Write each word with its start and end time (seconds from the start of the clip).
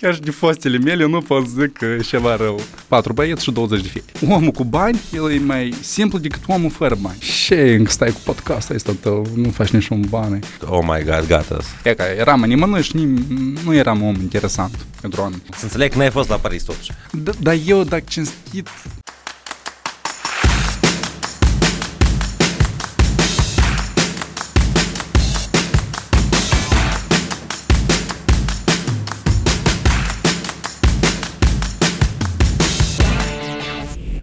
chiar 0.00 0.14
și 0.14 0.20
de 0.20 0.30
fostele 0.30 0.78
mele 0.78 1.06
nu 1.06 1.20
pot 1.20 1.46
zic 1.48 1.72
că 1.72 1.96
ceva 2.06 2.36
rău. 2.36 2.60
Patru 2.88 3.12
băieți 3.12 3.42
și 3.42 3.50
20 3.52 3.82
de 3.82 3.88
fete. 3.88 4.32
Omul 4.32 4.50
cu 4.50 4.64
bani, 4.64 5.00
el 5.12 5.30
e 5.32 5.38
mai 5.38 5.74
simplu 5.80 6.18
decât 6.18 6.40
omul 6.46 6.70
fără 6.70 6.96
bani. 7.00 7.18
Ce 7.46 7.74
încă 7.78 7.90
stai 7.90 8.10
cu 8.10 8.20
podcastul 8.24 8.74
ăsta 8.74 8.92
tău, 9.00 9.26
nu 9.34 9.50
faci 9.50 9.68
niciun 9.70 10.04
bani. 10.08 10.38
Oh 10.66 10.78
my 10.82 11.02
god, 11.04 11.24
gata. 11.26 11.56
E 11.84 11.94
că 11.94 12.02
eram 12.18 12.40
nimănui 12.40 12.82
și 12.82 12.92
nim- 12.96 13.62
nu 13.64 13.74
eram 13.74 14.02
om 14.02 14.14
interesant 14.14 14.86
pentru 15.00 15.20
oameni. 15.20 15.42
Să 15.56 15.64
înțeleg 15.64 15.90
că 15.90 15.98
n-ai 15.98 16.10
fost 16.10 16.28
la 16.28 16.36
Paris 16.36 16.62
totuși. 16.62 16.90
Da- 17.12 17.32
Dar 17.42 17.56
eu, 17.66 17.82
dacă 17.84 18.02
cinstit, 18.08 18.68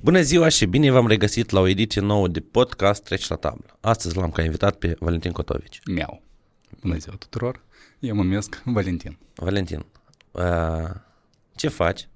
Bună 0.07 0.21
ziua 0.21 0.49
și 0.49 0.65
bine 0.65 0.91
v-am 0.91 1.07
regăsit 1.07 1.49
la 1.49 1.59
o 1.59 1.67
ediție 1.67 2.01
nouă 2.01 2.27
de 2.27 2.39
podcast 2.39 3.03
Treci 3.03 3.27
la 3.27 3.35
tablă. 3.35 3.77
Astăzi 3.79 4.17
l-am 4.17 4.31
ca 4.31 4.43
invitat 4.43 4.75
pe 4.75 4.95
Valentin 4.99 5.31
Cotovici. 5.31 5.79
miau. 5.85 6.21
Bună 6.81 6.97
ziua 6.97 7.15
tuturor, 7.15 7.63
eu 7.99 8.15
mă 8.15 8.23
numesc 8.23 8.61
Valentin. 8.65 9.17
Valentin, 9.35 9.85
uh, 10.31 10.89
ce 11.55 11.67
faci? 11.67 12.07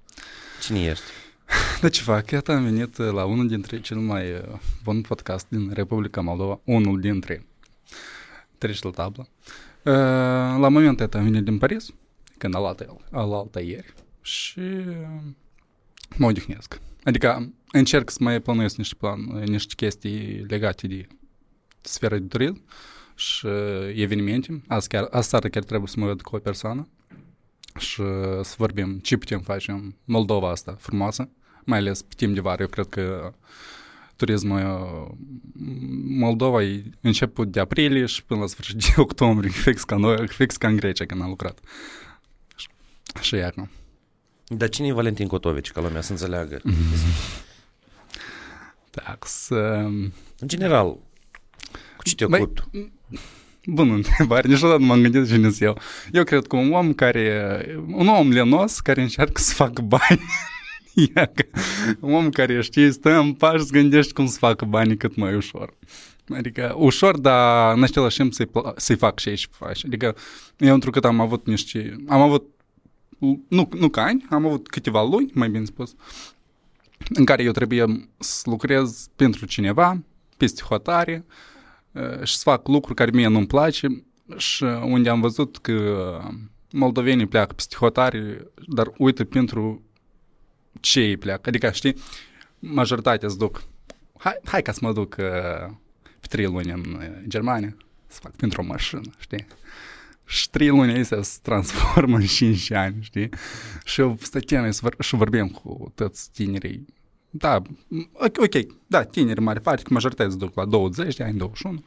Cine 0.62 0.84
ești? 0.84 1.04
Da 1.82 1.90
ce 1.90 2.02
fac? 2.02 2.32
Iată 2.32 2.52
am 2.52 2.64
venit 2.64 2.98
la 2.98 3.26
unul 3.26 3.48
dintre 3.48 3.82
cel 3.82 3.98
mai 3.98 4.32
uh, 4.32 4.40
bun 4.84 5.02
podcast 5.02 5.46
din 5.50 5.72
Republica 5.74 6.22
Moldova, 6.22 6.60
unul 6.64 7.00
dintre 7.00 7.46
Treci 8.58 8.82
la 8.82 8.90
tablă. 8.90 9.28
Uh, 9.84 9.94
La 10.60 10.68
momentul 10.70 11.06
ăsta 11.06 11.18
am 11.18 11.24
venit 11.24 11.44
din 11.44 11.58
Paris, 11.58 11.94
când 12.38 12.56
al 12.56 12.66
alta, 12.66 12.98
al 13.12 13.34
alta 13.34 13.60
ieri, 13.60 13.94
și 14.22 14.60
uh, 14.60 15.22
mă 16.18 16.26
odihnesc. 16.26 16.80
Adică 17.04 17.54
încerc 17.72 18.10
să 18.10 18.18
mai 18.22 18.40
planuiesc 18.42 18.76
niște, 18.78 18.96
plan, 18.96 19.20
niște 19.46 19.74
chestii 19.76 20.46
legate 20.48 20.88
de 20.88 21.08
sfera 21.82 22.18
de 22.18 22.26
turism 22.28 22.64
și 23.16 23.46
uh, 23.46 23.54
evenimente. 23.96 24.62
Azi 24.68 24.88
chiar, 24.88 25.08
aseară 25.12 25.48
chiar 25.48 25.64
trebuie 25.64 25.88
să 25.88 26.00
mă 26.00 26.06
văd 26.06 26.22
cu 26.22 26.36
o 26.36 26.40
persoană 26.40 26.88
și 27.80 28.02
uh, 28.02 28.08
să 28.42 28.56
vorbim 28.58 29.00
ce 29.00 29.18
putem 29.18 29.40
face 29.42 29.72
în 29.72 29.94
Moldova 30.06 30.50
asta 30.50 30.76
frumoasă, 30.80 31.30
mai 31.66 31.78
ales 31.78 32.02
pe 32.02 32.14
timp 32.18 32.34
de 32.34 32.40
vară. 32.40 32.62
Eu 32.62 32.68
cred 32.68 32.86
că 32.88 33.34
turismul 34.16 34.60
uh, 34.60 35.18
Moldova 36.08 36.64
e 36.64 36.84
început 37.02 37.52
de 37.52 37.60
aprilie 37.60 38.06
și 38.06 38.24
până 38.24 38.40
la 38.40 38.48
sfârșit 38.48 38.76
de 38.76 38.94
octombrie, 39.02 39.50
fix 39.52 39.84
ca, 39.84 39.96
noi, 39.96 40.28
fix 40.28 40.58
ca 40.58 40.68
în 40.68 40.76
Grecia 40.76 41.06
când 41.06 41.22
am 41.22 41.30
lucrat. 41.30 41.60
Și- 42.56 42.68
Și 43.22 43.36
iarna. 43.36 43.70
Dar 44.58 44.70
cine 44.70 44.88
e 44.88 44.94
Valentin 44.94 45.28
Cotoveci, 45.28 45.72
ca 45.72 45.82
lumea 45.82 46.02
să 46.02 46.12
înțeleagă? 46.12 46.62
da. 48.92 49.18
În 50.40 50.48
general, 50.48 50.98
cu 51.98 52.04
ce 52.04 52.16
te 52.16 52.26
ocupi 52.26 52.62
Bună 53.66 53.94
întrebare, 53.94 54.48
niciodată 54.48 54.80
nu 54.80 54.86
m-am 54.86 55.02
gândit 55.02 55.28
cine 55.28 55.50
eu. 55.60 55.78
Eu 56.12 56.24
cred 56.24 56.48
că 56.48 56.56
un 56.56 56.74
om 56.74 56.94
care, 56.94 57.66
un 57.88 58.08
om 58.08 58.32
lenos 58.32 58.80
care 58.80 59.02
încearcă 59.02 59.42
să 59.42 59.54
facă 59.54 59.82
bani. 59.82 60.22
un 62.00 62.14
om 62.14 62.30
care 62.30 62.62
știe, 62.62 62.92
stă 62.92 63.18
în 63.18 63.34
pași, 63.34 63.62
îți 63.62 63.72
gândești 63.72 64.14
cum 64.14 64.26
să 64.26 64.38
facă 64.38 64.66
banii 64.66 64.98
cât 64.98 65.16
mai 65.16 65.36
ușor. 65.36 65.74
Adică 66.30 66.76
ușor, 66.78 67.18
dar 67.18 67.76
în 67.76 67.84
același 67.84 68.18
timp 68.18 68.34
să-i, 68.34 68.50
să 68.76 68.96
fac 68.96 69.20
și 69.20 69.30
aici 69.30 69.48
face. 69.52 69.86
Adică 69.86 70.16
eu 70.58 70.74
întrucât 70.74 71.06
am 71.06 71.20
avut 71.20 71.46
niște, 71.46 71.96
am 72.08 72.22
avut 72.22 72.44
nu, 73.48 73.70
nu 73.74 73.90
ca 73.90 74.04
ani, 74.04 74.26
am 74.30 74.46
avut 74.46 74.68
câteva 74.68 75.04
luni, 75.04 75.32
mai 75.34 75.50
bine 75.50 75.66
spus, 75.66 75.96
în 77.10 77.26
care 77.26 77.44
eu 77.44 77.52
trebuie 77.52 78.10
să 78.18 78.50
lucrez 78.50 79.10
pentru 79.16 79.46
cineva, 79.46 80.04
peste 80.38 80.62
hotare, 80.62 81.26
uh, 81.92 82.24
și 82.24 82.36
să 82.36 82.42
fac 82.44 82.68
lucruri 82.68 82.96
care 82.96 83.12
mie 83.14 83.28
nu-mi 83.28 83.48
place 83.48 84.04
și 84.38 84.64
unde 84.64 85.10
am 85.10 85.22
văzut 85.22 85.58
că 85.58 86.20
moldovenii 86.72 87.28
pleacă 87.28 87.54
peste 87.54 87.76
hotare, 87.76 88.48
dar 88.68 88.92
uită 88.98 89.24
pentru 89.24 89.82
ce 90.80 91.00
ei 91.00 91.18
pleacă. 91.18 91.50
Adică, 91.50 91.72
știi, 91.72 91.96
majoritatea 92.60 93.30
se 93.30 93.36
duc. 93.38 93.64
Hai, 94.18 94.40
hai 94.44 94.62
ca 94.62 94.72
să 94.72 94.80
mă 94.82 94.94
duc 94.94 95.16
uh, 95.20 95.74
pe 96.20 96.28
trei 96.30 96.46
luni 96.46 96.72
în 96.72 96.98
uh, 97.00 97.08
Germania, 97.28 97.76
să 98.08 98.20
fac 98.22 98.36
pentru 98.36 98.62
o 98.62 98.66
mașină, 98.66 99.02
știi? 99.20 99.46
Și 100.26 100.50
trei 100.50 100.68
luni 100.68 101.00
astea 101.00 101.22
se 101.22 101.40
transformă 101.42 102.18
în 102.18 102.26
cinci 102.26 102.72
ani, 102.72 102.96
știi? 103.02 103.30
Și 103.86 104.02
eu 104.02 104.18
stăteam 104.22 104.72
și 104.72 104.80
vor- 104.80 104.96
și 105.00 105.16
vorbeam 105.16 105.48
cu 105.48 105.92
toți 105.96 106.32
tinerii 106.32 106.86
da, 107.34 107.62
ok, 108.14 108.38
ok, 108.38 108.76
da, 108.88 109.04
tineri 109.04 109.38
în 109.38 109.44
mare 109.44 109.60
parte, 109.60 109.82
că 109.82 109.94
majoritatea 109.94 110.32
se 110.32 110.38
duc 110.38 110.56
la 110.56 110.66
20 110.66 111.16
de 111.16 111.24
ani, 111.24 111.38
21. 111.38 111.84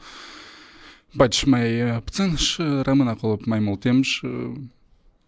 Baci 1.14 1.34
și 1.34 1.48
mai 1.48 1.90
uh, 1.90 2.02
puțin 2.04 2.34
și 2.34 2.62
rămân 2.82 3.08
acolo 3.08 3.38
mai 3.44 3.58
mult 3.58 3.80
timp 3.80 4.04
și 4.04 4.26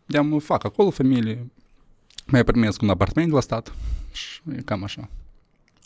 de 0.06 0.20
fac 0.38 0.64
acolo 0.64 0.90
familie, 0.90 1.50
mai 2.26 2.44
primesc 2.44 2.82
un 2.82 2.88
apartament 2.90 3.32
la 3.32 3.40
stat 3.40 3.74
și 4.12 4.40
e 4.56 4.62
cam 4.62 4.82
așa. 4.82 5.08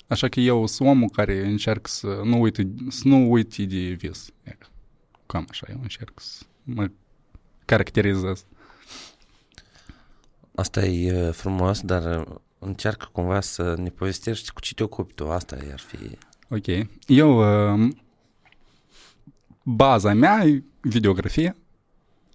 Așa 0.07 0.29
că 0.29 0.41
eu 0.41 0.67
sunt 0.67 0.89
omul 0.89 1.09
care 1.09 1.47
încerc 1.47 1.87
să 1.87 2.21
nu 2.25 2.41
uite, 2.41 2.69
să 2.89 3.03
nu 3.05 3.31
uite 3.31 3.65
de 3.65 3.79
vis. 3.79 4.33
E, 4.45 4.57
Cam 5.27 5.47
așa, 5.51 5.67
eu 5.71 5.79
încerc 5.83 6.21
să 6.21 6.43
mă 6.63 6.91
caracterizez. 7.71 8.45
Asta 10.55 10.85
e 10.85 11.27
uh, 11.27 11.33
frumos, 11.33 11.81
dar 11.81 12.19
uh, 12.19 12.35
încearcă 12.59 13.09
cumva 13.13 13.41
să 13.41 13.75
ne 13.79 13.89
povestești 13.89 14.53
cu 14.53 14.61
ce 14.61 14.75
te 14.75 14.83
ocupi 14.83 15.15
tu. 15.15 15.31
Asta 15.31 15.57
ar 15.73 15.79
fi... 15.79 16.19
Ok. 16.49 16.89
Eu, 17.07 17.31
uh, 17.39 17.91
baza 19.63 20.13
mea 20.13 20.45
e 20.45 20.63
videografie, 20.81 21.57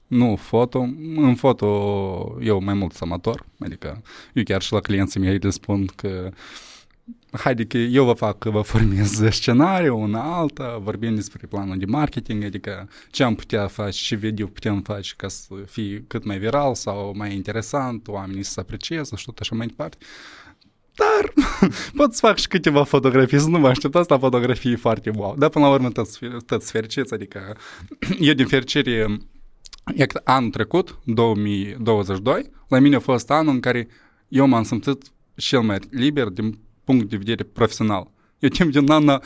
nu 0.08 0.36
foto. 0.36 0.80
În 1.16 1.36
foto 1.36 1.68
eu 2.42 2.62
mai 2.64 2.74
mult 2.74 2.94
sunt 2.94 3.12
amator, 3.12 3.46
adică 3.60 4.02
eu 4.34 4.44
chiar 4.44 4.62
și 4.62 4.74
la 4.74 4.80
clienții 4.80 5.20
mei 5.20 5.38
le 5.38 5.50
spun 5.50 5.86
că 5.86 6.32
haide 7.32 7.66
că 7.66 7.78
eu 7.78 8.06
vă 8.06 8.14
fac, 8.14 8.44
vă 8.44 8.62
formez 8.62 9.22
scenariu, 9.30 10.00
una 10.00 10.38
alta, 10.38 10.78
vorbim 10.84 11.16
despre 11.16 11.48
planul 11.48 11.78
de 11.78 11.86
marketing, 11.86 12.44
adică 12.44 12.90
ce 13.12 13.24
am 13.24 13.36
putea 13.36 13.68
face, 13.68 14.04
ce 14.04 14.16
video 14.16 14.48
putem 14.48 14.82
face 14.82 15.14
ca 15.18 15.28
să 15.28 15.54
fie 15.66 16.04
cât 16.08 16.26
mai 16.26 16.38
viral 16.38 16.76
sau 16.76 17.14
mai 17.16 17.34
interesant, 17.34 18.08
oamenii 18.08 18.44
să 18.44 18.52
se 18.52 18.60
aprecieze 18.60 19.16
și 19.16 19.26
tot 19.26 19.40
așa 19.40 19.56
mai 19.56 19.68
departe. 19.68 19.98
Dar 20.96 21.50
pot 21.98 22.14
să 22.14 22.26
fac 22.26 22.38
și 22.38 22.48
câteva 22.48 22.84
fotografii, 22.84 23.40
să 23.40 23.50
nu 23.50 23.60
mă 23.60 23.68
așteptați 23.68 24.10
la 24.10 24.20
fotografii 24.20 24.76
foarte 24.76 25.10
wow. 25.10 25.36
Dar 25.38 25.50
până 25.50 25.66
la 25.66 25.72
urmă 25.72 25.90
toți, 25.90 26.20
toți 26.46 26.72
fericiți, 26.72 27.14
adică 27.14 27.58
eu 28.20 28.34
din 28.34 28.48
fericire, 28.48 29.18
e 29.96 30.06
că 30.06 30.22
anul 30.24 30.50
trecut, 30.50 31.00
2022, 31.04 32.52
la 32.68 32.80
mine 32.80 32.96
a 32.96 33.00
fost 33.00 33.32
anul 33.32 33.54
în 33.54 33.60
care 33.60 33.88
eu 34.28 34.48
m-am 34.48 34.64
simțit 34.64 35.04
cel 35.36 35.62
mai 35.62 35.80
liber 35.90 36.28
din 36.28 36.60
punct 36.86 37.10
de 37.10 37.18
vedere 37.18 37.44
profesional. 37.44 38.12
Eu 38.40 38.50
timp 38.50 38.72
de 38.72 38.80
un 38.80 38.90
an, 38.90 39.08
uh, 39.08 39.20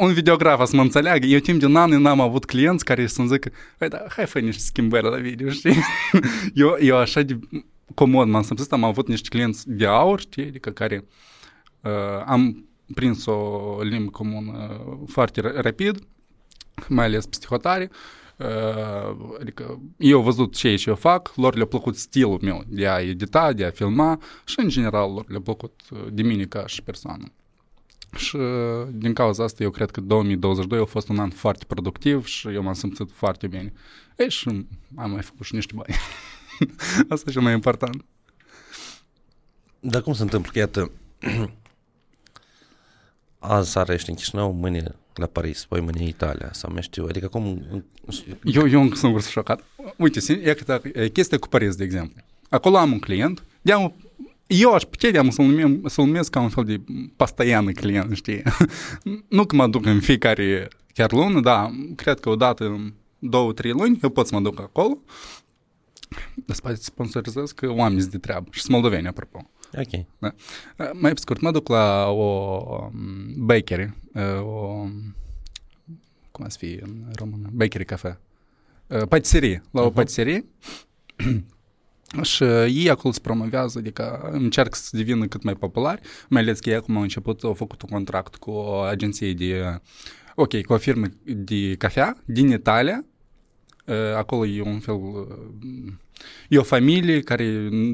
un 0.00 0.12
videograf 0.12 0.66
să 0.66 0.76
mă 0.76 0.82
înțeleagă, 0.82 1.26
eu 1.26 1.38
timp 1.38 1.60
de 1.60 1.66
un 1.66 1.76
an 1.76 1.90
n-am 1.90 2.20
avut 2.20 2.44
clienți 2.44 2.84
care 2.84 3.06
să-mi 3.06 3.28
zică, 3.28 3.50
hai, 3.78 3.88
da, 3.88 4.04
hai 4.08 4.26
fă 4.26 4.38
niște 4.38 4.62
schimbări 4.62 5.10
la 5.10 5.16
video, 5.16 5.50
știi? 5.50 5.76
eu, 6.54 6.76
eu 6.80 6.96
așa 6.96 7.22
de 7.22 7.38
comod 7.94 8.28
m-am 8.28 8.42
simțit, 8.42 8.72
am 8.72 8.84
avut 8.84 9.08
niște 9.08 9.28
clienți 9.28 9.70
de 9.70 9.86
aur, 9.86 10.20
știi, 10.20 10.46
adică 10.46 10.70
care 10.70 11.04
uh, 11.82 12.22
am 12.26 12.68
prins 12.94 13.26
o 13.26 13.78
limbă 13.82 14.10
comună 14.10 14.80
foarte 15.06 15.40
ra- 15.40 15.54
rapid, 15.54 15.98
mai 16.88 17.04
ales 17.04 17.26
peste 17.26 17.46
hotare, 17.48 17.90
Uh, 17.90 17.96
adică 19.40 19.80
eu 19.96 20.20
văzut 20.20 20.56
ce 20.56 20.76
și 20.76 20.88
eu 20.88 20.94
fac, 20.94 21.32
lor 21.36 21.54
le-a 21.54 21.66
plăcut 21.66 21.96
stilul 21.96 22.38
meu 22.42 22.64
de 22.66 22.88
a 22.88 23.00
edita, 23.00 23.52
de 23.52 23.64
a 23.64 23.70
filma 23.70 24.20
și 24.44 24.60
în 24.60 24.68
general 24.68 25.12
lor 25.12 25.24
le-a 25.28 25.40
plăcut 25.40 25.80
uh, 25.90 26.06
de 26.12 26.22
mine 26.22 26.44
ca 26.44 26.66
și 26.66 26.82
persoană. 26.82 27.32
Și 28.16 28.36
uh, 28.36 28.88
din 28.90 29.12
cauza 29.12 29.44
asta 29.44 29.62
eu 29.62 29.70
cred 29.70 29.90
că 29.90 30.00
2022 30.00 30.80
a 30.80 30.84
fost 30.84 31.08
un 31.08 31.18
an 31.18 31.30
foarte 31.30 31.64
productiv 31.64 32.26
și 32.26 32.48
eu 32.48 32.62
m-am 32.62 32.72
simțit 32.72 33.10
foarte 33.12 33.46
bine. 33.46 33.72
Ei, 34.16 34.30
și 34.30 34.66
am 34.96 35.10
mai 35.10 35.22
făcut 35.22 35.46
și 35.46 35.54
niște 35.54 35.72
bani. 35.76 35.96
asta 37.08 37.30
e 37.30 37.32
cel 37.32 37.42
mai 37.42 37.52
important. 37.52 38.04
Dar 39.80 40.02
cum 40.02 40.12
se 40.12 40.22
întâmplă 40.22 40.50
că, 40.52 40.58
iată, 40.58 40.90
azi 43.38 43.70
seara 43.70 43.92
ești 43.92 44.08
în 44.10 44.14
Chișinău, 44.14 44.52
mâine 44.52 44.94
la 45.18 45.26
Paris, 45.26 45.64
poi 45.64 45.80
mâine 45.80 46.00
în 46.00 46.06
Italia, 46.06 46.48
sau 46.52 46.72
mai 46.72 46.82
știu, 46.82 47.04
adică 47.08 47.28
cum... 47.28 47.62
Eu, 48.44 48.68
eu 48.68 48.80
încă 48.80 48.96
sunt 48.96 49.12
curs 49.12 49.28
șocat. 49.28 49.64
Uite, 49.96 50.20
sin- 50.20 50.40
e, 50.46 50.54
că- 50.54 50.80
e 50.92 51.08
chestia 51.08 51.38
cu 51.38 51.48
Paris, 51.48 51.74
de 51.74 51.84
exemplu. 51.84 52.22
Acolo 52.48 52.76
am 52.76 52.92
un 52.92 52.98
client, 52.98 53.44
de 53.62 53.72
eu 54.46 54.72
aș 54.74 54.82
putea 54.82 55.10
de 55.10 55.30
să-l, 55.30 55.44
numim, 55.44 55.82
să-l 55.86 56.04
numesc 56.04 56.30
ca 56.30 56.40
un 56.40 56.48
fel 56.48 56.64
de 56.64 56.80
pastoiană 57.16 57.70
client, 57.70 58.16
știi? 58.16 58.42
nu 59.28 59.44
că 59.44 59.56
mă 59.56 59.66
duc 59.66 59.86
în 59.86 60.00
fiecare 60.00 60.68
chiar 60.94 61.12
lună, 61.12 61.40
da, 61.40 61.70
cred 61.96 62.20
că 62.20 62.28
odată 62.28 62.64
în 62.64 62.92
două, 63.18 63.52
trei 63.52 63.70
luni 63.70 63.98
eu 64.02 64.08
pot 64.10 64.26
să 64.26 64.34
mă 64.34 64.40
duc 64.40 64.60
acolo 64.60 64.98
Dar 66.34 66.74
sponsorizez 66.74 67.50
că 67.52 67.70
oamenii 67.70 68.00
sunt 68.00 68.12
de 68.12 68.18
treabă 68.18 68.48
și 68.50 68.60
sunt 68.60 68.72
moldoveni, 68.72 69.06
apropo. 69.06 69.50
Ok. 69.76 70.04
Da. 70.18 70.34
Mai 70.92 71.12
pe 71.12 71.20
scurt, 71.20 71.40
mă 71.40 71.50
duc 71.50 71.68
la 71.68 72.06
o 72.08 72.60
um, 72.70 73.46
bakery, 73.46 73.94
uh, 74.14 74.40
o, 74.40 74.84
cum 76.30 76.44
ați 76.44 76.58
fi 76.58 76.78
în 76.82 77.04
română? 77.14 77.48
Bakery 77.52 77.84
cafe. 77.84 78.18
Uh, 78.86 79.02
patiserie, 79.08 79.62
la 79.70 79.82
o 79.82 79.90
uh-huh. 79.90 79.94
patiserie. 79.94 80.44
Și 82.22 82.42
ei 82.44 82.90
acolo 82.90 83.12
se 83.12 83.20
promovează, 83.20 83.78
adică 83.78 84.28
încerc 84.32 84.74
să 84.74 84.96
devină 84.96 85.26
cât 85.26 85.42
mai 85.42 85.54
populari, 85.54 86.00
mai 86.28 86.42
ales 86.42 86.60
că 86.60 86.68
ei 86.68 86.74
acum 86.74 86.96
au 86.96 87.02
început, 87.02 87.42
au 87.42 87.54
făcut 87.54 87.82
un 87.82 87.88
contract 87.88 88.36
cu 88.36 88.50
o 88.50 88.78
agenție 88.78 89.32
de, 89.32 89.80
ok, 90.34 90.60
cu 90.62 90.72
o 90.72 90.78
firmă 90.78 91.06
de 91.24 91.74
cafea 91.74 92.16
din 92.24 92.50
Italia, 92.50 93.04
acolo 94.16 94.46
e 94.46 94.62
un 94.62 94.78
fel, 94.78 95.00
e 96.48 96.58
o 96.58 96.62
familie 96.62 97.20
care, 97.20 97.44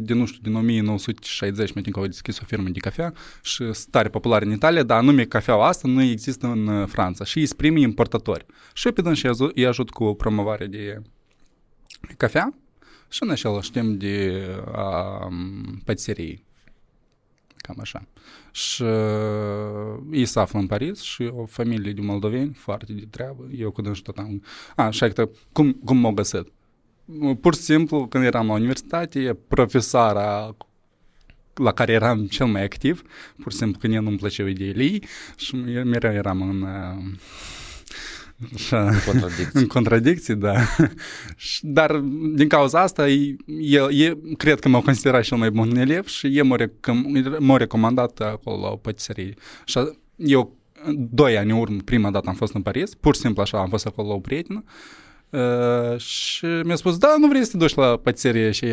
din, 0.00 0.16
nu 0.16 0.26
știu, 0.26 0.40
din 0.42 0.54
1960, 0.54 1.72
mă 1.72 1.80
că 1.80 1.98
au 1.98 2.06
deschis 2.06 2.40
o 2.40 2.44
firmă 2.46 2.68
de 2.68 2.78
cafea 2.78 3.12
și 3.42 3.72
stare 3.72 4.08
populară 4.08 4.44
în 4.44 4.52
Italia, 4.52 4.82
dar 4.82 4.98
anume 4.98 5.24
cafeaua 5.24 5.66
asta 5.66 5.88
nu 5.88 6.02
există 6.02 6.46
în 6.46 6.86
Franța 6.86 7.24
și 7.24 7.38
ei 7.38 7.46
sunt 7.46 7.58
primii 7.58 7.82
importatori. 7.82 8.46
Și 8.72 8.86
eu 8.86 8.92
pe 8.92 9.14
și 9.14 9.30
îi 9.54 9.66
ajut 9.66 9.90
cu 9.90 10.14
promovarea 10.14 10.66
de 10.66 11.02
cafea 12.16 12.54
și 13.08 13.22
în 13.22 13.30
același 13.30 13.70
timp 13.70 13.98
de 13.98 14.46
a 14.72 15.28
patiserii. 15.84 16.44
Cam 17.56 17.76
așa. 17.80 18.06
Și 18.52 18.82
uh, 18.82 20.02
ei 20.12 20.24
se 20.24 20.40
află 20.40 20.58
în 20.58 20.66
Paris 20.66 21.00
și 21.00 21.22
o 21.22 21.46
familie 21.46 21.92
de 21.92 22.00
moldoveni 22.00 22.52
foarte 22.52 22.92
de 22.92 23.06
treabă. 23.10 23.48
Eu 23.56 23.70
când 23.70 23.94
și 23.94 24.02
tot 24.02 24.18
am... 24.18 24.42
A, 24.76 24.90
și 24.90 25.08
că 25.08 25.28
cum, 25.52 25.72
cum 25.72 25.96
m-au 25.96 26.12
găsit? 26.12 26.52
Pur 27.40 27.54
și 27.54 27.60
simplu, 27.60 28.06
când 28.06 28.24
eram 28.24 28.46
la 28.46 28.52
universitate, 28.52 29.38
profesoara 29.48 30.56
la 31.54 31.72
care 31.72 31.92
eram 31.92 32.26
cel 32.26 32.46
mai 32.46 32.62
activ, 32.64 33.02
pur 33.42 33.52
și 33.52 33.58
simplu 33.58 33.78
când 33.80 33.94
eu 33.94 34.02
nu-mi 34.02 34.16
plăceau 34.16 34.46
ideile 34.46 34.82
ei 34.82 35.04
și 35.36 35.56
mereu 35.84 36.12
eram 36.12 36.42
în 36.42 36.62
uh, 36.62 37.02
Așa, 38.54 38.88
în 38.88 38.98
contradicții. 39.06 39.60
în 39.60 39.66
contradicții, 39.66 40.34
da. 40.34 40.54
Dar 41.60 41.96
din 42.34 42.48
cauza 42.48 42.80
asta, 42.80 43.08
el, 43.08 43.88
el, 43.92 44.18
cred 44.36 44.58
că 44.58 44.68
m-au 44.68 44.82
considerat 44.82 45.22
cel 45.22 45.36
mai 45.36 45.50
bun 45.50 45.76
elev 45.76 46.06
și 46.06 46.36
el 46.36 46.44
m-a, 46.44 46.56
recom- 46.56 47.38
m-a 47.38 47.56
recomandat 47.56 48.20
acolo 48.20 48.60
la 48.60 48.68
o 48.68 48.76
patiserie. 48.76 49.34
Și 49.64 49.78
eu, 50.16 50.56
doi 51.10 51.36
ani 51.38 51.50
în 51.50 51.58
urmă, 51.58 51.80
prima 51.84 52.10
dată 52.10 52.28
am 52.28 52.34
fost 52.34 52.54
în 52.54 52.62
Paris, 52.62 52.94
pur 52.94 53.14
și 53.14 53.20
simplu 53.20 53.42
așa, 53.42 53.58
am 53.58 53.68
fost 53.68 53.86
acolo 53.86 54.08
la 54.08 54.14
o 54.14 54.20
prietenă 54.20 54.64
Uh, 55.34 55.98
și 55.98 56.44
mi-a 56.44 56.74
spus, 56.74 56.98
da, 56.98 57.14
nu 57.18 57.28
vrei 57.28 57.44
să 57.44 57.50
te 57.50 57.56
duci 57.56 57.74
la 57.74 57.96
patiserie 57.96 58.50
și 58.50 58.66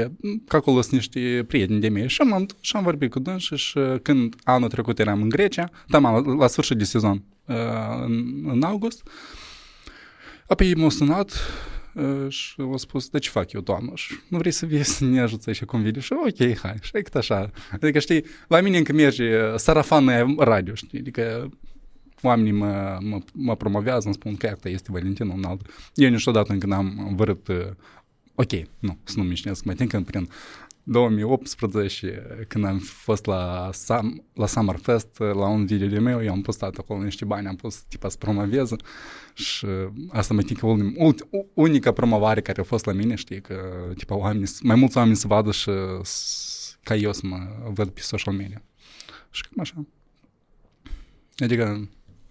că 0.48 0.56
acolo 0.56 0.82
sunt 0.82 0.94
niște 0.94 1.44
prieteni 1.48 1.80
de 1.80 1.90
mei. 1.90 2.08
Și 2.08 2.22
am, 2.22 2.46
și 2.60 2.76
am 2.76 2.84
vorbit 2.84 3.12
cu 3.12 3.20
dânsi 3.20 3.56
și 3.56 3.80
când 4.02 4.36
anul 4.44 4.70
trecut 4.70 5.00
eram 5.00 5.22
în 5.22 5.30
Grecia, 5.30 5.70
tam 5.88 6.04
la, 6.04 6.34
la 6.36 6.48
sfârșit 6.48 6.78
de 6.78 6.84
sezon, 6.84 7.24
uh, 7.46 7.56
în, 8.06 8.44
în 8.48 8.64
august, 8.64 9.02
uh, 9.06 9.12
Apoi 10.52 10.74
m-a 10.76 10.90
sunat 10.90 11.32
și 12.30 12.56
a 12.74 12.78
spus, 12.78 13.10
de 13.10 13.20
ce 13.20 13.30
fac 13.30 13.52
eu, 13.52 13.62
doamnă? 13.62 13.92
Și 13.96 14.14
nu 14.28 14.38
vrei 14.38 14.52
să 14.52 14.66
vii 14.66 14.84
să 14.84 15.06
ne 15.06 15.22
ajuți 15.22 15.48
aici 15.48 15.64
cum 15.64 15.82
vine? 15.82 16.00
Și 16.00 16.14
ok, 16.14 16.58
hai, 16.58 16.76
și 16.82 16.92
e 16.94 17.04
așa. 17.14 17.52
Adică, 17.72 18.00
știi, 18.00 18.26
la 18.48 18.62
mine 18.62 18.78
încă 18.78 18.94
merge 18.94 19.56
sarafană 19.56 20.36
radio, 20.38 20.74
știi, 20.74 21.00
adică 21.00 21.50
oamenii 22.22 22.52
mă, 22.52 22.98
mă, 23.02 23.20
mă 23.34 23.56
promovează, 23.56 24.06
îmi 24.06 24.14
spun 24.14 24.36
că 24.36 24.48
asta 24.48 24.70
este 24.70 24.92
Valentin 24.92 25.28
un 25.28 25.44
alt. 25.44 25.62
Eu 25.96 26.10
niciodată 26.10 26.52
încă 26.52 26.66
n-am 26.66 27.14
vărât, 27.16 27.48
ok, 28.36 28.52
nu, 28.80 28.98
să 29.04 29.14
nu 29.18 29.24
mișnesc, 29.24 29.64
mai 29.64 29.76
că 29.76 30.02
prin 30.02 30.30
2018, 30.84 32.46
când 32.48 32.66
am 32.66 32.78
fost 32.80 33.26
la, 33.26 33.70
Sam, 33.74 34.24
la 34.34 34.46
Summerfest, 34.46 35.18
la 35.18 35.48
un 35.48 35.66
video 35.66 35.88
de 35.88 36.00
meu, 36.00 36.24
eu 36.24 36.32
am 36.32 36.42
postat 36.42 36.78
acolo 36.78 37.04
niște 37.04 37.26
bani, 37.26 37.48
am 37.48 37.56
pus 37.56 37.76
tipa 37.76 38.10
să 38.10 38.18
promovez 38.18 38.72
și 39.34 39.66
asta 40.10 40.34
mă 40.34 40.42
că 40.42 40.66
unica 41.54 41.92
promovare 41.92 42.42
care 42.42 42.62
a 42.62 42.64
fost 42.64 42.86
la 42.86 42.92
mine, 42.92 43.16
știi, 43.16 43.42
că 43.42 43.56
tipa 43.98 44.16
oameni, 44.16 44.50
mai 44.62 44.76
mulți 44.76 44.98
oameni 44.98 45.16
să 45.16 45.28
vadă 45.28 45.52
și 45.52 45.70
ca 46.84 46.96
eu 46.96 47.14
să 47.14 47.22
mă 47.24 47.38
văd 47.74 47.90
pe 47.90 48.02
social 48.02 48.34
media. 48.34 48.62
Și 49.30 49.42
cam 49.42 49.60
așa. 49.60 49.86
Adică 51.38 51.90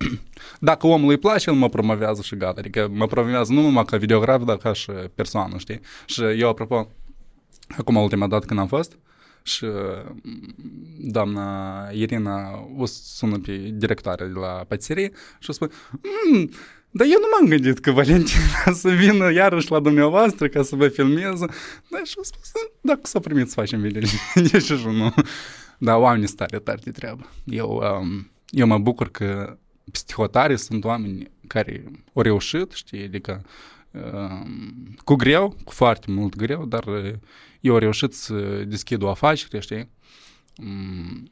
dacă 0.61 0.87
omului 0.87 1.14
îi 1.14 1.20
place, 1.20 1.50
el 1.50 1.56
mă 1.56 1.69
promovează 1.69 2.23
și 2.23 2.37
gata. 2.37 2.61
Adică 2.61 2.88
mă 2.93 3.06
promovează 3.06 3.52
nu 3.52 3.61
numai 3.61 3.85
ca 3.85 3.97
videograf, 3.97 4.44
dar 4.44 4.56
ca 4.56 4.73
și 4.73 4.91
persoană, 5.14 5.58
știi? 5.58 5.81
Și 6.06 6.23
eu, 6.23 6.49
apropo, 6.49 6.88
acum 7.79 7.97
ultima 7.97 8.26
dată 8.26 8.47
când 8.47 8.61
am 8.61 8.67
fost 8.67 8.99
și 9.43 9.67
doamna 10.99 11.88
Irina 11.93 12.50
o 12.76 12.87
sună 12.87 13.38
pe 13.38 13.70
directoarea 13.73 14.26
de 14.26 14.38
la 14.38 14.64
patiserie 14.69 15.11
și 15.38 15.50
o 15.50 15.52
spune 15.52 15.70
mm, 16.31 16.50
dar 16.93 17.06
eu 17.06 17.19
nu 17.19 17.26
m-am 17.32 17.49
gândit 17.49 17.79
că 17.79 17.91
Valentina 17.91 18.73
să 18.82 18.88
vină 18.88 19.32
iarăși 19.32 19.70
la 19.70 19.81
dumneavoastră 19.81 20.49
ca 20.49 20.62
să 20.62 20.76
vă 20.76 20.88
filmeze. 20.88 21.46
Dar 21.91 22.00
și-a 22.05 22.23
spus, 22.23 22.50
dacă 22.81 23.00
s-a 23.03 23.20
primit 23.20 23.49
să 23.49 23.55
facem 23.55 23.81
video, 23.81 24.00
nici 24.35 24.62
și 24.79 24.87
nu. 24.87 25.14
Dar 25.79 25.96
oamenii 25.96 26.29
stare 26.29 26.58
tare 26.58 26.81
de 26.85 26.91
treabă. 26.91 27.31
Eu, 27.44 27.82
um, 28.00 28.31
eu 28.49 28.67
mă 28.67 28.79
bucur 28.79 29.11
că 29.11 29.56
psihotare 29.92 30.56
sunt 30.56 30.84
oameni 30.84 31.31
care 31.46 31.84
au 32.14 32.22
reușit, 32.22 32.72
știi, 32.72 33.04
adică 33.04 33.44
um, 33.90 34.96
cu 35.04 35.14
greu, 35.14 35.56
cu 35.64 35.72
foarte 35.72 36.10
mult 36.10 36.37
greu, 36.37 36.64
dar 36.64 36.84
eu 37.60 37.72
au 37.72 37.78
reușit 37.78 38.12
să 38.12 38.64
deschid 38.66 39.02
o 39.02 39.08
afacere, 39.08 39.60
știi? 39.60 39.88
Mm, 40.56 41.31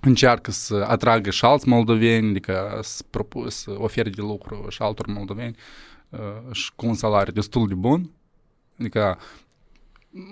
încearcă 0.00 0.50
să 0.50 0.74
atragă 0.88 1.30
și 1.30 1.44
alți 1.44 1.68
moldoveni, 1.68 2.28
adică 2.28 2.78
să, 2.82 3.02
propus, 3.10 3.54
să 3.54 3.74
ofere 3.78 4.10
de 4.10 4.20
lucru 4.20 4.66
și 4.68 4.82
altor 4.82 5.06
moldoveni 5.06 5.56
uh, 6.08 6.52
și 6.52 6.70
cu 6.74 6.86
un 6.86 6.94
salariu 6.94 7.32
destul 7.32 7.68
de 7.68 7.74
bun. 7.74 8.10
Adică 8.78 9.18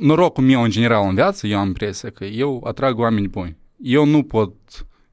norocul 0.01 0.45
meu 0.45 0.63
în 0.63 0.71
general 0.71 1.09
în 1.09 1.15
viață, 1.15 1.47
eu 1.47 1.59
am 1.59 1.67
impresia 1.67 2.11
că 2.11 2.25
eu 2.25 2.65
atrag 2.65 2.99
oameni 2.99 3.29
buni. 3.29 3.57
Eu 3.83 4.05
nu 4.05 4.23
pot 4.23 4.55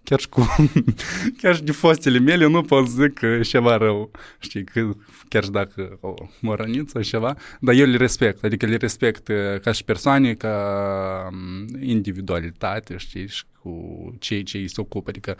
chiar 0.04 0.20
și 0.20 0.30
cu, 0.30 0.56
chiar 1.42 1.56
și 1.56 1.64
de 1.64 1.72
fostele 1.72 2.20
mele 2.20 2.48
nu 2.48 2.62
pot 2.62 2.88
zic 2.88 3.14
că 3.14 3.40
ceva 3.42 3.78
rău, 3.78 4.12
știi, 4.40 4.64
că 4.64 4.90
chiar 5.28 5.44
și 5.44 5.50
dacă 5.50 5.98
o 6.02 6.14
mă 6.42 6.56
rănit 6.56 6.90
sau 6.90 7.02
ceva, 7.02 7.36
dar 7.60 7.76
eu 7.76 7.86
le 7.86 7.98
respect, 7.98 8.44
adică 8.44 8.66
le 8.66 8.76
respect 8.76 9.28
uh, 9.28 9.60
ca 9.62 9.72
și 9.72 9.84
persoane, 9.84 10.34
ca 10.34 11.30
um, 11.32 11.82
individualitate, 11.82 12.98
știi, 12.98 13.28
și 13.28 13.44
cu 13.62 14.16
cei 14.20 14.44
ce 14.44 14.58
îi 14.58 14.68
se 14.68 14.82
ocupă, 14.82 15.10
adică 15.10 15.38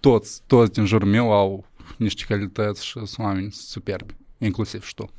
toți, 0.00 0.42
toți 0.46 0.72
din 0.72 0.86
jurul 0.86 1.08
meu 1.08 1.32
au 1.32 1.66
niște 1.96 2.24
calități 2.28 2.84
și 2.84 2.92
sunt 2.92 3.18
oameni 3.18 3.52
superbi, 3.52 4.14
inclusiv 4.38 4.84
și 4.84 4.94
tu. 4.94 5.10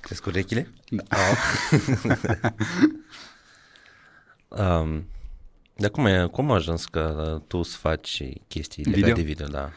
Crezi 0.00 0.20
cu 0.20 0.28
urechile? 0.28 0.72
Da. 0.88 1.16
um, 4.80 5.06
dar 5.80 5.90
cum, 5.90 6.06
e, 6.06 6.28
cum 6.30 6.50
a 6.50 6.54
ajuns 6.54 6.84
că 6.84 7.38
tu 7.46 7.62
să 7.62 7.76
faci 7.76 8.22
chestii 8.48 8.82
video? 8.82 9.00
legate 9.00 9.20
de 9.20 9.26
video, 9.26 9.46
da? 9.46 9.70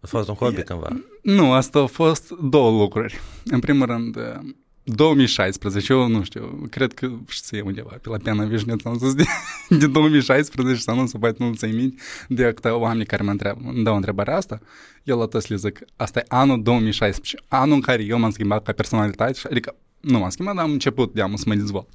A 0.00 0.06
fost 0.06 0.28
un 0.28 0.34
hobby 0.34 0.60
e, 0.60 0.62
cândva? 0.62 0.88
Nu, 1.22 1.52
asta 1.52 1.78
a 1.78 1.86
fost 1.86 2.30
două 2.30 2.80
lucruri. 2.80 3.20
În 3.44 3.58
primul 3.58 3.86
rând, 3.86 4.16
2016, 4.84 5.92
eu 5.92 6.08
nu 6.08 6.22
știu, 6.22 6.66
cred 6.70 6.92
că 6.92 7.10
știi 7.28 7.60
undeva 7.60 7.96
pe 8.02 8.08
la 8.08 8.16
Piana 8.16 8.44
Vișneț 8.44 8.84
am 8.84 8.98
zis 8.98 9.14
de, 9.14 9.24
de 9.78 9.86
2016 9.86 10.82
sau 10.82 10.96
nu, 10.96 11.06
să 11.06 11.18
poate 11.18 11.44
nu 11.44 11.54
ți 11.54 11.66
minte, 11.66 12.02
de 12.28 12.52
câte 12.52 12.68
oameni 12.68 13.06
care 13.06 13.22
mă, 13.22 13.30
întreb, 13.30 13.56
îmi 13.66 13.84
dau 13.84 13.96
întrebarea 13.96 14.36
asta, 14.36 14.60
eu 15.02 15.18
la 15.18 15.26
toți 15.26 15.50
le 15.50 15.56
zic, 15.56 15.78
asta 15.96 16.18
e 16.18 16.24
anul 16.28 16.62
2016, 16.62 17.36
anul 17.48 17.74
în 17.74 17.80
care 17.80 18.02
eu 18.02 18.18
m-am 18.18 18.30
schimbat 18.30 18.62
ca 18.62 18.72
personalitate, 18.72 19.38
adică 19.50 19.76
nu 20.00 20.18
m-am 20.18 20.30
schimbat, 20.30 20.54
dar 20.54 20.64
am 20.64 20.70
început 20.70 21.12
de 21.12 21.24
să 21.34 21.44
mă 21.46 21.54
dezvolt. 21.54 21.88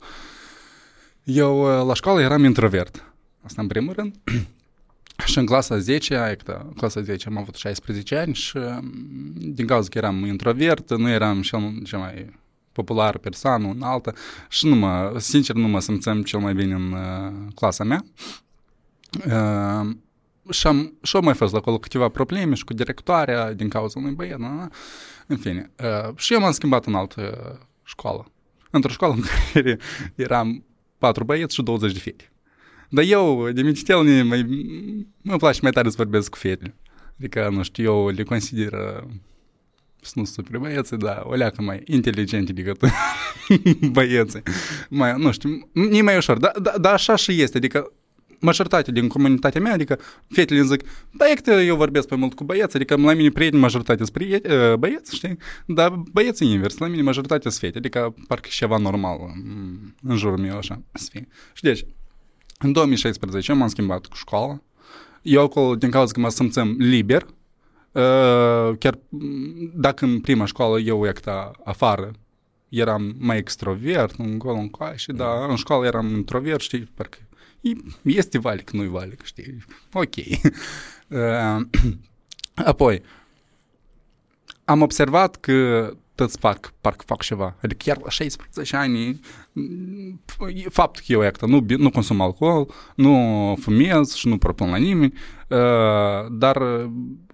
Eu 1.23 1.61
la 1.85 1.93
școală 1.93 2.21
eram 2.21 2.43
introvert 2.43 3.08
Asta 3.41 3.61
în 3.61 3.67
primul 3.67 3.93
rând. 3.93 4.15
și 5.25 5.37
în 5.37 5.45
clasa 5.45 5.77
10, 5.77 6.15
adică 6.15 6.73
clasa 6.75 7.01
10 7.01 7.27
am 7.27 7.37
avut 7.37 7.55
16 7.55 8.15
ani 8.15 8.33
și 8.33 8.57
mm, 8.57 9.33
din 9.35 9.65
cauza 9.65 9.87
că 9.89 9.97
eram 9.97 10.25
introvert, 10.25 10.97
nu 10.97 11.09
eram 11.09 11.41
cel, 11.41 11.81
cel 11.83 11.99
mai 11.99 12.39
popular 12.71 13.17
persoană, 13.17 13.67
în 13.67 13.81
altă 13.81 14.13
și 14.49 14.67
nu 14.67 14.75
mă, 14.75 15.15
sincer, 15.17 15.55
nu 15.55 15.67
mă 15.67 15.79
simțeam 15.79 16.23
cel 16.23 16.39
mai 16.39 16.53
bine 16.53 16.73
în 16.73 16.91
uh, 16.91 17.51
clasa 17.55 17.83
mea. 17.83 18.05
Uh, 19.25 19.95
și 20.49 20.67
am, 20.67 20.93
și 21.01 21.15
am 21.15 21.23
mai 21.23 21.33
fost 21.33 21.55
acolo 21.55 21.77
câteva 21.77 22.09
probleme 22.09 22.55
și 22.55 22.63
cu 22.63 22.73
directoarea 22.73 23.53
din 23.53 23.69
cauza 23.69 23.99
unui 23.99 24.11
băiat, 24.11 24.39
na, 24.39 24.69
în 25.27 25.37
fine. 25.37 25.71
Uh, 25.79 26.15
și 26.15 26.33
eu 26.33 26.39
m-am 26.39 26.51
schimbat 26.51 26.85
în 26.85 26.93
altă 26.93 27.57
școală. 27.83 28.31
Într-o 28.71 28.91
școală 28.91 29.13
în 29.13 29.21
care 29.53 29.79
eram 30.15 30.63
patru 30.97 31.23
băieți 31.23 31.55
și 31.55 31.63
20 31.63 31.93
de 31.93 31.99
fete. 31.99 32.31
Dar 32.89 33.03
eu, 33.07 33.49
de 33.49 33.61
micitel, 33.61 34.23
mai, 34.23 34.45
mă 35.21 35.37
place 35.37 35.59
mai 35.61 35.71
tare 35.71 35.89
să 35.89 35.95
vorbesc 35.97 36.29
cu 36.29 36.37
fetele. 36.37 36.75
Adică, 37.17 37.49
nu 37.51 37.63
știu, 37.63 37.83
eu 37.83 38.09
le 38.09 38.23
consider 38.23 38.73
nu 40.13 40.25
super 40.25 40.57
băieți, 40.57 40.95
dar 40.95 41.21
o 41.25 41.33
leacă 41.33 41.61
mai 41.61 41.81
inteligente 41.85 42.53
decât 42.53 42.79
băieții. 43.91 44.41
Mai, 44.89 45.13
nu 45.17 45.31
știu, 45.31 45.69
e 45.91 46.01
mai 46.01 46.17
ușor, 46.17 46.37
dar 46.37 46.51
da, 46.61 46.73
da, 46.81 46.91
așa 46.91 47.15
și 47.15 47.41
este, 47.41 47.57
adică 47.57 47.91
majoritatea 48.39 48.93
din 48.93 49.07
comunitatea 49.07 49.61
mea, 49.61 49.73
adică 49.73 49.99
fetele 50.27 50.59
îmi 50.59 50.67
zic, 50.67 50.81
băieți, 51.11 51.65
eu 51.67 51.75
vorbesc 51.75 52.09
mai 52.09 52.19
mult 52.19 52.33
cu 52.33 52.43
băieți, 52.43 52.75
adică 52.75 52.95
la 52.95 53.13
mine 53.13 53.29
prieteni 53.29 53.61
majoritatea 53.61 54.05
sunt 54.05 54.45
ă, 54.49 54.75
băieți, 54.75 55.15
știi? 55.15 55.37
Dar 55.65 55.89
băieții 56.11 56.51
invers, 56.51 56.77
la 56.77 56.87
mine 56.87 57.01
majoritatea 57.01 57.51
sunt 57.51 57.63
fete, 57.63 57.77
adică 57.77 58.15
parcă 58.27 58.47
ceva 58.51 58.77
normal 58.77 59.17
în 60.03 60.17
jurul 60.17 60.37
meu 60.37 60.57
așa 60.57 60.81
să 60.93 61.07
fie. 61.11 61.27
Și 61.53 61.63
deci, 61.63 61.85
în 62.59 62.71
2016 62.71 63.53
m-am 63.53 63.67
schimbat 63.67 64.05
cu 64.05 64.15
școala, 64.15 64.61
eu 65.21 65.43
acolo, 65.43 65.75
din 65.75 65.89
cauza 65.89 66.11
că 66.11 66.19
mă 66.19 66.29
simțeam 66.29 66.75
liber, 66.77 67.25
ă, 67.95 68.75
chiar 68.79 68.99
dacă 69.73 70.05
în 70.05 70.19
prima 70.19 70.45
școală 70.45 70.79
eu 70.79 71.07
ecta 71.07 71.51
afară 71.63 72.11
eram 72.69 73.15
mai 73.17 73.37
extrovert, 73.37 74.15
încolo 74.17 74.57
în 74.57 74.69
coașe, 74.69 75.11
dar 75.11 75.49
în 75.49 75.55
școală 75.55 75.85
eram 75.85 76.07
introvert, 76.07 76.61
știi, 76.61 76.91
parcă 76.93 77.17
este 78.01 78.37
valic, 78.37 78.69
nu-i 78.69 78.87
valic, 78.87 79.23
știi? 79.23 79.63
Ok. 79.93 80.15
Apoi, 82.71 83.01
am 84.65 84.81
observat 84.81 85.35
că 85.35 85.91
toți 86.21 86.37
fac, 86.39 86.73
parcă 86.81 87.03
fac 87.05 87.21
ceva. 87.21 87.55
Adică 87.61 87.83
chiar 87.83 87.97
la 88.03 88.09
16 88.09 88.75
ani, 88.75 89.19
faptul 90.69 91.03
că 91.05 91.11
eu 91.11 91.21
acta, 91.21 91.45
nu, 91.45 91.65
nu 91.77 91.89
consum 91.89 92.21
alcool, 92.21 92.71
nu 92.95 93.55
fumez 93.61 94.13
și 94.13 94.27
nu 94.27 94.37
propun 94.37 94.69
la 94.69 94.77
nimeni, 94.77 95.13
dar 96.31 96.61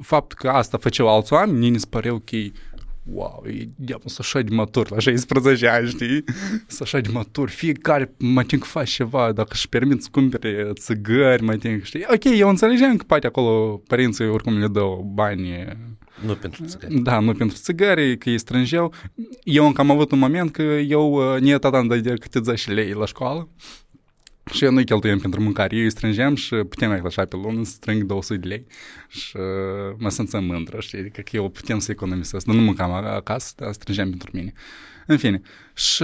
faptul 0.01 0.38
că 0.42 0.50
asta 0.50 0.77
făceau 0.77 1.10
alți 1.15 1.34
oameni, 1.34 1.70
ne 1.70 1.77
păreau 1.89 2.22
că 2.25 2.38
wow, 3.12 3.44
e 3.48 3.68
diavol, 3.75 4.08
să 4.08 4.18
așa 4.20 4.42
de 4.42 4.56
matur 4.56 4.92
la 4.92 5.00
16 5.00 5.68
ani, 5.68 5.88
știi? 5.88 6.24
Să 6.68 6.80
așa 6.84 7.00
de 7.00 7.10
matur, 7.12 7.50
fiecare 7.50 8.13
mă 8.18 8.44
tin 8.44 8.60
că 8.60 8.65
faci 8.65 8.89
ceva, 8.89 9.32
dacă 9.32 9.50
își 9.51 9.70
permit 9.70 10.04
să 10.04 10.10
cumpere 10.12 10.72
țigări, 10.74 11.44
mă 11.44 11.56
tin, 11.56 11.82
știi? 11.84 12.06
Ok, 12.13 12.24
eu 12.24 12.50
înțelegeam 12.50 12.98
că 12.98 13.04
poate 13.08 13.27
acolo 13.27 13.82
părinții 13.88 14.27
oricum 14.27 14.58
le 14.60 14.68
dau 14.68 15.12
bani 15.13 15.50
nu 16.26 16.34
pentru 16.34 16.66
țigări. 16.66 17.02
Da, 17.02 17.20
nu 17.20 17.34
pentru 17.34 17.58
țigări, 17.58 18.18
că 18.18 18.30
ei 18.30 18.38
strângeau. 18.38 18.94
Eu 19.44 19.66
încă 19.66 19.82
am 19.82 19.92
avut 19.92 20.12
un 20.12 20.20
moment 20.20 20.52
că 20.52 20.62
eu 20.62 21.38
ne 21.40 21.58
tatam 21.58 21.88
de 21.88 22.14
câte 22.20 22.40
10 22.44 22.72
lei 22.72 22.92
la 22.92 23.06
școală 23.06 23.50
și 24.52 24.64
eu 24.64 24.72
nu 24.72 24.84
cheltuiem 24.84 25.20
pentru 25.20 25.42
mâncare, 25.42 25.76
eu 25.76 25.84
îi 25.84 25.90
strângeam 25.90 26.36
și 26.36 26.56
putem 26.56 26.90
mai 26.90 27.02
așa 27.06 27.26
pe 27.26 27.36
lună 27.36 27.64
să 27.64 27.72
strâng 27.72 28.04
200 28.04 28.40
de 28.40 28.48
lei 28.48 28.66
și 29.08 29.36
uh, 29.38 29.96
mă 29.98 30.10
simțeam 30.10 30.44
mândră, 30.44 30.80
știi, 30.80 31.00
adică 31.00 31.22
că 31.22 31.36
eu 31.36 31.50
putem 31.50 31.80
să 31.80 31.92
economisesc, 31.92 32.46
dar 32.46 32.56
nu 32.56 32.62
mâncam 32.62 32.92
acasă, 32.92 33.54
dar 33.56 33.72
strângeam 33.72 34.10
pentru 34.10 34.30
mine. 34.34 34.54
În 35.06 35.18
fine, 35.18 35.42
și 35.74 36.04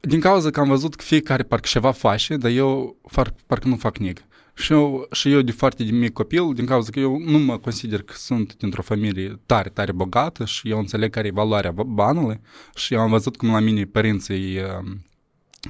din 0.00 0.20
cauza 0.20 0.50
că 0.50 0.60
am 0.60 0.68
văzut 0.68 0.94
că 0.94 1.04
fiecare 1.04 1.42
parcă 1.42 1.68
ceva 1.68 1.90
face, 1.90 2.36
dar 2.36 2.50
eu 2.50 2.96
far, 3.08 3.34
parcă 3.46 3.68
nu 3.68 3.76
fac 3.76 3.98
nimic. 3.98 4.24
Și 4.54 4.72
eu, 4.72 5.06
și 5.12 5.32
eu 5.32 5.40
de 5.40 5.52
foarte 5.52 5.84
de 5.84 5.90
mic 5.90 6.12
copil, 6.12 6.52
din 6.54 6.66
cauza 6.66 6.90
că 6.90 7.00
eu 7.00 7.18
nu 7.18 7.38
mă 7.38 7.58
consider 7.58 8.02
că 8.02 8.12
sunt 8.16 8.56
dintr-o 8.56 8.82
familie 8.82 9.40
tare, 9.46 9.68
tare 9.68 9.92
bogată 9.92 10.44
și 10.44 10.70
eu 10.70 10.78
înțeleg 10.78 11.10
care 11.10 11.26
e 11.26 11.30
valoarea 11.30 11.74
banului 11.86 12.40
și 12.74 12.94
eu 12.94 13.00
am 13.00 13.10
văzut 13.10 13.36
cum 13.36 13.50
la 13.50 13.60
mine 13.60 13.84
părinții 13.84 14.58
uh, 14.58 14.92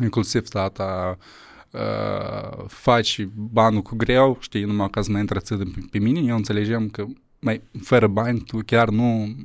inclusiv 0.00 0.48
tata 0.48 1.18
uh, 1.70 2.64
faci 2.66 3.26
banul 3.34 3.82
cu 3.82 3.96
greu, 3.96 4.36
știi, 4.40 4.64
numai 4.64 4.90
ca 4.90 5.02
să 5.02 5.10
mă 5.10 5.18
întrețin 5.18 5.70
pe, 5.70 5.80
pe 5.90 5.98
mine, 5.98 6.20
eu 6.20 6.36
înțelegem 6.36 6.88
că 6.88 7.04
mai 7.38 7.62
fără 7.82 8.06
bani 8.06 8.40
tu 8.40 8.58
chiar 8.66 8.88
nu, 8.88 9.36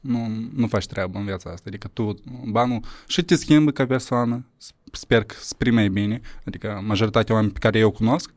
nu, 0.00 0.48
nu 0.54 0.66
faci 0.66 0.86
treabă 0.86 1.18
în 1.18 1.24
viața 1.24 1.50
asta. 1.50 1.64
Adică 1.68 1.88
tu 1.88 2.14
banul 2.50 2.80
și 3.06 3.22
te 3.22 3.34
schimbă 3.34 3.70
ca 3.70 3.86
persoană, 3.86 4.44
sper 4.92 5.24
că 5.24 5.34
spre 5.38 5.70
mai 5.70 5.88
bine, 5.88 6.20
adică 6.44 6.82
majoritatea 6.86 7.34
oameni 7.34 7.52
pe 7.52 7.58
care 7.58 7.78
eu 7.78 7.90
cunosc, 7.90 8.30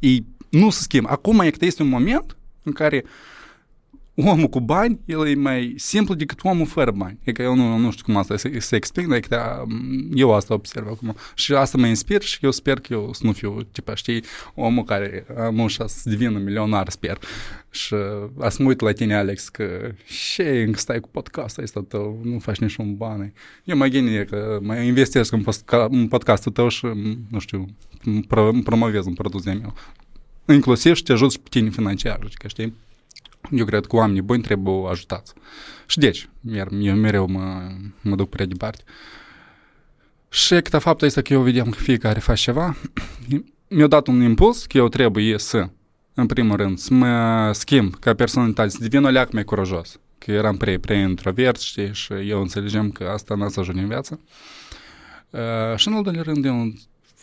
ei 0.00 0.24
nu 0.48 0.70
se 0.70 0.82
schimbă. 0.82 1.08
Acum 1.08 1.40
este 1.64 1.82
un 1.82 1.88
moment 1.88 2.36
în 2.62 2.72
care 2.72 3.02
uh, 3.04 3.10
omul 4.26 4.48
cu 4.48 4.60
bani, 4.60 4.98
el 5.04 5.26
e 5.26 5.34
mai 5.34 5.74
simplu 5.76 6.14
decât 6.14 6.38
omul 6.42 6.66
fără 6.66 6.90
bani. 6.90 7.18
E 7.22 7.32
că 7.32 7.42
eu 7.42 7.54
nu, 7.54 7.76
nu 7.76 7.90
știu 7.90 8.04
cum 8.04 8.16
asta 8.16 8.36
se, 8.36 8.58
se 8.58 8.76
explic, 8.76 9.06
dar 9.06 9.20
că 9.20 9.64
eu 10.14 10.34
asta 10.34 10.54
observ 10.54 10.86
acum. 10.86 11.16
Și 11.34 11.54
asta 11.54 11.78
mă 11.78 11.86
inspir 11.86 12.22
și 12.22 12.38
eu 12.42 12.50
sper 12.50 12.80
că 12.80 12.92
eu 12.92 13.10
să 13.12 13.20
nu 13.24 13.32
fiu, 13.32 13.62
tipa, 13.72 13.94
știi, 13.94 14.24
omul 14.54 14.84
care 14.84 15.26
am 15.38 15.66
și 15.66 15.82
să 15.86 16.08
devină 16.08 16.38
milionar, 16.38 16.88
sper. 16.88 17.18
Și 17.70 17.94
să 18.48 18.56
mă 18.58 18.68
uit 18.68 18.80
la 18.80 18.92
tine, 18.92 19.14
Alex, 19.14 19.48
că 19.48 19.92
ce 20.34 20.62
încă 20.66 20.78
stai 20.78 21.00
cu 21.00 21.08
podcastul 21.08 21.62
ăsta 21.62 21.84
tău, 21.88 22.20
nu 22.22 22.38
faci 22.38 22.58
niciun 22.58 22.96
bani. 22.96 23.32
Eu 23.64 23.76
mă 23.76 23.86
gândesc 23.86 24.28
că 24.28 24.58
mă 24.62 24.74
investesc 24.74 25.32
în, 25.32 25.42
postca, 25.42 25.88
în 25.90 26.08
podcastul 26.08 26.52
tău 26.52 26.68
și, 26.68 26.86
nu 27.30 27.38
știu, 27.38 27.66
promovez 28.64 29.06
un 29.06 29.14
produs 29.14 29.42
de 29.42 29.52
meu. 29.52 29.74
Inclusiv 30.54 30.94
și 30.94 31.02
te 31.02 31.12
ajut 31.12 31.30
și 31.30 31.38
pe 31.38 31.48
tine 31.50 31.70
financiar, 31.70 32.18
că 32.34 32.48
știi? 32.48 32.74
Eu 33.50 33.64
cred 33.64 33.86
că 33.86 33.96
oamenii 33.96 34.22
buni 34.22 34.42
trebuie 34.42 34.88
ajutați. 34.88 35.32
Și 35.86 35.98
deci, 35.98 36.28
iar 36.52 36.68
eu 36.80 36.94
mereu 36.94 37.26
mă, 37.26 37.70
mă 38.00 38.16
duc 38.16 38.28
prea 38.28 38.46
departe. 38.46 38.82
Și 40.28 40.54
câte 40.54 40.78
faptul 40.78 41.06
este 41.06 41.22
că 41.22 41.32
eu 41.32 41.42
vedem 41.42 41.70
că 41.70 41.78
fiecare 41.78 42.18
face 42.18 42.42
ceva, 42.42 42.76
mi-a 43.68 43.86
dat 43.86 44.06
un 44.06 44.22
impuls 44.22 44.66
că 44.66 44.76
eu 44.76 44.88
trebuie 44.88 45.38
să, 45.38 45.68
în 46.14 46.26
primul 46.26 46.56
rând, 46.56 46.78
să 46.78 46.94
mă 46.94 47.50
schimb 47.52 47.94
ca 47.94 48.14
personalitate, 48.14 48.68
să 48.68 48.78
devin 48.80 49.04
o 49.04 49.08
leac 49.08 49.32
mai 49.32 49.44
curajos. 49.44 49.98
Că 50.18 50.32
eram 50.32 50.56
prea, 50.56 50.78
prea 50.78 50.98
introvert, 50.98 51.60
știi, 51.60 51.94
și 51.94 52.12
eu 52.12 52.40
înțelegem 52.40 52.90
că 52.90 53.04
asta 53.04 53.34
n-a 53.34 53.48
să 53.48 53.60
ajung 53.60 53.78
în 53.78 53.86
viață. 53.86 54.20
Uh, 55.30 55.76
și 55.76 55.88
în 55.88 55.94
al 55.94 56.02
doilea 56.02 56.22
rând, 56.22 56.44
eu 56.44 56.72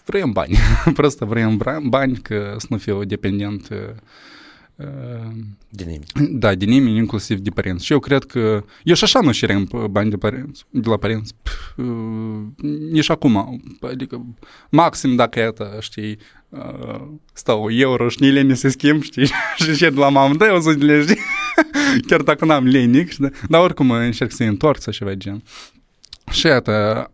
vrem 0.05 0.31
bani. 0.31 0.57
Prost 0.93 1.19
vrem 1.19 1.61
bani, 1.83 2.17
că 2.17 2.55
să 2.57 2.65
nu 2.69 2.77
fiu 2.77 3.03
dependent 3.03 3.69
uh, 3.69 3.77
din 5.69 5.85
nimeni. 5.85 6.39
Da, 6.39 6.55
din 6.55 6.69
nimeni, 6.69 6.97
inclusiv 6.97 7.39
de 7.39 7.49
părinți. 7.49 7.85
Și 7.85 7.91
eu 7.91 7.99
cred 7.99 8.23
că... 8.23 8.63
Eu 8.83 8.95
și 8.95 9.03
așa 9.03 9.19
nu 9.19 9.31
cerem 9.31 9.67
bani 9.89 10.09
de, 10.09 10.17
părinți, 10.17 10.65
de 10.69 10.89
la 10.89 10.97
părinți. 10.97 11.33
Pff, 11.43 11.77
uh, 11.77 12.65
nici 12.91 13.09
acum. 13.09 13.61
Adică, 13.81 14.25
maxim 14.69 15.15
dacă 15.15 15.39
iată, 15.39 15.77
știi, 15.79 16.17
uh, 16.49 17.07
stau 17.33 17.71
euro 17.71 18.09
și 18.09 18.23
ni 18.23 18.57
se 18.57 18.69
schimb, 18.69 19.01
știi, 19.01 19.25
și 19.63 19.75
cer 19.75 19.91
de 19.91 19.99
la 19.99 20.09
mamă, 20.09 20.35
da, 20.35 20.47
eu 20.47 20.61
să 20.61 20.71
le 20.71 21.01
știi, 21.01 21.17
chiar 22.07 22.21
dacă 22.21 22.45
n-am 22.45 22.65
lenic, 22.65 23.09
știi, 23.09 23.31
dar 23.49 23.61
oricum 23.61 23.89
uh, 23.89 23.97
încerc 23.97 24.31
să-i 24.31 24.47
întorc 24.47 24.81
sau 24.81 24.93
ceva 24.93 25.13
gen. 25.13 25.43
Și 26.31 26.45
iată, 26.45 27.11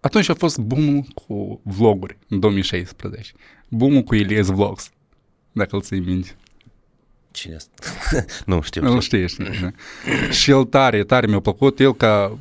atunci 0.00 0.28
a 0.28 0.34
fost 0.34 0.58
boom 0.58 1.00
cu 1.00 1.60
vloguri 1.64 2.18
în 2.28 2.40
2016. 2.40 3.32
boom 3.68 4.02
cu 4.02 4.14
Elias 4.14 4.46
Vlogs, 4.46 4.90
dacă 5.52 5.76
îl 5.76 5.82
ții 5.82 6.00
minte. 6.00 6.36
Cine 7.30 7.54
asta? 7.54 7.72
nu 8.46 8.60
știu. 8.60 8.82
Nu 8.82 9.00
știi, 9.00 9.28
știi. 9.28 9.44
Da. 9.60 9.70
și 10.40 10.50
el 10.50 10.64
tare, 10.64 11.04
tare 11.04 11.26
mi-a 11.26 11.40
plăcut, 11.40 11.80
el 11.80 11.94
ca 11.94 12.38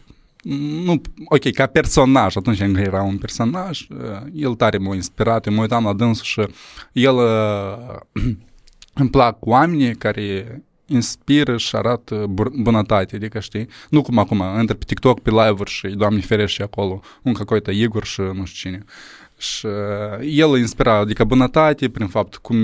nu, 0.84 1.02
ok, 1.26 1.52
ca 1.52 1.66
personaj, 1.66 2.36
atunci 2.36 2.60
încă 2.60 2.80
era 2.80 3.02
un 3.02 3.18
personaj, 3.18 3.88
eh, 3.90 4.22
el 4.34 4.54
tare 4.54 4.78
m-a 4.78 4.96
inspirat, 4.96 5.46
eu 5.46 5.54
mă 5.54 5.62
uitam 5.62 5.84
la 5.84 5.94
dânsul 5.94 6.24
și 6.24 6.54
el 6.92 7.16
eh, 7.18 8.24
îmi 8.94 9.10
plac 9.10 9.46
oamenii 9.46 9.96
care 9.96 10.62
inspiră 10.86 11.58
și 11.58 11.76
arată 11.76 12.26
bunătate, 12.54 13.16
adică 13.16 13.40
știi, 13.40 13.68
nu 13.90 14.02
cum 14.02 14.18
acum, 14.18 14.42
între 14.42 14.76
pe 14.76 14.84
TikTok, 14.86 15.20
pe 15.20 15.30
live-uri 15.30 15.70
și, 15.70 15.88
doamne 15.88 16.20
ferește, 16.20 16.64
acolo, 16.64 17.02
un 17.22 17.34
cacoita 17.34 17.72
Igor 17.72 18.06
și 18.06 18.22
nu 18.22 18.46
știu 18.46 18.70
cine. 18.70 18.86
Și 19.40 19.68
el 20.22 20.58
inspira, 20.58 20.94
adică 20.94 21.24
bunătate 21.24 21.90
prin 21.90 22.08
fapt 22.08 22.36
cum 22.36 22.58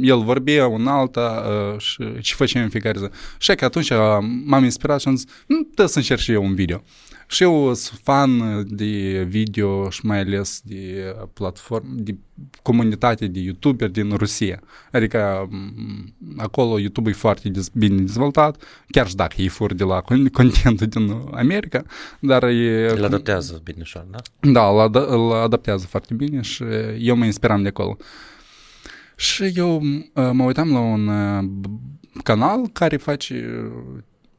el 0.00 0.22
vorbea 0.22 0.66
un 0.66 0.86
alta 0.86 1.44
și 1.78 2.20
ce 2.20 2.34
făceam 2.34 2.62
în 2.62 2.68
fiecare 2.68 2.98
zi. 2.98 3.06
Și 3.38 3.54
că 3.54 3.64
atunci 3.64 3.90
m-am 4.44 4.64
inspirat 4.64 5.00
și 5.00 5.08
am 5.08 5.16
zis, 5.16 5.26
trebuie 5.46 5.88
să 5.88 5.98
încerc 5.98 6.20
și 6.20 6.32
eu 6.32 6.44
un 6.44 6.54
video. 6.54 6.82
Și 7.30 7.42
eu 7.42 7.74
sunt 7.74 8.00
fan 8.02 8.64
de 8.68 9.22
video 9.28 9.90
și 9.90 10.06
mai 10.06 10.18
ales 10.18 10.62
de 10.64 11.14
platform, 11.32 11.86
de 11.96 12.16
comunitate 12.62 13.26
de 13.26 13.40
youtuber 13.40 13.88
din 13.88 14.16
Rusia. 14.16 14.60
Adică 14.92 15.48
acolo 16.36 16.78
YouTube 16.78 17.10
e 17.10 17.12
foarte 17.12 17.50
bine 17.72 17.96
dezvoltat, 17.96 18.62
chiar 18.88 19.08
și 19.08 19.14
dacă 19.14 19.42
e 19.42 19.48
fur 19.48 19.74
de 19.74 19.84
la 19.84 20.00
contentul 20.32 20.86
din 20.86 21.10
America, 21.32 21.82
dar 22.20 22.42
e... 22.42 22.90
Îl 22.90 23.04
adaptează 23.04 23.60
bine 23.64 23.80
așa, 23.80 24.06
da? 24.10 24.18
Da, 24.50 24.68
îl, 24.92 25.32
adaptează 25.32 25.86
foarte 25.86 26.14
bine 26.14 26.40
și 26.40 26.64
eu 26.98 27.16
mă 27.16 27.24
inspiram 27.24 27.62
de 27.62 27.68
acolo. 27.68 27.96
Și 29.16 29.52
eu 29.54 29.82
mă 30.32 30.44
uitam 30.44 30.72
la 30.72 30.80
un 30.80 31.10
canal 32.22 32.68
care 32.72 32.96
face 32.96 33.70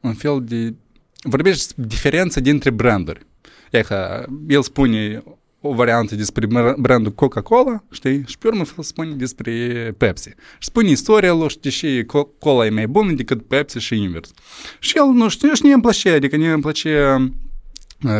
un 0.00 0.12
fel 0.12 0.44
de 0.44 0.74
vorbești 1.22 1.72
diferența 1.76 2.40
dintre 2.40 2.70
branduri. 2.70 3.26
E 3.70 3.80
că 3.82 4.26
el 4.48 4.62
spune 4.62 5.22
o 5.60 5.74
variantă 5.74 6.14
despre 6.14 6.46
brandul 6.78 7.12
Coca-Cola, 7.12 7.84
știi? 7.90 8.24
Și 8.26 8.38
pe 8.38 8.46
urmă 8.46 8.64
spune 8.80 9.14
despre 9.14 9.52
Pepsi. 9.96 10.28
Și 10.58 10.68
spune 10.68 10.90
istoria 10.90 11.32
lui, 11.32 11.48
știi, 11.48 11.70
și 11.70 12.06
Cola 12.38 12.66
e 12.66 12.70
mai 12.70 12.86
bună 12.86 13.12
decât 13.12 13.46
Pepsi 13.46 13.78
și 13.78 13.94
invers. 13.94 14.30
Și 14.78 14.98
el, 14.98 15.04
nu 15.04 15.28
știu, 15.28 15.54
și 15.54 15.62
mie 15.62 15.72
îmi 15.72 15.82
place, 15.82 16.10
adică 16.10 16.36
mie 16.36 16.50
îmi 16.52 16.62
place 16.62 17.16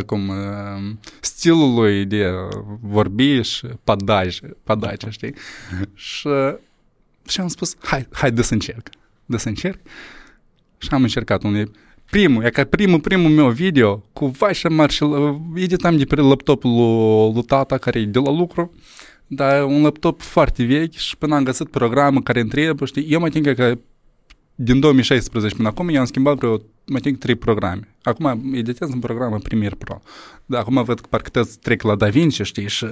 cum 0.06 0.32
stilul 1.20 1.74
lui 1.74 2.04
de 2.04 2.30
vorbiș 2.80 3.48
și 3.48 3.66
padaj, 3.84 4.38
padaj, 4.64 4.96
știi? 5.08 5.34
Și, 5.94 6.28
și 7.28 7.40
am 7.40 7.48
spus, 7.48 7.74
hai, 7.80 8.06
hai, 8.12 8.32
dă 8.32 8.42
să 8.42 8.52
încerc. 8.52 8.88
Dă 9.26 9.36
să 9.36 9.48
încerc. 9.48 9.78
Și 10.78 10.88
am 10.90 11.02
încercat 11.02 11.42
unul 11.42 11.70
primul, 12.12 12.44
e 12.44 12.50
ca 12.50 12.64
primul, 12.64 13.00
primul 13.00 13.30
meu 13.30 13.50
video 13.50 14.02
cu 14.12 14.26
vașa 14.26 14.68
mari 14.68 14.92
și 14.92 15.04
editam 15.54 15.96
de 15.96 16.04
pe 16.04 16.14
laptopul 16.14 16.70
lui, 16.70 17.32
lui 17.34 17.42
tata 17.42 17.78
care 17.78 18.00
e 18.00 18.04
de 18.04 18.18
la 18.18 18.30
lucru, 18.30 18.72
dar 19.26 19.64
un 19.64 19.82
laptop 19.82 20.20
foarte 20.20 20.64
vechi 20.64 20.94
și 20.94 21.16
până 21.16 21.34
am 21.34 21.44
găsit 21.44 21.68
programul 21.68 22.22
care 22.22 22.40
întreabă, 22.40 22.84
știi, 22.84 23.06
eu 23.08 23.20
mă 23.20 23.28
tin 23.28 23.42
că 23.54 23.78
din 24.54 24.80
2016 24.80 25.54
până 25.54 25.68
acum, 25.68 25.88
eu 25.88 26.00
am 26.00 26.06
schimbat 26.06 26.36
vreo, 26.36 26.60
mă 26.86 26.98
tin, 26.98 27.18
trei 27.18 27.34
programe. 27.34 27.88
Acum 28.02 28.52
editez 28.54 28.88
în 28.88 28.98
programul 28.98 29.40
Premiere 29.40 29.74
Pro. 29.74 30.02
Dar 30.46 30.60
acum 30.60 30.82
văd 30.84 31.00
că 31.00 31.06
parcă 31.10 31.48
trec 31.62 31.82
la 31.82 31.94
DaVinci, 31.94 32.42
știi, 32.42 32.68
și 32.68 32.84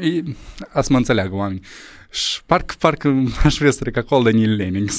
e, 0.00 0.22
ați 0.72 0.90
mă 0.92 0.96
înțeleagă 0.96 1.34
oamenii. 1.34 1.62
Și 2.10 2.44
parcă, 2.44 2.74
parcă 2.78 3.24
aș 3.44 3.56
vrea 3.56 3.70
să 3.70 3.78
trec 3.78 3.96
acolo 3.96 4.22
de 4.22 4.30
Neil 4.30 4.56
Lemming. 4.56 4.90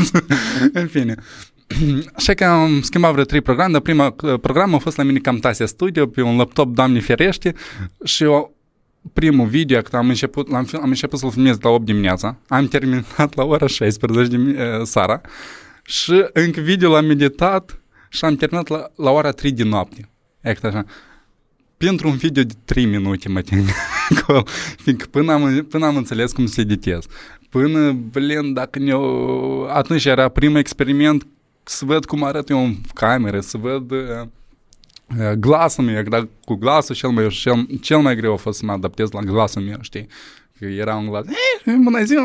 în 0.72 0.86
fine. 0.86 1.14
Așa 2.16 2.34
că 2.34 2.44
am 2.44 2.80
schimbat 2.82 3.12
vreo 3.12 3.24
trei 3.24 3.40
programe, 3.40 3.72
dar 3.72 3.80
prima 3.80 4.10
program 4.40 4.74
a 4.74 4.78
fost 4.78 4.96
la 4.96 5.02
mine 5.02 5.18
Camtasia 5.18 5.66
Studio 5.66 6.06
pe 6.06 6.22
un 6.22 6.36
laptop, 6.36 6.74
doamne 6.74 7.00
ferește, 7.00 7.54
și 8.04 8.22
eu 8.22 8.56
primul 9.12 9.46
video, 9.46 9.80
când 9.80 10.02
am 10.02 10.08
început, 10.08 10.52
am, 10.52 10.68
am 10.72 10.88
început 10.88 11.18
să-l 11.18 11.30
filmez 11.30 11.56
la 11.60 11.70
8 11.70 11.84
dimineața, 11.84 12.36
am 12.48 12.66
terminat 12.66 13.34
la 13.34 13.44
ora 13.44 13.66
16 13.66 14.36
de 14.36 14.80
seara 14.82 15.20
și 15.84 16.24
încă 16.32 16.60
video 16.60 16.90
l-am 16.90 17.04
meditat 17.04 17.80
și 18.08 18.24
am 18.24 18.36
terminat 18.36 18.68
la, 18.68 18.90
la 18.96 19.10
ora 19.10 19.30
3 19.30 19.52
de 19.52 19.62
noapte. 19.62 20.08
Exact 20.40 20.74
așa. 20.74 20.84
Pentru 21.76 22.08
un 22.08 22.16
video 22.16 22.42
de 22.42 22.54
3 22.64 22.84
minute 22.84 23.28
mă 23.28 23.40
tin 23.40 23.64
fiindcă 24.82 25.06
până 25.10 25.32
am, 25.32 25.66
până 25.68 25.86
am 25.86 25.96
înțeles 25.96 26.32
cum 26.32 26.46
se 26.46 26.60
editez. 26.60 27.06
Până, 27.48 27.92
blin, 27.92 28.52
dacă 28.52 28.78
ne 28.78 28.92
atunci 29.68 30.04
era 30.04 30.28
primul 30.28 30.58
experiment 30.58 31.26
să 31.62 31.84
văd 31.84 32.04
cum 32.04 32.24
arăt 32.24 32.48
eu 32.48 32.64
în 32.64 32.76
cameră, 32.94 33.40
să 33.40 33.56
văd 33.56 33.90
uh, 33.90 35.32
glasul 35.38 35.84
meu, 35.84 36.02
dar 36.02 36.28
cu 36.44 36.54
glasul 36.54 36.94
cel 36.94 37.10
mai, 37.10 37.28
cel, 37.28 37.66
cel 37.80 37.98
mai 37.98 38.16
greu 38.16 38.32
a 38.32 38.36
fost 38.36 38.58
să 38.58 38.64
mă 38.64 38.72
adaptez 38.72 39.10
la 39.10 39.20
glasul 39.20 39.62
meu, 39.62 39.78
știi? 39.80 40.06
Că 40.58 40.64
era 40.64 40.96
un 40.96 41.06
glas, 41.06 41.24
eh, 41.64 41.74
bună 41.82 42.04
ziua! 42.04 42.24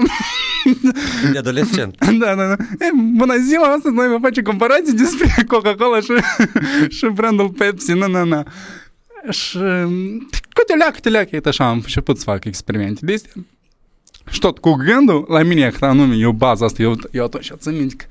De 1.31 1.37
adolescent. 1.37 2.05
da, 2.19 2.35
da, 2.35 2.47
da. 2.47 2.55
Eh, 2.79 2.89
bună 3.15 3.37
ziua, 3.37 3.73
astăzi 3.73 3.95
noi 3.95 4.07
vă 4.07 4.17
facem 4.21 4.43
comparații 4.43 4.93
despre 4.93 5.35
Coca-Cola 5.47 5.99
și, 5.99 6.13
și 6.97 7.05
brandul 7.13 7.49
Pepsi, 7.49 7.91
nu, 7.91 8.07
nu, 8.07 8.25
nu. 8.25 8.43
Și 9.29 9.57
cu 10.53 10.63
teleacă, 10.67 10.99
teleacă, 10.99 11.35
e 11.35 11.41
așa, 11.43 11.67
am 11.67 11.73
început 11.73 12.17
să 12.17 12.23
fac 12.23 12.45
experimente 12.45 13.05
de 13.05 13.13
astea. 13.13 13.31
Și 14.29 14.39
tot 14.39 14.57
cu 14.57 14.71
gândul, 14.73 15.25
la 15.29 15.43
mine, 15.43 15.69
că 15.69 15.85
anume, 15.85 16.15
eu 16.15 16.31
baza 16.31 16.65
asta, 16.65 16.81
eu, 16.81 16.95
eu 17.11 17.23
atunci 17.23 17.51
țin 17.57 17.75
minte 17.75 17.95
că 17.95 18.05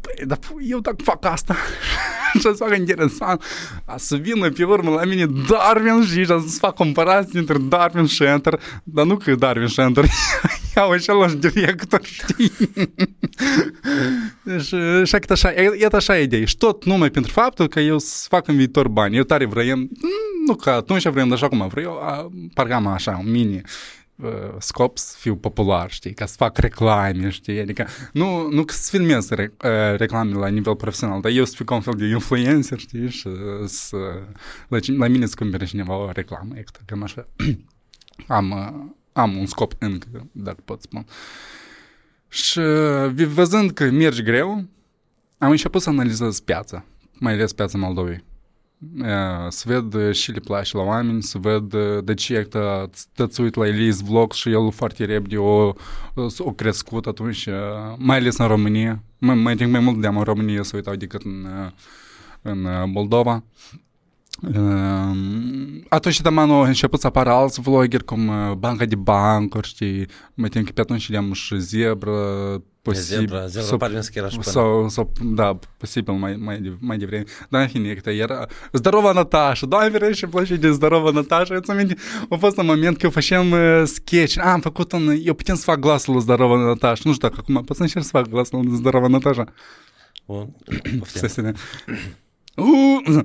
băi, 0.00 0.26
dar 0.26 0.38
eu 0.60 0.78
dacă 0.78 0.96
fac 1.02 1.24
asta 1.24 1.56
și 2.34 2.40
să 2.40 2.52
fac 2.52 2.76
interesant, 2.76 3.44
a 3.84 3.96
să 3.96 4.16
vină 4.16 4.50
pe 4.50 4.64
urmă 4.64 4.90
la 4.90 5.04
mine 5.04 5.26
Darwin 5.48 6.04
și 6.04 6.24
să 6.24 6.38
fac 6.58 6.74
comparații 6.74 7.38
între 7.38 7.58
Darwin 7.58 8.06
și 8.06 8.22
Enter, 8.22 8.60
dar 8.84 9.04
nu 9.04 9.16
că 9.16 9.34
Darwin 9.34 9.66
și 9.66 9.80
Enter 9.80 10.04
iau 10.76 10.90
același 10.90 11.36
director, 11.36 12.00
știi? 12.02 12.52
și, 14.64 15.04
și 15.04 15.18
așa, 15.28 15.52
e 15.52 15.88
așa 15.92 16.18
idee. 16.18 16.44
Și 16.44 16.56
tot 16.56 16.84
numai 16.84 17.10
pentru 17.10 17.32
faptul 17.32 17.68
că 17.68 17.80
eu 17.80 17.98
să 17.98 18.26
fac 18.28 18.48
în 18.48 18.56
viitor 18.56 18.88
bani. 18.88 19.16
Eu 19.16 19.22
tare 19.22 19.46
vreau, 19.46 19.76
nu 20.46 20.54
că 20.54 20.70
atunci 20.70 21.08
vreau, 21.08 21.26
dar 21.26 21.36
așa 21.36 21.48
cum 21.48 21.68
vreau, 21.68 22.00
parcă 22.54 22.74
am 22.74 22.86
așa, 22.86 23.20
un 23.24 23.30
mini 23.30 23.54
uh, 23.54 23.62
scop 24.58 24.98
să 24.98 25.16
fiu 25.18 25.36
popular, 25.36 25.90
știi, 25.90 26.14
ca 26.14 26.26
să 26.26 26.34
fac 26.36 26.58
reclame, 26.58 27.30
știi, 27.30 27.60
adică 27.60 27.86
nu, 28.12 28.48
nu 28.50 28.64
că 28.64 28.72
să 28.74 28.96
filmez 28.96 29.28
re, 29.28 29.52
uh, 29.64 29.96
reclame 29.96 30.34
la 30.34 30.48
nivel 30.48 30.76
profesional, 30.76 31.20
dar 31.20 31.30
eu 31.30 31.44
să 31.44 31.54
fiu 31.54 31.64
ca 31.64 31.74
un 31.74 31.80
fel 31.80 31.94
de 31.94 32.06
influencer, 32.06 32.78
știi, 32.78 33.10
și 33.10 33.28
să, 33.64 33.96
la, 34.68 34.78
la 34.96 35.08
mine 35.08 35.26
să 35.26 35.34
cumpere 35.38 35.64
cineva 35.64 35.96
o 35.96 36.10
reclamă, 36.10 36.54
exact, 36.56 36.82
cam 36.86 37.02
așa. 37.02 37.28
am, 38.26 38.50
uh, 38.50 38.90
am 39.12 39.36
un 39.36 39.46
scop 39.46 39.72
încă, 39.78 40.28
dacă 40.32 40.58
pot 40.64 40.82
spun. 40.82 41.06
Și 42.28 42.60
văzând 43.26 43.70
că 43.70 43.84
merge 43.90 44.22
greu, 44.22 44.64
am 45.38 45.50
început 45.50 45.82
să 45.82 45.88
analizez 45.88 46.40
piața, 46.40 46.84
mai 47.12 47.32
ales 47.32 47.52
piața 47.52 47.78
Moldovei 47.78 48.24
să 49.48 49.64
ved 49.66 50.12
și 50.12 50.32
la 50.74 50.80
oameni, 50.80 51.22
să 51.22 51.38
ved 51.38 51.74
de 52.04 52.14
ce 52.14 52.48
te 53.12 53.42
uit 53.42 53.54
la 53.54 53.66
Elise 53.66 54.02
Vlog 54.04 54.32
și 54.32 54.50
el 54.50 54.70
foarte 54.72 55.04
repede 55.04 55.36
o, 55.36 55.72
o 56.38 56.52
crescut 56.56 57.06
atunci, 57.06 57.48
mai 57.96 58.16
ales 58.16 58.36
în 58.36 58.46
România. 58.46 59.02
Mai, 59.18 59.34
mai, 59.34 59.54
mai 59.54 59.80
mult 59.80 60.00
de 60.00 60.06
în 60.06 60.22
România 60.22 60.62
să 60.62 60.76
uitau 60.76 60.94
decât 60.94 61.22
în, 61.22 61.46
în 62.42 62.66
Moldova. 62.90 63.44
Atunci 65.88 66.20
Taman 66.20 66.50
a 66.50 66.66
început 66.66 67.00
să 67.00 67.06
apară 67.06 67.30
alți 67.30 67.60
vloggeri 67.60 68.04
cum 68.04 68.30
Banca 68.58 68.84
de 68.84 68.96
Bancuri, 68.96 69.68
știi, 69.68 70.06
mă 70.34 70.48
tem 70.48 70.62
că 70.64 70.72
pe 70.72 70.80
atunci 70.80 71.00
știam 71.00 71.32
și 71.32 71.58
Zebra, 71.58 72.12
posibil. 72.82 73.18
Zebra, 73.18 73.46
zebra 73.46 73.66
sau, 73.66 73.76
pare 73.76 73.94
că 73.94 74.18
era 74.18 74.28
și 74.28 74.38
sau, 74.40 74.88
sau, 74.88 75.12
da, 75.20 75.58
posibil 75.76 76.12
mai, 76.12 76.36
mai, 76.36 76.76
mai 76.80 76.98
devreme. 76.98 77.24
Dar 77.48 77.60
în 77.60 77.68
fine, 77.68 77.94
că 77.94 78.10
era 78.10 78.46
Zdorova 78.72 79.12
Natasha, 79.12 79.66
da, 79.66 79.88
vreau 79.92 80.12
și 80.12 80.26
place 80.26 80.56
de 80.56 80.70
Zdorova 80.70 81.10
Natasha. 81.10 81.54
Îți 81.54 81.70
aminte, 81.70 81.94
a 82.30 82.36
fost 82.36 82.58
un 82.58 82.66
moment 82.66 82.96
că 82.96 83.08
făceam 83.08 83.50
uh, 83.50 83.82
sketch. 83.84 84.38
A, 84.38 84.52
am 84.52 84.60
făcut 84.60 84.92
un, 84.92 85.20
eu 85.24 85.34
putem 85.34 85.54
să 85.54 85.62
fac 85.62 85.78
glasul 85.78 86.12
lui 86.12 86.22
Zdorova 86.22 86.56
Natasha. 86.56 87.02
Nu 87.04 87.12
știu 87.12 87.28
dacă 87.28 87.40
acum 87.40 87.64
pot 87.64 87.76
să 87.76 87.82
încerc 87.82 88.04
să 88.04 88.10
fac 88.10 88.28
glasul 88.28 88.64
lui 88.64 88.76
Zdorova 88.76 89.06
Natasha. 89.06 89.44
O, 90.24 90.46
Uh! 92.56 93.24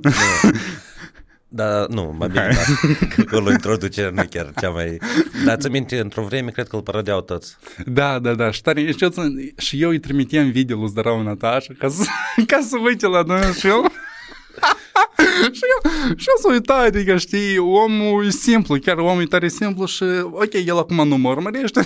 Da, 1.49 1.85
nu, 1.89 2.15
mai 2.17 2.27
bine, 2.27 2.49
da. 2.53 2.87
că 3.15 3.23
acolo 3.27 3.51
introducerea 3.51 4.09
nu 4.09 4.23
chiar 4.29 4.51
cea 4.59 4.69
mai... 4.69 4.97
Dar 5.45 5.57
ți 5.57 5.69
minte, 5.69 5.99
într-o 5.99 6.23
vreme, 6.23 6.49
cred 6.49 6.67
că 6.67 6.75
îl 6.75 6.81
parodiau 6.81 7.21
toți. 7.21 7.57
Da, 7.85 8.19
da, 8.19 8.33
da, 8.33 8.51
și 8.51 8.61
tare, 8.61 8.91
și 8.91 9.03
eu, 9.03 9.11
și 9.57 9.81
eu 9.81 9.89
îi 9.89 9.99
trimiteam 9.99 10.51
video 10.51 10.77
lui 10.77 10.87
Zdarau 10.87 11.21
Natasha 11.21 11.73
ca 11.77 11.87
să, 11.87 12.03
ca 12.47 12.59
să 12.61 12.77
uite 12.83 13.07
la 13.07 13.21
noi 13.21 13.53
și 13.53 13.67
eu... 13.67 13.85
și 15.57 15.61
eu, 15.73 15.91
și 16.15 16.27
eu 16.27 16.35
să 16.41 16.47
uita, 16.51 16.73
adică, 16.73 17.17
știi, 17.17 17.57
omul 17.57 18.25
e 18.25 18.29
simplu, 18.29 18.79
chiar 18.79 18.97
omul 18.97 19.21
e 19.21 19.25
tare 19.25 19.47
simplu 19.47 19.85
și, 19.85 20.03
ok, 20.23 20.53
el 20.53 20.77
acum 20.77 21.07
nu 21.07 21.17
mă 21.17 21.29
urmărește, 21.29 21.81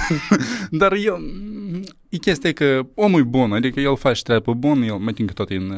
dar 0.69 0.93
eu, 0.93 1.19
e 2.11 2.17
chestia 2.17 2.53
că 2.53 2.87
omul 2.95 3.19
e 3.19 3.23
bun, 3.23 3.53
adică 3.53 3.79
el 3.79 3.97
face 3.97 4.21
treabă 4.21 4.53
bună, 4.53 4.85
el 4.85 4.97
mă 4.97 5.11
că 5.11 5.33
tot 5.33 5.49
e 5.49 5.55
în, 5.55 5.73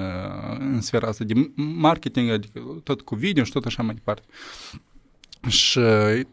în 0.60 0.82
sfera 0.82 1.08
asta 1.08 1.24
de 1.24 1.52
marketing, 1.56 2.30
adică 2.30 2.82
tot 2.84 3.02
cu 3.02 3.15
video 3.15 3.43
și 3.43 3.52
tot 3.52 3.65
așa 3.65 3.84
mai 3.84 3.93
departe. 3.93 4.22
Și 5.48 5.80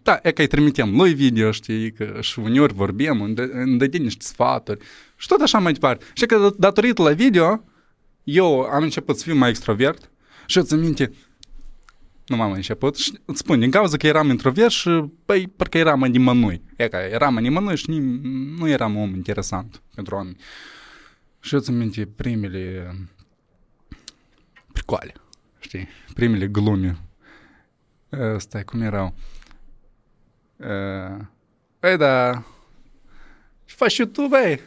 da, 0.03 0.19
e 0.23 0.31
că 0.31 0.41
îi 0.41 0.47
trimitem 0.47 0.97
lui 0.97 1.15
video, 1.15 1.51
știi, 1.51 1.93
că 1.93 2.19
și 2.21 2.39
uneori 2.39 2.75
vorbim, 2.75 3.23
îmi 3.53 3.79
dă 3.79 3.87
niște 3.87 4.25
sfaturi 4.25 4.85
și 5.17 5.27
tot 5.27 5.41
așa 5.41 5.59
mai 5.59 5.73
departe. 5.73 6.05
Și 6.15 6.27
că 6.27 6.55
datorită 6.59 7.03
la 7.03 7.13
video, 7.13 7.65
eu 8.25 8.61
am 8.61 8.83
început 8.83 9.19
să 9.19 9.25
fiu 9.25 9.35
mai 9.35 9.49
extrovert 9.49 10.11
și 10.47 10.59
eu 10.59 10.65
țin 10.65 10.81
minte, 10.81 11.13
nu 12.31 12.37
m-am 12.37 12.53
început 12.53 12.97
și 12.97 13.19
îți 13.25 13.39
spun, 13.39 13.61
din 13.61 13.71
cauza 13.71 13.97
că 13.97 14.07
eram 14.07 14.29
introvert 14.29 14.71
și, 14.71 15.11
păi, 15.25 15.47
parcă 15.47 15.79
eram 15.79 16.01
nimănui. 16.01 16.63
E 16.77 16.89
ca 16.89 17.07
eram 17.07 17.39
nimănui 17.39 17.77
și 17.77 17.91
nu 18.59 18.69
eram 18.69 18.97
om 18.97 19.15
interesant 19.15 19.83
pentru 19.95 20.15
oameni. 20.15 20.37
Și 21.41 21.55
eu 21.55 21.61
țin 21.61 21.77
minte 21.77 22.07
primele 22.07 22.95
pricoale, 24.73 25.13
știi, 25.59 25.89
primele 26.15 26.47
glume. 26.47 26.99
Uh, 28.09 28.37
stai, 28.37 28.65
cum 28.65 28.81
erau? 28.81 29.15
Uh, 30.57 31.25
păi 31.79 31.97
da, 31.97 32.43
și 33.65 33.75
faci 33.75 33.97
YouTube, 33.97 34.29
băi? 34.29 34.61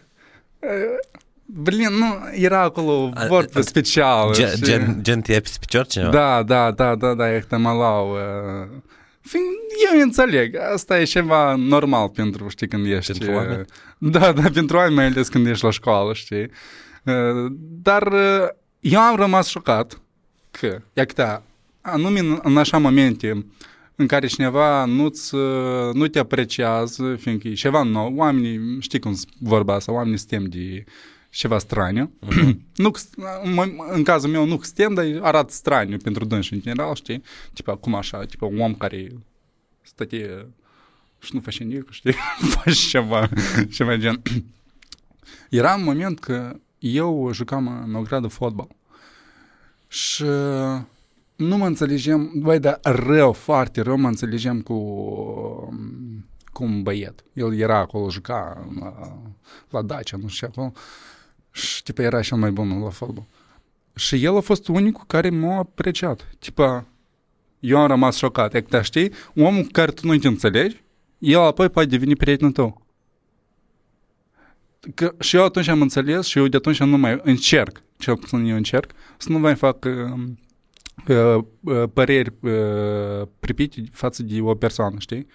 Blin, 1.46 1.94
nu, 1.98 2.06
era 2.32 2.62
acolo 2.62 3.12
vorbe 3.28 3.62
special. 3.62 4.34
Gen, 4.34 4.50
gen, 4.62 5.00
gen 5.02 5.22
te 5.22 5.40
pe 5.40 5.50
picior 5.60 5.88
cineva? 5.88 6.12
Da, 6.12 6.44
da, 6.44 6.72
da, 6.72 6.96
da, 6.96 7.14
da, 7.14 7.34
e 7.34 7.46
mă 7.50 7.72
lau. 7.72 8.18
Fiind, 9.22 9.46
eu 9.94 10.02
înțeleg, 10.02 10.56
asta 10.74 11.00
e 11.00 11.04
ceva 11.04 11.56
normal 11.56 12.10
pentru, 12.10 12.48
știi, 12.48 12.68
când 12.68 12.86
ești... 12.86 13.12
Pentru 13.12 13.36
oameni? 13.36 13.66
Da, 13.98 14.32
da, 14.32 14.50
pentru 14.54 14.76
oameni, 14.76 14.96
mai 14.96 15.06
ales 15.06 15.28
când 15.28 15.48
ești 15.48 15.64
la 15.64 15.72
școală, 15.72 16.14
știi? 16.14 16.50
Dar 17.82 18.14
eu 18.80 19.00
am 19.00 19.16
rămas 19.16 19.48
șocat 19.48 20.02
că, 20.52 20.82
ia 20.94 21.06
că 21.06 21.42
anume 21.82 22.40
în 22.42 22.58
așa 22.58 22.78
momente, 22.78 23.46
în 23.96 24.08
care 24.08 24.28
cineva 24.28 24.86
nu-ți, 24.86 25.36
nu 25.94 26.08
te 26.08 26.20
apreciază, 26.20 27.16
fiindcă 27.20 27.48
e 27.48 27.54
ceva 27.54 27.84
nou, 27.84 28.14
oamenii, 28.16 28.78
știi 28.80 29.00
cum 29.00 29.16
vorba 29.40 29.74
asta, 29.74 29.92
oamenii 29.92 30.18
suntem 30.18 30.44
de 30.44 30.84
ceva 31.34 31.58
straniu. 31.58 32.12
Uh-huh. 32.28 32.56
nu, 32.84 32.92
în 33.92 34.04
cazul 34.04 34.30
meu 34.30 34.46
nu 34.46 34.60
suntem, 34.62 34.94
dar 34.94 35.06
arată 35.22 35.52
straniu 35.52 35.98
pentru 35.98 36.26
dânsi 36.26 36.54
în 36.54 36.62
general, 36.62 36.96
știi? 36.96 37.24
Tipa, 37.54 37.76
cum 37.76 37.96
așa, 37.96 38.26
tipa 38.26 38.46
un 38.46 38.60
om 38.60 38.76
care 38.76 39.08
stătea 39.82 40.46
și 41.20 41.36
nu 41.36 41.42
face 41.42 41.64
nimic, 41.64 41.90
știi? 41.90 42.14
Face 42.56 42.88
ceva, 42.90 43.30
ceva 43.76 43.96
gen. 43.96 44.22
Era 45.50 45.76
un 45.76 45.84
moment 45.84 46.20
că 46.20 46.56
eu 46.80 47.30
jucam 47.34 47.84
în 47.86 47.96
o 47.96 48.02
gradă 48.02 48.28
fotbal 48.28 48.68
și 49.88 50.24
nu 51.36 51.58
mă 51.58 51.66
înțelegem, 51.66 52.32
băi, 52.36 52.60
dar 52.60 52.80
rău, 52.82 53.34
foarte 53.34 53.82
rău 53.82 53.98
mă 53.98 54.08
înțelegem 54.08 54.62
cu, 54.62 54.74
cu 56.52 56.64
un 56.64 56.84
băiet. 56.84 57.24
El 57.34 57.54
era 57.54 57.78
acolo, 57.78 58.10
juca 58.10 58.68
la, 58.80 59.22
la 59.70 59.82
Dacia, 59.82 60.18
nu 60.18 60.28
știu 60.28 60.48
acolo, 60.52 60.74
și 61.54 61.84
tipa 61.84 62.02
era 62.02 62.22
cel 62.22 62.38
mai 62.38 62.52
bun 62.52 62.82
la 62.82 62.90
fotbal. 62.90 63.26
Și 63.96 64.24
el 64.24 64.38
a 64.38 64.40
fost 64.40 64.68
unicul 64.68 65.04
care 65.08 65.30
m-a 65.30 65.58
apreciat. 65.58 66.28
Tipa, 66.40 66.86
eu 67.60 67.78
am 67.78 67.88
rămas 67.88 68.16
șocat. 68.16 68.54
E 68.54 68.62
că, 68.62 68.82
știi, 68.82 69.12
omul 69.36 69.62
cu 69.62 69.70
care 69.72 69.92
tu 69.92 70.08
nu 70.08 70.18
te 70.18 70.28
înțelegi, 70.28 70.84
el 71.18 71.40
apoi 71.40 71.70
poate 71.70 71.90
deveni 71.90 72.16
prietenul 72.16 72.52
tău. 72.52 72.82
Că 74.96 75.16
și 75.20 75.36
eu 75.36 75.44
atunci 75.44 75.68
am 75.68 75.82
înțeles 75.82 76.26
și 76.26 76.38
eu 76.38 76.48
de 76.48 76.58
atunci 76.58 76.80
nu 76.80 76.98
mai 76.98 77.20
încerc, 77.24 77.84
cel 77.98 78.18
puțin 78.18 78.46
eu 78.46 78.56
încerc, 78.56 78.92
să 79.18 79.32
nu 79.32 79.40
mai 79.40 79.56
fac 79.56 79.86
uh, 79.86 79.94
uh, 81.08 81.44
uh, 81.60 81.84
păreri 81.94 82.34
uh, 82.40 83.28
pripite 83.40 83.84
față 83.92 84.24
de 84.24 84.42
o 84.42 84.56
persoană, 84.56 84.96
știi? 85.00 85.28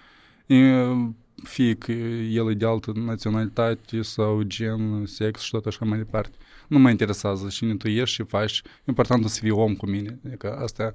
Uh, 0.46 1.09
fie 1.42 1.74
că 1.74 1.92
el 1.92 2.51
e 2.51 2.55
de 2.55 2.66
altă 2.66 2.92
naționalitate 2.94 4.03
sau 4.03 4.42
gen, 4.42 5.07
sex 5.07 5.40
și 5.40 5.51
tot 5.51 5.66
așa 5.66 5.85
mai 5.85 5.98
departe. 5.98 6.37
Nu 6.68 6.79
mă 6.79 6.90
interesează 6.90 7.46
cine 7.51 7.74
tu 7.74 7.88
ești 7.88 8.14
și 8.14 8.22
faci. 8.22 8.62
Important 8.85 9.29
să 9.29 9.40
fii 9.40 9.51
om 9.51 9.74
cu 9.74 9.87
mine. 9.87 10.18
Adică 10.27 10.57
asta 10.57 10.92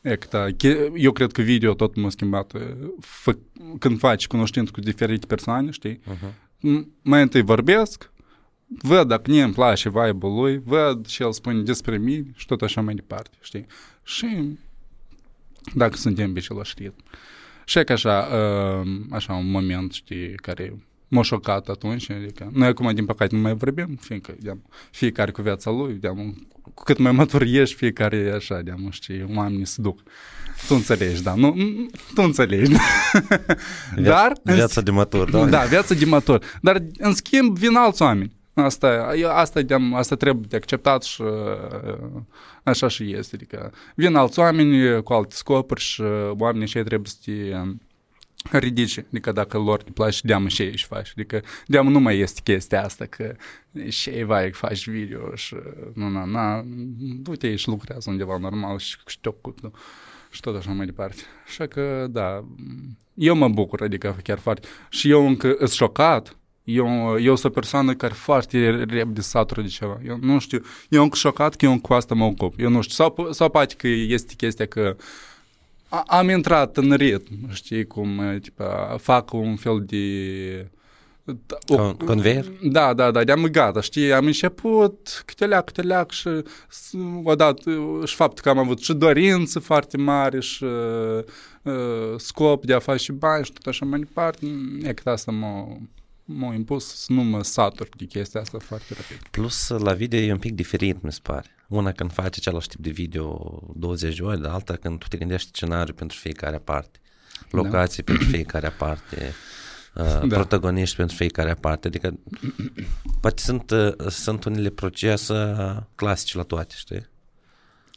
Ecta, 0.00 0.48
eu 0.94 1.12
cred 1.12 1.32
că 1.32 1.42
video 1.42 1.74
tot 1.74 1.96
m-a 1.96 2.10
schimbat. 2.10 2.52
Fă, 3.00 3.36
când 3.78 3.98
faci 3.98 4.26
cunoștință 4.26 4.70
cu 4.72 4.80
diferite 4.80 5.26
persoane, 5.26 5.70
știi? 5.70 6.00
Uh-huh. 6.00 6.32
Mai 7.02 7.22
întâi 7.22 7.42
vorbesc, 7.42 8.10
văd 8.66 9.08
dacă 9.08 9.30
nu 9.30 9.42
îmi 9.42 9.52
place 9.52 9.88
vibe-ul 9.88 10.40
lui, 10.40 10.60
văd 10.64 11.06
și 11.06 11.22
el 11.22 11.32
spune 11.32 11.62
despre 11.62 11.98
mine 11.98 12.32
și 12.34 12.46
tot 12.46 12.62
așa 12.62 12.80
mai 12.80 12.94
departe, 12.94 13.36
știi? 13.40 13.66
Și 14.02 14.58
dacă 15.74 15.96
suntem 15.96 16.32
pe 16.32 16.38
același 16.38 16.74
ritm. 16.76 17.02
Și 17.68 17.78
e 17.78 17.84
ca 17.84 17.92
așa, 17.92 18.28
uh, 18.32 18.88
așa 19.10 19.32
un 19.32 19.50
moment, 19.50 19.92
știi, 19.92 20.34
care 20.34 20.72
m-a 21.08 21.22
șocat 21.22 21.68
atunci, 21.68 22.10
adică 22.10 22.50
noi 22.52 22.68
acum, 22.68 22.94
din 22.94 23.04
păcate, 23.04 23.34
nu 23.34 23.40
mai 23.40 23.54
vorbim, 23.54 23.98
fiindcă, 24.00 24.34
deam, 24.40 24.62
fiecare 24.90 25.30
cu 25.30 25.42
viața 25.42 25.70
lui, 25.70 25.94
deam, 25.94 26.46
cu 26.74 26.82
cât 26.82 26.98
mai 26.98 27.12
matur 27.12 27.42
ești, 27.42 27.74
fiecare 27.74 28.16
e 28.16 28.34
așa, 28.34 28.60
deam, 28.60 28.88
știi, 28.90 29.26
oamenii 29.34 29.66
se 29.66 29.82
duc. 29.82 30.00
Tu 30.66 30.74
înțelegi, 30.74 31.22
da, 31.22 31.34
nu, 31.34 31.56
tu 32.14 32.22
înțelegi. 32.22 32.72
Dar... 33.96 34.32
Viața 34.42 34.80
de 34.80 34.90
matur, 34.90 35.30
da? 35.30 35.44
Da, 35.44 35.62
viața 35.62 35.94
de 35.94 36.04
matur. 36.04 36.44
Dar, 36.62 36.82
în 36.98 37.14
schimb, 37.14 37.58
vin 37.58 37.74
alți 37.74 38.02
oameni. 38.02 38.37
Asta, 38.62 39.14
asta, 39.28 39.62
de, 39.62 39.76
asta 39.92 40.16
trebuie 40.16 40.44
de 40.48 40.56
acceptat 40.56 41.02
și 41.02 41.22
așa 42.62 42.88
și 42.88 43.14
este. 43.14 43.34
Adică 43.34 43.72
vin 43.94 44.14
alți 44.14 44.38
oameni 44.38 45.02
cu 45.02 45.12
alte 45.12 45.34
scopuri 45.34 45.80
și 45.80 46.02
oamenii 46.38 46.66
și 46.66 46.78
trebuie 46.78 47.08
să 47.08 47.16
te 47.24 48.58
ridice. 48.58 49.06
Adică 49.08 49.32
dacă 49.32 49.58
lor 49.58 49.82
îi 49.86 49.92
place, 49.92 50.20
deamă 50.22 50.48
și 50.48 50.62
ei 50.62 50.76
faci. 50.76 51.10
Adică 51.10 51.42
deamă 51.66 51.90
nu 51.90 52.00
mai 52.00 52.18
este 52.18 52.40
chestia 52.44 52.84
asta 52.84 53.04
că 53.04 53.34
și 53.88 54.08
ei 54.08 54.24
vai 54.24 54.52
faci 54.52 54.88
video 54.88 55.34
și 55.34 55.56
nu, 55.94 56.08
nu, 56.08 56.24
nu, 56.26 56.64
du-te 56.98 57.56
și 57.56 57.68
lucrează 57.68 58.10
undeva 58.10 58.38
normal 58.38 58.78
și 58.78 58.96
știu 59.06 59.32
cu 59.32 59.54
și 60.30 60.40
tot 60.40 60.56
așa 60.56 60.70
mai 60.70 60.86
departe. 60.86 61.22
Așa 61.46 61.66
că, 61.66 62.06
da, 62.10 62.44
eu 63.14 63.34
mă 63.34 63.48
bucur, 63.48 63.82
adică 63.82 64.16
chiar 64.22 64.38
foarte. 64.38 64.68
Și 64.88 65.10
eu 65.10 65.26
încă 65.26 65.54
sunt 65.58 65.70
șocat 65.70 66.36
eu, 66.70 67.18
eu 67.20 67.36
sunt 67.36 67.52
o 67.52 67.54
persoană 67.54 67.94
care 67.94 68.12
foarte 68.14 68.70
repede 68.70 69.20
satură 69.20 69.62
de 69.62 69.68
ceva. 69.68 70.00
Eu 70.06 70.18
nu 70.20 70.38
știu, 70.38 70.60
eu 70.88 71.02
încă 71.02 71.16
șocat 71.16 71.54
că 71.54 71.64
eu 71.64 71.78
cu 71.80 71.92
asta 71.92 72.14
mă 72.14 72.24
ocup. 72.24 72.54
Eu 72.58 72.68
nu 72.68 72.80
știu, 72.80 72.94
sau, 72.94 73.32
sau 73.32 73.48
poate 73.48 73.74
că 73.74 73.86
este 73.88 74.34
chestia 74.34 74.66
că 74.66 74.96
a, 75.88 76.04
am 76.06 76.28
intrat 76.28 76.76
în 76.76 76.92
ritm, 76.92 77.52
știi, 77.52 77.86
cum, 77.86 78.38
tipa, 78.42 78.96
fac 79.00 79.32
un 79.32 79.56
fel 79.56 79.84
de... 79.86 80.70
Con, 81.66 81.94
conveier? 81.94 82.44
Da, 82.62 82.94
da, 82.94 83.10
da, 83.10 83.24
de-am 83.24 83.44
gata, 83.44 83.80
știi, 83.80 84.12
am 84.12 84.26
început 84.26 85.22
câte 85.26 85.62
câte 85.64 85.82
leac 85.82 86.10
și 86.10 86.28
odată 87.22 87.70
și 88.04 88.14
faptul 88.14 88.42
că 88.42 88.48
am 88.48 88.58
avut 88.58 88.78
și 88.78 88.92
dorință 88.92 89.58
foarte 89.58 89.96
mare 89.96 90.40
și 90.40 90.64
uh, 90.64 92.14
scop 92.16 92.64
de 92.64 92.74
a 92.74 92.78
face 92.78 93.12
bani 93.12 93.44
și 93.44 93.52
tot 93.52 93.66
așa 93.66 93.84
mai 93.84 93.98
departe, 93.98 94.46
e 94.82 94.92
că 94.92 95.10
asta 95.10 95.32
mă 95.32 95.66
m-au 96.30 96.52
impus 96.52 96.86
să 96.86 97.12
nu 97.12 97.22
mă 97.22 97.42
satur 97.42 97.88
de 97.96 98.04
chestia 98.04 98.40
asta 98.40 98.58
foarte 98.58 98.94
rapid. 98.94 99.28
Plus, 99.30 99.68
la 99.68 99.92
video 99.92 100.20
e 100.20 100.32
un 100.32 100.38
pic 100.38 100.54
diferit, 100.54 101.02
mi 101.02 101.12
se 101.12 101.18
pare. 101.22 101.46
Una 101.68 101.92
când 101.92 102.12
faci 102.12 102.36
același 102.36 102.68
tip 102.68 102.80
de 102.80 102.90
video 102.90 103.60
20 103.76 104.16
de 104.16 104.22
ori, 104.22 104.40
de 104.40 104.48
alta 104.48 104.76
când 104.76 104.98
tu 104.98 105.06
te 105.08 105.16
gândești 105.16 105.48
scenariu 105.48 105.94
pentru 105.94 106.18
fiecare 106.18 106.58
parte, 106.58 106.98
locații 107.50 108.02
da. 108.02 108.12
pentru 108.12 108.30
fiecare 108.36 108.70
parte, 108.70 109.32
uh, 109.94 110.04
da. 110.04 110.36
protagoniști 110.36 110.96
pentru 110.96 111.16
fiecare 111.16 111.54
parte, 111.54 111.86
adică 111.86 112.18
poate 113.20 113.42
sunt, 113.42 113.70
uh, 113.70 114.08
sunt 114.08 114.44
unele 114.44 114.70
procese 114.70 115.54
clasice 115.94 116.36
la 116.36 116.42
toate, 116.42 116.74
știi? 116.76 117.06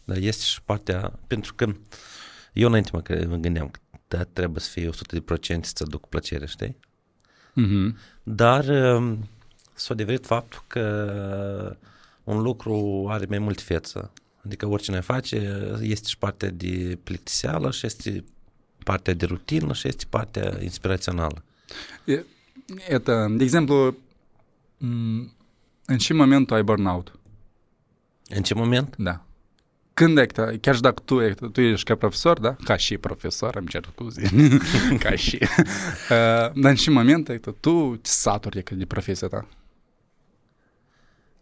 Dar 0.06 0.18
este 0.18 0.44
și 0.44 0.62
partea, 0.62 1.20
pentru 1.28 1.54
că 1.54 1.66
eu 2.54 2.68
înainte 2.68 2.90
mă, 2.94 3.26
mă 3.28 3.36
gândeam 3.36 3.70
că 3.70 3.80
da, 4.08 4.24
trebuie 4.24 4.62
să 4.62 4.70
fie 4.70 4.90
100% 4.90 4.92
să 5.62 5.84
aduc 5.86 6.08
plăcere, 6.08 6.46
știi? 6.46 6.78
Mm-hmm. 7.61 7.95
Dar 8.23 8.65
um, 8.69 9.29
s-a 9.75 9.95
devenit 9.95 10.27
faptul 10.27 10.63
că 10.67 11.77
un 12.25 12.43
lucru 12.43 13.07
are 13.09 13.27
mai 13.29 13.39
mult 13.39 13.61
feță. 13.61 14.13
Adică 14.45 14.67
oricine 14.67 15.01
face 15.01 15.69
este 15.81 16.09
și 16.09 16.19
partea 16.19 16.51
de 16.51 16.99
plictiseală 17.03 17.71
și 17.71 17.87
este 17.87 18.25
partea 18.85 19.15
de 19.15 19.27
rutină 19.27 19.73
și 19.73 19.89
este 19.89 20.05
partea 20.11 20.59
inspirațională. 20.63 21.43
Это, 22.89 23.27
de 23.37 23.43
exemplu, 23.43 23.97
în 25.85 25.99
ce 25.99 26.13
moment 26.13 26.47
tu 26.47 26.55
ai 26.55 26.63
burnout? 26.63 27.19
În 28.29 28.43
ce 28.43 28.55
moment? 28.55 28.95
Da. 28.99 29.25
Când 29.94 30.18
e 30.18 30.26
chiar 30.62 30.76
și 30.76 30.82
dacă 30.82 31.02
tu, 31.06 31.34
tu 31.50 31.62
ești 31.62 31.86
ca 31.86 31.96
profesor, 31.96 32.40
da? 32.40 32.56
Ca 32.64 32.76
și 32.76 32.98
profesor, 32.98 33.56
îmi 33.56 33.68
cer 33.68 33.90
scuze. 33.92 34.30
ca 35.04 35.16
și. 35.16 35.38
Uh, 35.42 36.08
dar 36.10 36.72
în 36.72 36.76
ce 36.76 36.90
moment 36.90 37.30
e 37.30 37.38
tu 37.38 37.96
te 37.96 38.10
saturi 38.10 38.64
de, 38.64 38.76
de 38.76 38.86
profesia 38.86 39.28
ta? 39.28 39.48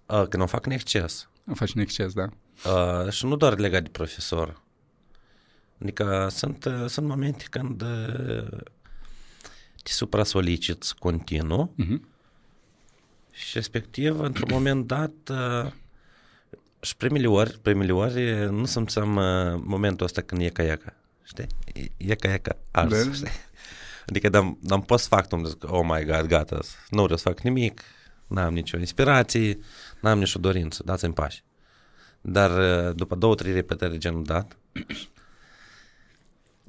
Uh, 0.05 0.27
când 0.27 0.43
o 0.43 0.45
fac 0.45 0.65
în 0.65 0.71
exces. 0.71 1.29
O 1.51 1.53
faci 1.53 1.75
în 1.75 1.81
exces, 1.81 2.13
da. 2.13 2.29
Uh, 2.65 3.11
și 3.11 3.25
nu 3.25 3.35
doar 3.35 3.57
legat 3.57 3.83
de 3.83 3.89
profesor. 3.89 4.61
Adică 5.81 6.27
sunt, 6.31 6.65
uh, 6.65 6.85
sunt 6.85 7.07
momente 7.07 7.45
când 7.49 7.81
uh, 7.81 8.59
te 9.83 9.91
supra-soliciți 9.91 10.95
continuu 10.95 11.73
uh-huh. 11.83 11.99
și 13.31 13.51
respectiv, 13.53 14.19
într-un 14.19 14.49
moment 14.51 14.87
dat, 14.87 15.13
uh, 15.31 15.71
și 16.81 16.95
primele 16.95 17.27
ori, 17.27 17.59
primele 17.61 17.91
ori 17.91 18.49
nu 18.51 18.65
simțeam 18.65 19.15
uh, 19.15 19.61
momentul 19.63 20.05
ăsta 20.05 20.21
când 20.21 20.41
e 20.41 20.49
caiaca, 20.49 20.93
știi? 21.23 21.47
E 21.97 22.15
caiaca 22.15 22.57
ars, 22.71 23.05
da. 23.05 23.13
știi? 23.13 23.27
Adică 24.07 24.29
dam, 24.29 24.57
dam 24.61 24.81
post 24.81 25.07
factum, 25.07 25.45
zic, 25.45 25.71
oh 25.71 25.85
my 25.87 26.05
god, 26.05 26.25
gata, 26.25 26.59
nu 26.89 27.01
vreau 27.01 27.17
să 27.17 27.29
fac 27.29 27.39
nimic, 27.39 27.81
n-am 28.27 28.53
nicio 28.53 28.77
inspirație, 28.77 29.59
n-am 30.01 30.19
nicio 30.19 30.39
dorință, 30.39 30.83
dați-mi 30.85 31.13
pași. 31.13 31.43
Dar 32.21 32.57
uh, 32.57 32.95
după 32.95 33.15
două, 33.15 33.35
trei 33.35 33.53
repetări 33.53 33.91
de 33.91 33.97
genul 33.97 34.23
dat, 34.23 34.57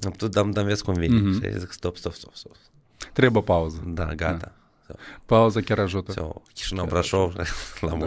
am 0.05 0.11
putut 0.11 0.31
dam, 0.31 0.51
dam 0.51 0.65
vezi 0.65 0.83
cum 0.83 0.95
vine 0.95 1.21
mm-hmm. 1.21 1.43
și 1.43 1.59
zic 1.59 1.73
stop, 1.73 1.97
stop, 1.97 2.15
stop, 2.15 2.35
stop. 2.35 2.57
Trebuie 3.13 3.43
pauză. 3.43 3.83
Da, 3.87 4.15
gata. 4.15 4.53
Da. 4.87 4.95
Pauza 5.27 5.61
chiar 5.61 5.79
ajută. 5.79 6.13
So, 6.13 6.43
Chișinău, 6.55 6.87
Brașov, 6.87 7.35
la 7.81 7.97
da. 7.97 8.07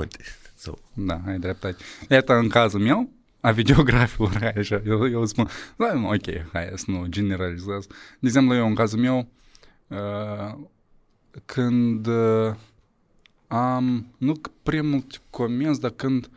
Multe. 0.65 0.81
So. 0.93 1.03
Da, 1.05 1.21
ai 1.25 1.39
dreptate. 1.39 1.83
Iată, 2.09 2.33
în 2.33 2.47
cazul 2.47 2.79
meu, 2.79 3.09
a 3.39 3.51
videografiilor, 3.51 4.37
hai 4.41 4.53
așa, 4.57 4.81
eu, 4.85 5.09
eu 5.09 5.25
spun, 5.25 5.47
da, 5.75 5.93
ok, 6.05 6.49
hai 6.51 6.71
să 6.75 6.85
nu 6.87 7.05
generalizez. 7.05 7.87
De 8.19 8.27
exemplu, 8.27 8.55
eu, 8.55 8.67
în 8.67 8.75
cazul 8.75 8.99
meu, 8.99 9.27
uh, 9.87 10.57
când 11.45 12.07
uh, 12.07 12.53
am, 13.47 14.05
nu 14.17 14.33
prea 14.63 14.83
mult 14.83 15.21
comenzi, 15.29 15.79
dar 15.79 15.91
când 15.91 16.29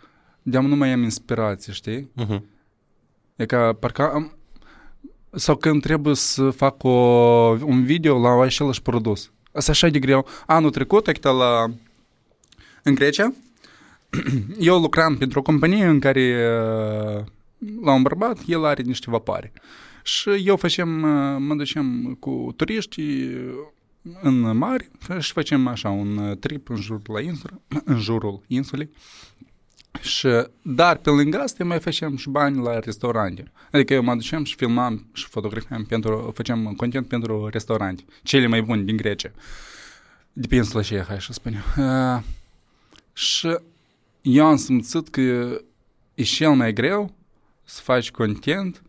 de 0.42 0.58
nu 0.58 0.76
mai 0.76 0.92
am 0.92 1.02
inspirație, 1.02 1.72
știi? 1.72 2.10
Uh-huh. 2.20 2.40
E 3.36 3.46
ca, 3.46 3.72
parcă 3.72 4.12
am, 4.12 4.36
sau 5.30 5.56
când 5.56 5.82
trebuie 5.82 6.14
să 6.14 6.50
fac 6.50 6.84
o, 6.84 6.90
un 7.48 7.84
video 7.84 8.18
la 8.18 8.42
același 8.42 8.82
produs. 8.82 9.30
Asta 9.52 9.70
așa 9.70 9.88
de 9.88 9.98
greu. 9.98 10.26
Anul 10.46 10.70
trecut, 10.70 11.06
aici 11.06 11.22
la, 11.22 11.70
în 12.82 12.94
Grecia, 12.94 13.32
eu 14.58 14.78
lucram 14.80 15.16
pentru 15.16 15.38
o 15.38 15.42
companie 15.42 15.84
în 15.84 16.00
care 16.00 16.50
la 17.82 17.92
un 17.92 18.02
bărbat, 18.02 18.38
el 18.46 18.64
are 18.64 18.82
niște 18.82 19.10
vapoare. 19.10 19.52
Și 20.02 20.30
eu 20.44 20.56
facem, 20.56 20.88
mă 21.42 21.54
ducem 21.54 22.16
cu 22.20 22.52
turiști 22.56 23.02
în 24.20 24.56
mare 24.56 24.90
și 25.18 25.32
facem 25.32 25.66
așa 25.66 25.90
un 25.90 26.36
trip 26.40 26.68
în 26.68 26.76
jurul, 26.76 27.02
la 27.14 27.20
insulă, 27.20 27.60
în 27.84 27.98
jurul 27.98 28.42
insulei. 28.46 28.90
Și, 30.00 30.28
dar 30.62 30.96
pe 30.96 31.10
lângă 31.10 31.38
asta 31.38 31.64
mai 31.64 31.78
facem 31.80 32.16
și 32.16 32.28
bani 32.28 32.62
la 32.62 32.78
restaurante. 32.78 33.52
Adică 33.70 33.94
eu 33.94 34.02
mă 34.02 34.14
ducem 34.14 34.44
și 34.44 34.54
filmam 34.54 35.06
și 35.12 35.24
fotografiam 35.24 35.84
pentru, 35.84 36.32
facem 36.34 36.74
content 36.76 37.08
pentru 37.08 37.48
restaurante. 37.52 38.04
Cele 38.22 38.46
mai 38.46 38.62
bune 38.62 38.82
din 38.82 38.96
Grecia. 38.96 39.30
De 40.32 40.46
pe 40.46 40.54
insula 40.54 40.80
aceea, 40.80 41.02
hai 41.02 41.20
să 41.20 41.32
spunem. 41.32 41.62
Uh, 41.78 42.22
și 43.12 43.58
eu 44.28 44.46
am 44.46 44.56
simțit 44.56 45.08
că 45.08 45.20
e 46.14 46.22
cel 46.22 46.54
mai 46.54 46.72
greu 46.72 47.14
să 47.64 47.80
faci 47.82 48.10
content 48.10 48.82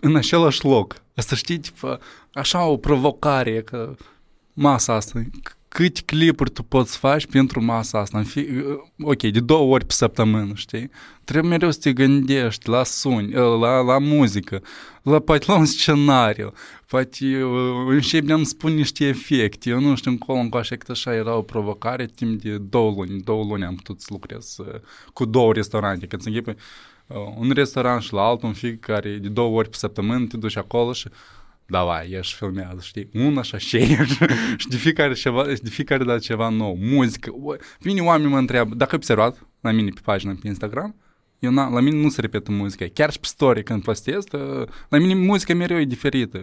în 0.00 0.16
același 0.16 0.64
loc. 0.64 1.02
Asta 1.16 1.34
știi, 1.34 1.58
tipă, 1.58 2.00
așa 2.32 2.64
o 2.64 2.76
provocare, 2.76 3.62
că 3.62 3.94
masa 4.52 4.94
asta, 4.94 5.24
câte 5.74 6.00
clipuri 6.04 6.50
tu 6.50 6.62
poți 6.62 6.98
face 6.98 7.26
pentru 7.26 7.64
masa 7.64 7.98
asta. 7.98 8.18
În 8.18 8.24
fi, 8.24 8.46
ok, 9.00 9.22
de 9.22 9.40
două 9.40 9.74
ori 9.74 9.84
pe 9.84 9.92
săptămână, 9.92 10.52
știi? 10.54 10.90
Trebuie 11.24 11.50
mereu 11.50 11.70
să 11.70 11.78
te 11.78 11.92
gândești 11.92 12.68
la 12.68 12.84
suni, 12.84 13.32
la, 13.32 13.80
la 13.80 13.98
muzică, 13.98 14.62
la, 15.02 15.18
poate 15.18 15.44
la 15.48 15.56
un 15.56 15.64
scenariu, 15.64 16.52
poate 16.86 17.26
începi 17.88 18.26
să 18.26 18.40
spun 18.44 18.74
niște 18.74 19.04
efecte. 19.06 19.70
Eu 19.70 19.80
nu 19.80 19.94
știu 19.94 20.10
încolo 20.10 20.38
încoace 20.38 20.76
că 20.76 20.92
așa 20.92 21.14
era 21.14 21.36
o 21.36 21.42
provocare 21.42 22.06
timp 22.06 22.42
de 22.42 22.58
două 22.58 22.92
luni. 22.96 23.20
Două 23.20 23.44
luni 23.44 23.64
am 23.64 23.74
putut 23.74 24.00
să 24.00 24.06
lucrez 24.10 24.56
cu 25.12 25.24
două 25.24 25.52
restaurante. 25.52 26.06
Când 26.06 26.22
se 26.22 26.28
închepe 26.28 26.56
un 27.36 27.50
restaurant 27.50 28.02
și 28.02 28.12
la 28.12 28.22
altul, 28.22 28.48
în 28.48 28.54
fiecare 28.54 29.16
de 29.16 29.28
două 29.28 29.56
ori 29.56 29.68
pe 29.68 29.76
săptămână 29.76 30.26
te 30.26 30.36
duci 30.36 30.56
acolo 30.56 30.92
și 30.92 31.08
Davai, 31.66 32.10
ieși, 32.10 32.34
filmează, 32.34 32.80
știi? 32.80 33.08
Una 33.14 33.42
și 33.42 33.54
așa 33.54 33.78
ieși. 33.78 34.18
și 34.56 34.68
de 34.68 34.76
fiecare, 34.76 35.12
ceva, 35.12 35.44
de 35.44 35.68
fiecare 35.68 36.04
dată 36.04 36.18
ceva 36.18 36.48
nou. 36.48 36.76
Muzică. 36.80 37.32
Vine 37.80 38.00
oameni 38.00 38.30
mă 38.30 38.38
întreabă, 38.38 38.74
dacă 38.74 38.90
ai 38.90 38.96
observat 38.96 39.46
la 39.60 39.70
mine 39.70 39.90
pe 39.94 40.00
pagina 40.04 40.36
pe 40.40 40.48
Instagram, 40.48 40.94
eu 41.38 41.50
na, 41.50 41.68
la 41.68 41.80
mine 41.80 41.96
nu 41.96 42.08
se 42.08 42.20
repetă 42.20 42.50
muzica. 42.50 42.84
Chiar 42.92 43.10
și 43.10 43.20
pe 43.20 43.26
story 43.26 43.62
când 43.62 43.82
postez, 43.82 44.24
ă, 44.32 44.66
la 44.88 44.98
mine 44.98 45.14
muzica 45.14 45.54
mereu 45.54 45.80
e 45.80 45.84
diferită. 45.84 46.40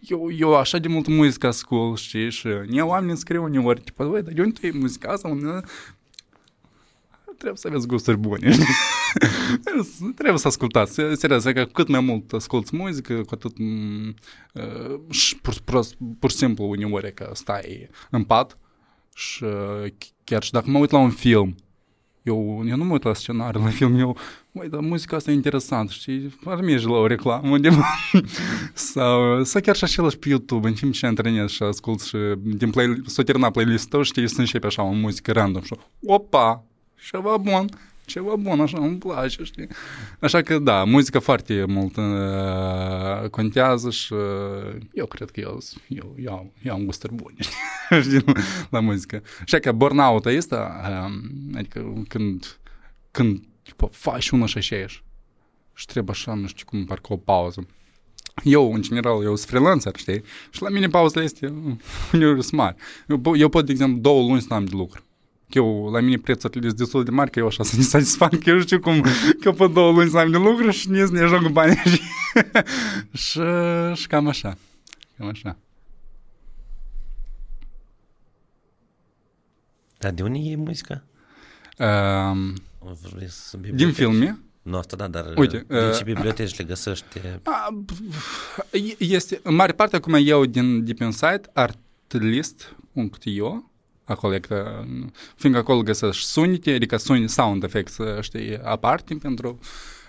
Eu, 0.00 0.30
eu 0.38 0.54
așa 0.54 0.78
de 0.78 0.88
mult 0.88 1.06
muzică 1.06 1.46
ascult, 1.46 1.98
știi, 1.98 2.30
și 2.30 2.48
ne 2.66 2.82
oameni 2.82 3.16
scriu 3.16 3.42
uneori, 3.42 3.80
tipă, 3.80 4.04
băi, 4.04 4.22
dar 4.22 4.32
de 4.32 4.40
unde 4.40 4.58
tu 4.60 4.66
e 4.66 4.70
muzica 4.74 5.12
asta? 5.12 5.28
Trebuie 7.38 7.58
să 7.58 7.68
aveți 7.68 7.86
gusturi 7.86 8.16
bune. 8.16 8.50
trebuie 10.18 10.38
să 10.38 10.48
ascultați. 10.48 11.00
Serios, 11.12 11.42
că 11.42 11.64
cât 11.72 11.88
mai 11.88 12.00
mult 12.00 12.32
asculti 12.32 12.76
muzică, 12.76 13.14
cu 13.14 13.34
atât 13.34 13.58
uh, 13.58 15.00
și 15.10 15.36
pur, 15.36 15.54
pur, 15.64 15.84
pur 16.18 16.30
și 16.30 16.36
simplu 16.36 16.64
uneori 16.64 17.14
că 17.14 17.30
stai 17.32 17.88
în 18.10 18.24
pat 18.24 18.58
și 19.14 19.44
chiar 20.24 20.42
și 20.42 20.52
dacă 20.52 20.70
mă 20.70 20.78
uit 20.78 20.90
la 20.90 20.98
un 20.98 21.10
film, 21.10 21.56
eu, 22.22 22.62
eu 22.66 22.76
nu 22.76 22.84
mă 22.84 22.92
uit 22.92 23.02
la 23.02 23.14
scenariu 23.14 23.60
la 23.60 23.68
film, 23.68 23.98
eu, 23.98 24.16
măi, 24.52 24.68
dar 24.68 24.80
muzica 24.80 25.16
asta 25.16 25.30
e 25.30 25.34
interesantă, 25.34 25.92
știi, 25.92 26.38
ar 26.44 26.60
merge 26.60 26.86
la 26.86 26.96
o 26.96 27.06
reclamă 27.06 27.58
de 27.58 27.70
sau, 28.92 29.44
sau 29.44 29.60
chiar 29.60 29.76
și 29.76 29.84
același 29.84 30.18
pe 30.18 30.28
YouTube, 30.28 30.68
în 30.68 30.74
timp 30.74 30.92
ce 30.92 31.06
antrenezi 31.06 31.54
și 31.54 31.62
ascult 31.62 32.00
și 32.00 32.16
din 32.36 32.70
play, 32.70 33.00
s-o 33.06 33.22
termina 33.22 33.50
playlist-ul, 33.50 34.04
știi, 34.04 34.28
să 34.28 34.40
începe 34.40 34.66
așa 34.66 34.82
o 34.82 34.92
muzică 34.92 35.32
random 35.32 35.62
și 35.62 35.74
opa, 36.04 36.64
ceva 37.00 37.36
bun, 37.36 37.68
ceva 38.04 38.36
bun, 38.36 38.60
așa, 38.60 38.78
îmi 38.78 38.98
place, 38.98 39.44
știi? 39.44 39.68
Așa 40.20 40.42
că, 40.42 40.58
da, 40.58 40.84
muzica 40.84 41.20
foarte 41.20 41.64
mult 41.64 41.96
uh, 41.96 43.28
contează 43.30 43.90
și 43.90 44.12
uh, 44.12 44.76
eu 44.92 45.06
cred 45.06 45.30
că 45.30 45.40
eu, 45.40 45.58
eu, 45.88 46.14
eu, 46.18 46.52
eu 46.62 46.74
am 46.74 46.84
gusturi 46.84 47.14
bune, 47.14 47.36
știi, 48.02 48.24
la 48.70 48.80
muzică. 48.80 49.22
Așa 49.42 49.58
că 49.58 49.72
burnout-ul 49.72 50.36
ăsta, 50.36 50.80
uh, 50.82 51.56
adică 51.56 52.04
când, 52.08 52.58
când 53.10 53.42
tipo, 53.62 53.86
faci 53.86 54.28
unul 54.28 54.46
și 54.46 54.58
așa 54.58 54.86
și 55.74 55.86
trebuie 55.86 56.14
așa, 56.14 56.34
nu 56.34 56.46
știu 56.46 56.64
cum, 56.68 56.84
parcă 56.84 57.12
o 57.12 57.16
pauză. 57.16 57.66
Eu, 58.44 58.74
în 58.74 58.82
general, 58.82 59.22
eu 59.22 59.36
sunt 59.36 59.48
freelancer, 59.48 59.96
știi? 59.96 60.22
Și 60.50 60.62
la 60.62 60.68
mine 60.68 60.86
pauzele 60.86 61.24
este 61.24 61.46
uneori 62.12 62.42
sunt 62.42 62.60
mari. 62.60 62.76
Eu, 63.06 63.36
eu 63.36 63.48
pot, 63.48 63.66
de 63.66 63.72
exemplu, 63.72 64.00
două 64.00 64.28
luni 64.28 64.40
să 64.40 64.46
n-am 64.50 64.64
de 64.64 64.74
lucru 64.74 65.02
eu, 65.56 65.90
la 65.90 66.00
mine 66.00 66.16
prețurile 66.16 66.66
sunt 66.66 66.78
destul 66.78 67.04
de 67.04 67.10
mari, 67.10 67.30
că 67.30 67.38
eu 67.38 67.46
așa 67.46 67.62
să 67.70 67.76
ne 67.76 67.82
satisfac, 67.82 68.38
că 68.38 68.50
eu 68.50 68.60
știu 68.60 68.80
cum, 68.80 69.04
că 69.40 69.52
pe 69.52 69.66
două 69.66 69.92
luni 69.92 70.10
să 70.10 70.18
am 70.18 70.30
de 70.30 70.36
lucru 70.36 70.70
și 70.70 70.90
ne, 70.90 71.04
ne 71.04 71.26
joc 71.26 71.48
bani 71.48 71.74
și, 71.74 72.00
și, 73.12 73.40
și 73.94 74.06
cam 74.06 74.28
așa, 74.28 74.56
cam 75.16 75.28
așa. 75.28 75.56
Dar 79.98 80.12
de 80.12 80.22
unde 80.22 80.38
e 80.38 80.56
muzica? 80.56 81.02
Um, 81.78 82.54
din 83.74 83.92
filme. 83.92 84.38
Nu, 84.62 84.76
asta 84.76 84.96
da, 84.96 85.08
dar 85.08 85.32
Uite, 85.36 85.64
de 85.68 85.78
uh, 85.78 85.96
ce 85.96 86.04
biblioteci 86.04 86.58
le 86.58 86.64
găsești? 86.64 87.20
Este, 88.98 89.40
în 89.42 89.54
mare 89.54 89.72
parte, 89.72 89.96
acum 89.96 90.16
eu 90.20 90.44
din, 90.44 90.84
de 90.84 90.92
pe 90.92 91.04
un 91.04 91.10
site, 91.10 91.50
artlist.io, 91.52 92.30
acolo 94.08 94.34
e 94.34 94.38
că, 94.38 94.84
fiindcă 95.36 95.60
acolo 95.60 95.82
găsești 95.82 96.26
sunete, 96.26 96.72
adică 96.72 96.96
sun, 96.96 97.26
sound 97.26 97.62
effects, 97.62 97.96
știi, 98.20 98.58
aparte 98.62 99.14
pentru 99.14 99.58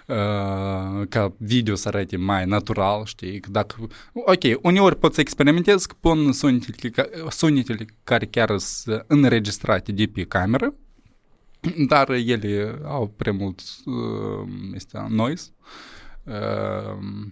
uh, 0.07 1.07
ca 1.09 1.33
video 1.37 1.75
să 1.75 1.87
arate 1.87 2.17
mai 2.17 2.45
natural, 2.45 3.05
știi, 3.05 3.39
dacă, 3.49 3.75
ok, 4.13 4.43
uneori 4.61 4.97
poți 4.97 5.15
să 5.15 5.21
experimentezi 5.21 5.87
că 5.87 5.95
pun 5.99 6.31
sunetele, 6.31 7.05
sunetele 7.29 7.85
care 8.03 8.25
chiar 8.25 8.57
sunt 8.57 9.03
înregistrate 9.07 9.91
de 9.91 10.05
pe 10.05 10.23
cameră, 10.23 10.73
dar 11.89 12.09
ele 12.09 12.79
au 12.83 13.07
prea 13.07 13.33
mult 13.33 13.61
uh, 13.85 14.47
este 14.73 15.05
noise. 15.09 15.49
Uh, 16.23 17.27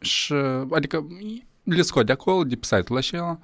și, 0.00 0.34
adică 0.70 1.06
le 1.68 1.82
scot 1.82 2.06
de 2.06 2.12
acolo, 2.12 2.44
de 2.44 2.54
pe 2.54 2.64
site-ul 2.64 2.98
acela, 2.98 3.38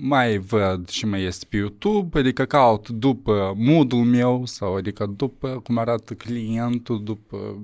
mai 0.00 0.38
văd 0.38 0.88
și 0.88 1.06
mai 1.06 1.22
este 1.22 1.46
pe 1.48 1.56
YouTube, 1.56 2.18
adică 2.18 2.44
caut 2.44 2.88
după 2.88 3.54
modul 3.56 4.04
meu 4.04 4.46
sau 4.46 4.76
adică 4.76 5.14
după 5.16 5.48
cum 5.48 5.78
arată 5.78 6.14
clientul, 6.14 7.04
după 7.04 7.62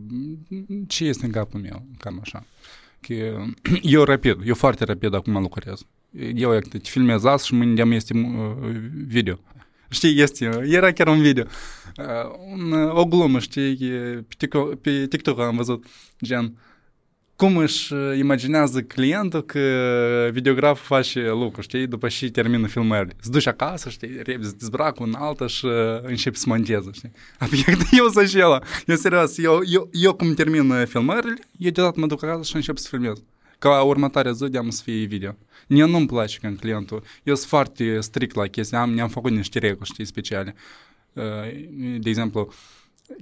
ce 0.86 1.04
este 1.04 1.26
în 1.26 1.32
capul 1.32 1.60
meu, 1.60 1.86
cam 1.98 2.18
așa. 2.20 2.46
Că 3.00 3.14
eu 3.82 4.02
rapid, 4.02 4.36
eu 4.44 4.54
foarte 4.54 4.84
rapid 4.84 5.14
acum 5.14 5.40
lucrez. 5.40 5.86
Eu 6.34 6.58
te 6.58 6.78
filmez 6.78 7.24
azi 7.24 7.46
și 7.46 7.54
mâine 7.54 7.84
de 7.84 7.94
este 7.94 8.14
video. 9.06 9.38
Știi, 9.90 10.20
este, 10.20 10.60
era 10.64 10.92
chiar 10.92 11.08
un 11.08 11.20
video. 11.20 11.44
Un, 12.52 12.72
o 12.72 13.06
glumă, 13.06 13.38
știi, 13.38 13.76
pe 14.28 14.34
TikTok, 14.36 14.74
pe 14.74 15.06
TikTok 15.06 15.38
am 15.38 15.56
văzut, 15.56 15.84
gen, 16.22 16.44
uh, 16.44 16.52
cum 17.44 17.56
își 17.56 17.92
uh, 17.92 18.18
imaginează 18.18 18.82
clientul 18.82 19.42
că 19.42 19.60
videograful 20.32 20.96
face 20.96 21.28
lucru, 21.28 21.60
știi, 21.60 21.86
după 21.86 22.08
și 22.08 22.30
termină 22.30 22.66
filmările. 22.66 23.16
Se 23.20 23.30
duci 23.30 23.46
acasă, 23.46 23.88
știi, 23.88 24.08
repede 24.08 24.46
se 24.46 24.54
dezbracă 24.58 25.02
un 25.02 25.14
altă 25.18 25.46
și 25.46 25.64
uh, 25.64 25.72
începe 26.02 26.36
să 26.36 26.44
monteze, 26.48 26.90
știi. 26.92 27.12
Adică 27.38 27.70
eu 27.70 28.04
sunt 28.04 28.24
acela. 28.24 28.62
Eu 28.86 28.96
serios, 28.96 29.38
eu, 29.38 29.60
eu, 29.66 29.88
eu 29.92 30.14
cum 30.14 30.34
termin 30.34 30.86
filmările, 30.86 31.38
eu 31.58 31.70
deodată 31.70 32.00
mă 32.00 32.06
duc 32.06 32.22
acasă 32.22 32.42
și 32.42 32.56
încep 32.56 32.76
să 32.76 32.88
filmez. 32.88 33.22
Ca 33.58 33.82
următoarea 33.82 34.32
zi 34.32 34.48
de 34.48 34.58
am 34.58 34.70
să 34.70 34.82
fie 34.84 35.04
video. 35.04 35.36
Mie 35.68 35.84
nu-mi 35.84 36.06
place 36.06 36.38
când 36.38 36.58
clientul, 36.58 37.02
eu 37.22 37.34
sunt 37.34 37.48
foarte 37.48 38.00
strict 38.00 38.34
la 38.34 38.46
chestia, 38.46 38.80
am, 38.80 38.90
ne-am 38.90 39.08
făcut 39.08 39.30
niște 39.30 39.58
reguli, 39.58 39.88
știi, 39.92 40.04
speciale. 40.04 40.54
Uh, 41.12 41.22
de 41.98 42.08
exemplu, 42.08 42.52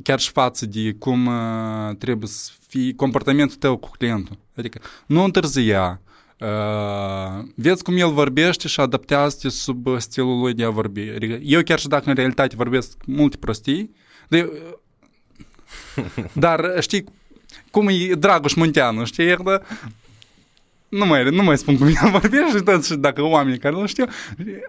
chiar 0.02 0.18
și 0.20 0.30
față 0.30 0.66
de 0.66 0.92
cum 0.98 1.26
uh, 1.26 1.96
trebuie 1.98 2.28
să 2.28 2.50
fie 2.68 2.94
comportamentul 2.94 3.56
tău 3.56 3.76
cu 3.76 3.90
clientul. 3.98 4.38
Adică 4.56 4.80
nu 5.06 5.24
întârzia, 5.24 6.00
uh, 6.38 7.44
vezi 7.54 7.82
cum 7.82 7.96
el 7.96 8.12
vorbește 8.12 8.68
și 8.68 8.80
adaptează-te 8.80 9.48
sub 9.48 9.88
stilul 9.98 10.40
lui 10.40 10.54
de 10.54 10.64
a 10.64 10.70
vorbi. 10.70 11.10
Adică 11.14 11.38
eu 11.42 11.62
chiar 11.62 11.78
și 11.78 11.88
dacă 11.88 12.08
în 12.08 12.14
realitate 12.14 12.56
vorbesc 12.56 12.96
multe 13.06 13.36
prostii, 13.36 13.94
de, 14.28 14.52
dar 16.32 16.76
știi 16.80 17.04
cum 17.70 17.88
e 17.88 18.14
Dragoș 18.14 18.54
Munteanu, 18.54 19.04
știi? 19.04 19.36
Nu 20.92 21.06
mai, 21.06 21.24
nu 21.24 21.42
mai 21.42 21.58
spun 21.58 21.76
cum 21.76 21.86
el 21.86 22.10
vorbește 22.10 22.50
și 22.56 22.62
tot, 22.62 22.84
și 22.84 22.94
dacă 22.94 23.22
oamenii 23.22 23.58
care 23.58 23.76
îl 23.76 23.86
știu, 23.86 24.04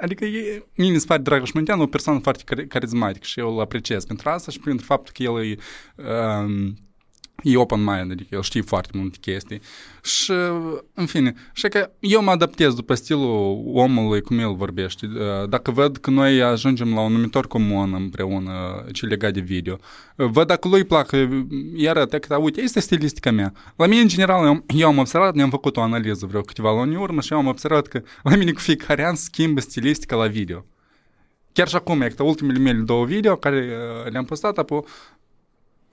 adică 0.02 0.26
e, 0.26 0.64
mie 0.76 0.92
mi 0.92 1.00
se 1.00 1.06
pare 1.08 1.22
Dragoș 1.22 1.52
Muntean 1.52 1.80
o 1.80 1.86
persoană 1.86 2.20
foarte 2.20 2.66
carismatică 2.68 3.26
și 3.26 3.40
eu 3.40 3.54
îl 3.54 3.62
apreciez 3.62 4.06
pentru 4.06 4.30
asta 4.30 4.52
și 4.52 4.60
pentru 4.60 4.86
faptul 4.86 5.14
că 5.14 5.24
el 5.24 5.52
e 5.52 5.56
um, 5.96 6.78
e 7.42 7.58
open 7.58 7.84
mind, 7.84 8.12
adică 8.12 8.36
el 8.36 8.42
știe 8.42 8.62
foarte 8.62 8.90
multe 8.94 9.18
chestii 9.22 9.62
și, 10.04 10.32
în 10.94 11.06
fine, 11.06 11.34
și 11.54 11.68
că 11.68 11.92
eu 12.00 12.24
mă 12.24 12.32
adaptez 12.32 12.74
după 12.74 12.94
stilul 12.94 13.64
omului 13.74 14.22
cum 14.22 14.40
el 14.40 14.56
vorbește. 14.56 15.08
Dacă 15.50 15.72
văd 15.72 15.98
că 15.98 16.10
noi 16.10 16.42
ajungem 16.42 16.94
la 16.94 17.02
un 17.02 17.12
numitor 17.12 17.48
comun 17.48 17.94
împreună 17.94 18.86
ce 18.92 19.06
legat 19.06 19.34
de 19.34 19.40
video, 19.40 19.78
văd 20.16 20.48
dacă 20.48 20.68
lui 20.68 20.84
plac, 20.84 21.12
îi 21.12 21.90
arăt 21.90 22.14
că, 22.14 22.38
uite, 22.38 22.62
este 22.62 22.80
stilistica 22.80 23.32
mea. 23.32 23.54
La 23.76 23.88
mine, 23.88 24.02
în 24.02 24.08
general, 24.08 24.46
eu, 24.46 24.64
eu 24.68 24.88
am 24.88 24.98
observat, 24.98 25.36
ne-am 25.36 25.50
făcut 25.50 25.78
o 25.78 25.82
analiză 25.82 26.26
vreo 26.26 26.42
câteva 26.42 26.74
luni 26.74 26.96
urmă 26.96 27.22
și 27.22 27.34
eu 27.34 27.40
am 27.40 27.48
observat 27.48 27.88
că 27.88 28.02
la 28.24 28.36
mine 28.36 28.52
cu 28.52 28.60
fiecare 28.60 29.06
an 29.06 29.16
schimbă 29.16 29.60
stilistica 29.60 30.16
la 30.16 30.28
video. 30.28 30.66
Chiar 31.52 31.68
și 31.68 31.76
acum, 31.76 32.02
e 32.02 32.14
ultimele 32.18 32.60
mele 32.60 32.80
două 32.80 33.06
video 33.06 33.36
care 33.36 33.78
le-am 34.10 34.26
postat, 34.26 34.58
apoi 34.58 34.82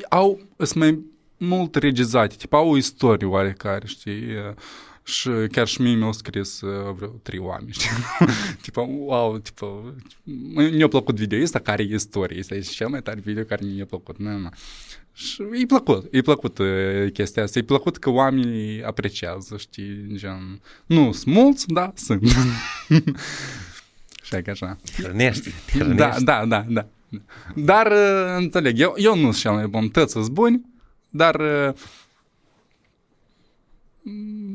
au, 0.09 0.40
sunt 0.57 0.74
mai 0.74 1.05
mult 1.40 1.74
regizate, 1.74 2.35
tipa 2.37 2.57
au 2.57 2.70
o 2.70 2.76
istorie 2.76 3.26
oarecare, 3.26 3.87
știi? 3.87 4.22
Și 5.03 5.31
chiar 5.53 5.66
și 5.66 5.81
mie 5.81 5.94
mi-au 5.94 6.12
scris 6.12 6.61
vreo 6.96 7.09
trei 7.09 7.38
oameni, 7.38 7.72
știi? 7.72 7.88
tipa, 8.62 8.81
wow, 8.81 9.38
tipa, 9.38 9.94
mi-a 10.72 10.88
plăcut 10.88 11.16
video 11.16 11.42
ăsta 11.42 11.59
care 11.59 11.83
e 11.83 11.94
istorie, 11.94 12.38
este 12.38 12.59
cel 12.59 12.88
mai 12.88 13.03
tare 13.03 13.20
video 13.24 13.42
care 13.42 13.64
mi-a 13.64 13.85
plăcut, 13.85 14.18
nu, 14.18 14.38
nu. 14.38 14.48
Și 15.12 15.42
e 15.53 15.66
plăcut, 15.66 16.07
e 16.11 16.20
plăcut 16.20 16.59
chestia 17.12 17.42
asta, 17.42 17.59
e 17.59 17.62
plăcut 17.62 17.96
că 17.96 18.11
oamenii 18.11 18.83
apreciază, 18.85 19.57
știi, 19.57 20.07
gen, 20.14 20.61
nu 20.87 21.12
sunt 21.12 21.35
mulți, 21.35 21.66
da, 21.79 21.92
sunt. 21.94 22.22
și 24.22 24.42
că 24.44 24.50
așa. 24.50 24.76
Hrănești, 24.96 25.50
Da, 25.94 26.16
da, 26.20 26.46
da, 26.46 26.66
da. 26.68 26.88
Dar, 27.55 27.92
înțeleg, 28.37 28.79
eu, 28.79 28.94
eu 28.96 29.16
nu 29.16 29.22
sunt 29.22 29.37
cel 29.37 29.53
mai 29.53 29.66
bun, 29.66 29.88
tăți 29.88 30.12
sunt 30.12 30.29
buni, 30.29 30.69
dar 31.11 31.40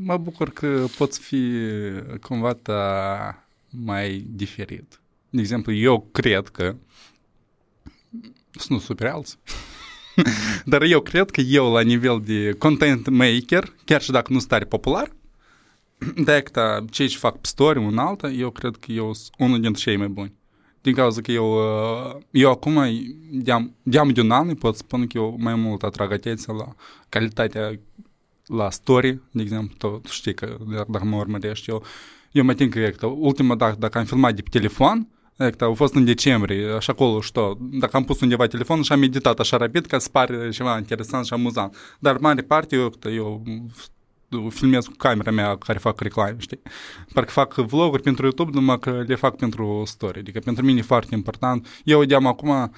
mă 0.04 0.18
bucur 0.18 0.50
că 0.50 0.86
poți 0.98 1.20
fi 1.20 1.62
cumva 2.22 2.54
ta 2.54 3.48
mai 3.70 4.26
diferit. 4.30 5.00
De 5.30 5.42
exemplu, 5.42 5.74
eu 5.74 6.08
cred 6.12 6.48
că 6.48 6.76
sunt 8.52 8.82
super 8.82 9.08
alți. 9.08 9.38
Dar 10.66 10.82
eu 10.82 11.02
cred 11.02 11.32
că 11.32 11.42
eu, 11.42 11.72
la 11.72 11.82
nivel 11.82 12.22
de 12.26 12.52
content 12.52 13.10
maker, 13.10 13.74
chiar 13.86 14.02
și 14.02 14.12
dacă 14.12 14.34
nu 14.34 14.38
sunt 14.38 14.50
tare 14.50 14.66
popular, 14.66 15.12
de 16.26 16.44
cei 16.90 17.08
ce 17.08 17.18
fac 17.18 17.34
pe 17.34 17.48
story, 17.48 17.80
un 17.80 17.98
alta, 17.98 18.30
eu 18.30 18.50
cred 18.50 18.76
că 18.76 18.92
eu 18.92 19.14
sunt 19.14 19.34
unul 19.38 19.62
dintre 19.62 19.82
cei 19.82 19.98
mai 19.98 20.08
buni 20.08 20.34
din 20.86 20.94
cauza 20.94 21.22
că 21.22 21.32
eu, 21.32 21.60
eu 22.32 22.50
acum, 22.50 22.84
de-am, 23.32 23.76
de-am 23.84 24.10
de 24.10 24.22
un 24.22 24.32
an, 24.32 24.56
pot 24.56 24.76
spune 24.76 25.06
că 25.06 25.18
eu 25.18 25.36
mai 25.40 25.56
mult 25.56 25.84
atrag 25.84 26.12
atenția 26.12 26.54
la 26.54 26.76
calitatea 27.10 27.80
la 28.46 28.70
story, 28.70 29.20
de 29.32 29.42
exemplu, 29.42 29.76
tu, 29.78 30.00
tu 30.04 30.12
știi 30.12 30.34
că 30.34 30.58
dacă 30.88 31.06
mă 31.06 31.16
urmărești, 31.16 31.70
eu, 31.70 31.84
eu 32.32 32.44
mă 32.44 32.54
tin 32.54 32.70
că 32.70 33.06
ultima 33.06 33.56
dată, 33.56 33.76
dacă 33.80 33.98
am 33.98 34.06
filmat 34.06 34.36
de 34.36 34.42
pe 34.42 34.50
telefon, 34.52 35.08
Ecta, 35.38 35.66
a 35.66 35.74
fost 35.74 35.94
în 35.94 36.06
decembrie, 36.06 36.68
așa 36.68 36.92
acolo, 36.92 37.22
știu, 37.22 37.58
dacă 37.60 37.98
am 37.98 38.04
pus 38.04 38.22
undeva 38.22 38.48
telefon 38.48 38.82
și 38.82 38.92
am 38.92 39.00
meditat 39.00 39.40
așa 39.40 39.58
rapid 39.58 39.86
ca 39.86 40.00
să 40.00 40.10
pare 40.10 40.50
ceva 40.50 40.78
interesant 40.78 41.26
și 41.26 41.34
amuzant. 41.34 41.76
Dar 42.00 42.18
mare 42.18 42.42
parte, 42.42 42.76
eu, 42.76 42.94
eu 43.16 43.44
filmez 44.50 44.86
cu 44.86 44.94
camera 44.98 45.32
mea 45.32 45.58
care 45.58 45.78
fac 45.78 46.00
reclame, 46.00 46.36
știi? 46.38 46.62
Parcă 47.14 47.32
fac 47.32 47.54
vloguri 47.54 48.02
pentru 48.02 48.24
YouTube, 48.24 48.52
numai 48.54 48.80
că 48.80 49.04
le 49.08 49.16
fac 49.16 49.36
pentru 49.36 49.84
story. 49.86 50.20
Adică 50.20 50.40
pentru 50.40 50.66
mine 50.66 50.80
e 50.80 50.82
foarte 50.82 51.16
important. 51.16 51.68
Eu 51.84 52.00
vedeam 52.00 52.26
acum, 52.26 52.72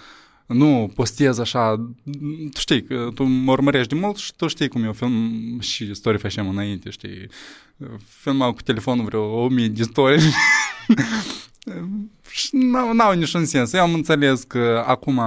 nu 0.46 0.92
postez 0.96 1.40
așa, 1.40 1.76
tu 2.54 2.60
știi, 2.60 2.84
că 2.84 3.10
tu 3.14 3.24
mă 3.24 3.52
urmărești 3.52 3.94
de 3.94 4.00
mult 4.00 4.18
și 4.18 4.34
tu 4.36 4.48
știi 4.48 4.68
cum 4.68 4.84
eu 4.84 4.94
film 4.94 5.60
și 5.60 5.94
story 5.94 6.18
facem 6.18 6.50
înainte, 6.50 6.90
știi? 6.90 7.30
Filmau 8.06 8.54
cu 8.54 8.62
telefonul 8.62 9.06
vreo 9.06 9.44
1000 9.44 9.68
de 9.68 9.84
story 9.84 10.22
și 12.30 12.50
n-au, 12.52 12.94
n-au 12.94 13.14
niciun 13.14 13.46
sens. 13.46 13.74
Eu 13.74 13.82
am 13.82 13.94
înțeles 13.94 14.44
că 14.44 14.84
acum 14.88 15.22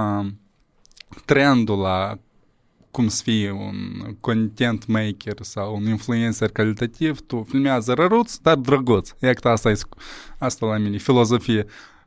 trendul 1.25 1.79
la 1.79 2.19
cum 2.91 3.07
să 3.07 3.21
fii 3.23 3.49
un 3.49 4.15
content 4.19 4.85
maker 4.87 5.35
sau 5.41 5.75
un 5.75 5.87
influencer 5.87 6.49
calitativ, 6.49 7.21
tu 7.21 7.45
filmează 7.49 7.93
răruț, 7.93 8.35
dar 8.35 8.55
drăguț. 8.55 9.09
E 9.19 9.33
că 9.33 9.49
asta, 9.49 9.69
e, 9.69 9.79
asta 10.37 10.65
la 10.65 10.77
mine, 10.77 10.97
filozofie. 10.97 11.65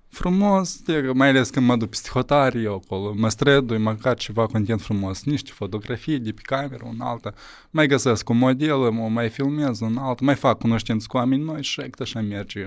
Frumos, 0.09 0.81
mai 1.13 1.29
ales 1.29 1.51
când 1.51 1.67
mă 1.67 1.77
duc 1.77 1.89
peste 1.89 2.09
hotare, 2.13 2.61
eu 2.61 2.75
acolo 2.75 3.13
mă 3.17 3.29
strădui, 3.29 3.79
măcar 3.79 4.17
ceva 4.17 4.47
content 4.47 4.81
frumos, 4.81 5.25
niște 5.25 5.51
fotografii 5.55 6.19
de 6.19 6.33
pe 6.33 6.41
cameră, 6.45 6.85
un 6.89 7.01
altă, 7.01 7.35
mai 7.71 7.87
găsesc 7.87 8.29
un 8.29 8.39
model, 8.39 8.77
mă 8.77 9.09
mai 9.09 9.29
filmez 9.29 9.81
un 9.81 9.97
alt, 9.97 10.21
mai 10.21 10.35
fac 10.35 10.59
cunoștință 10.59 11.07
cu 11.09 11.17
oameni 11.17 11.43
noi 11.43 11.63
și 11.63 11.83
așa 11.99 12.21
merge, 12.21 12.67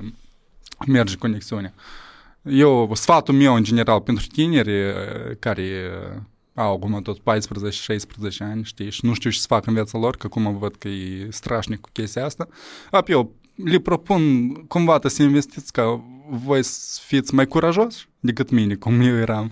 merge 0.88 1.16
conexiunea. 1.16 1.74
Eu, 2.44 2.92
sfatul 2.94 3.34
meu 3.34 3.54
în 3.54 3.64
general 3.64 4.02
pentru 4.02 4.26
tineri 4.28 4.96
care 5.40 5.90
au 6.58 6.74
acum 6.74 7.02
tot 7.02 7.20
14-16 7.20 7.22
ani, 8.40 8.64
știi, 8.64 8.90
și 8.90 9.06
nu 9.06 9.14
știu 9.14 9.30
ce 9.30 9.40
să 9.40 9.46
fac 9.48 9.66
în 9.66 9.74
viața 9.74 9.98
lor, 9.98 10.16
că 10.16 10.26
acum 10.26 10.58
văd 10.58 10.76
că 10.76 10.88
e 10.88 11.28
strașnic 11.30 11.80
cu 11.80 11.90
chestia 11.94 12.26
asta. 12.26 12.48
Ap, 12.92 13.10
eu 13.10 13.36
le 13.56 13.80
propun 13.80 14.54
cumva 14.54 15.00
să 15.04 15.24
investiți 15.24 15.72
ca 15.72 16.04
voi 16.30 16.64
să 16.64 17.02
fiți 17.04 17.34
mai 17.34 17.48
curajoși 17.48 18.08
decât 18.20 18.50
mine, 18.50 18.76
cum 18.76 19.02
eu 19.02 19.16
eram, 19.16 19.52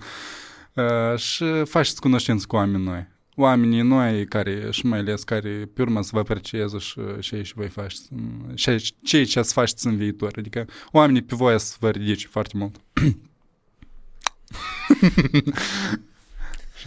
uh, 0.74 1.18
și 1.18 1.46
faceți 1.64 2.02
cunoștință 2.02 2.46
cu 2.48 2.56
oameni 2.56 2.84
noi. 2.84 3.08
Oamenii 3.36 3.82
noi 3.82 4.26
care, 4.26 4.68
și 4.72 4.86
mai 4.86 5.00
ales 5.00 5.24
care 5.24 5.70
pe 5.74 5.82
urmă 5.82 6.02
să 6.02 6.10
vă 6.14 6.20
aprecieze 6.20 6.78
și 6.78 7.00
ce 7.20 7.42
și 7.42 7.54
voi 7.54 7.68
faceți, 7.68 8.10
și 8.54 8.94
ceea 9.04 9.26
ce 9.26 9.42
să 9.42 9.54
faceți 9.54 9.88
în 9.88 9.98
viitor. 9.98 10.34
Adică 10.38 10.66
oamenii 10.92 11.22
pe 11.22 11.36
voi 11.36 11.60
să 11.60 11.76
vă 11.80 11.90
ridice 11.90 12.28
foarte 12.28 12.58
mult. 12.58 12.76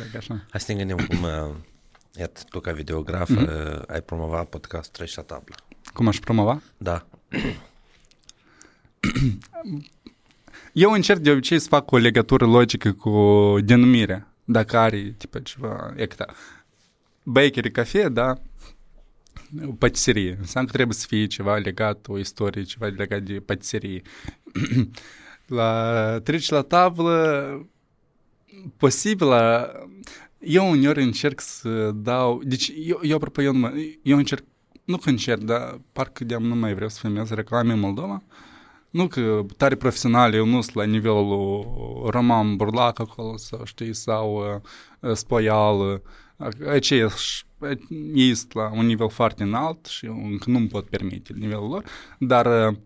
Așa, 0.03 0.19
așa. 0.19 0.45
Hai 0.51 0.61
să 0.61 0.73
ne 0.73 0.85
gândim 0.85 1.07
cum, 1.07 1.23
uh, 1.23 1.55
iată, 2.19 2.41
tu 2.49 2.61
ca 2.61 2.73
videograf 2.73 3.31
mm-hmm. 3.31 3.77
uh, 3.77 3.83
ai 3.87 4.03
promovat 4.03 4.49
podcast 4.49 4.91
Treci 4.91 5.15
la 5.15 5.23
tablă. 5.23 5.55
Cum 5.93 6.09
aș 6.09 6.19
promova? 6.19 6.63
Da. 6.77 7.07
Eu 10.73 10.91
încerc 10.91 11.21
de 11.21 11.31
obicei 11.31 11.59
să 11.59 11.69
fac 11.69 11.91
o 11.91 11.97
legătură 11.97 12.47
logică 12.47 12.93
cu 12.93 13.55
denumirea. 13.61 14.33
Dacă 14.45 14.79
are, 14.79 15.15
tipa, 15.19 15.41
ceva, 15.41 15.93
ecta, 15.97 16.27
bakery 17.23 17.71
cafe, 17.71 18.09
da, 18.09 18.35
patiserie. 19.79 20.37
Înseamnă 20.41 20.71
că 20.71 20.77
trebuie 20.77 20.97
să 20.97 21.07
fie 21.07 21.27
ceva 21.27 21.57
legat, 21.57 22.07
o 22.09 22.19
istorie, 22.19 22.63
ceva 22.63 22.87
legat 22.87 23.23
de 23.23 23.33
patiserie. 23.33 24.03
la 25.47 26.21
treci 26.23 26.49
la 26.49 26.63
tablă, 26.63 27.69
posibil, 28.77 29.29
eu 30.39 30.71
uneori 30.71 31.03
încerc 31.03 31.41
să 31.41 31.91
dau, 31.95 32.41
deci 32.45 32.73
eu, 32.77 33.01
eu 33.03 33.17
apropo, 33.17 33.43
eu, 33.43 33.53
nu, 33.53 33.73
eu 34.03 34.17
încerc, 34.17 34.45
nu 34.85 34.97
că 34.97 35.09
încerc, 35.09 35.43
dar 35.43 35.81
parcă 35.93 36.25
de 36.25 36.37
nu 36.37 36.55
mai 36.55 36.75
vreau 36.75 36.89
să 36.89 36.99
filmez 37.01 37.31
reclame 37.31 37.73
în 37.73 37.79
Moldova, 37.79 38.23
nu 38.91 39.07
că 39.07 39.45
tare 39.57 39.75
profesional, 39.75 40.35
eu 40.35 40.47
nu 40.47 40.61
sunt 40.61 40.75
la 40.75 40.85
nivelul 40.85 41.67
Roman 42.11 42.57
Burlac 42.57 42.99
acolo, 42.99 43.37
sau 43.37 43.65
știi, 43.65 43.95
sau 43.95 44.61
uh, 45.01 45.13
Spoial, 45.15 46.03
aceia 46.69 47.09
ei 48.15 48.35
sunt 48.35 48.55
la 48.55 48.71
un 48.73 48.87
nivel 48.87 49.09
foarte 49.09 49.43
înalt 49.43 49.87
și 49.87 50.07
eu 50.07 50.25
încă 50.31 50.51
nu-mi 50.51 50.69
pot 50.69 50.89
permite 50.89 51.33
nivelul 51.37 51.69
lor, 51.69 51.85
dar 52.19 52.69
uh, 52.69 52.77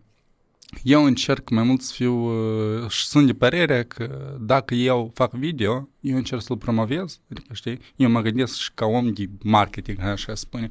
eu 0.82 1.04
încerc 1.04 1.48
mai 1.48 1.62
mult 1.62 1.82
să 1.82 1.92
fiu 1.94 2.14
uh, 2.14 2.88
și 2.88 3.06
sunt 3.06 3.26
de 3.26 3.32
părere 3.32 3.84
că 3.84 4.36
dacă 4.40 4.74
eu 4.74 5.10
fac 5.14 5.32
video, 5.32 5.88
eu 6.00 6.16
încerc 6.16 6.42
să-l 6.42 6.56
promovez, 6.56 7.20
adică 7.30 7.54
știi, 7.54 7.78
eu 7.96 8.10
mă 8.10 8.20
gândesc 8.20 8.56
și 8.56 8.70
ca 8.74 8.86
om 8.86 9.12
de 9.12 9.28
marketing, 9.42 10.00
așa 10.00 10.34
spune. 10.34 10.68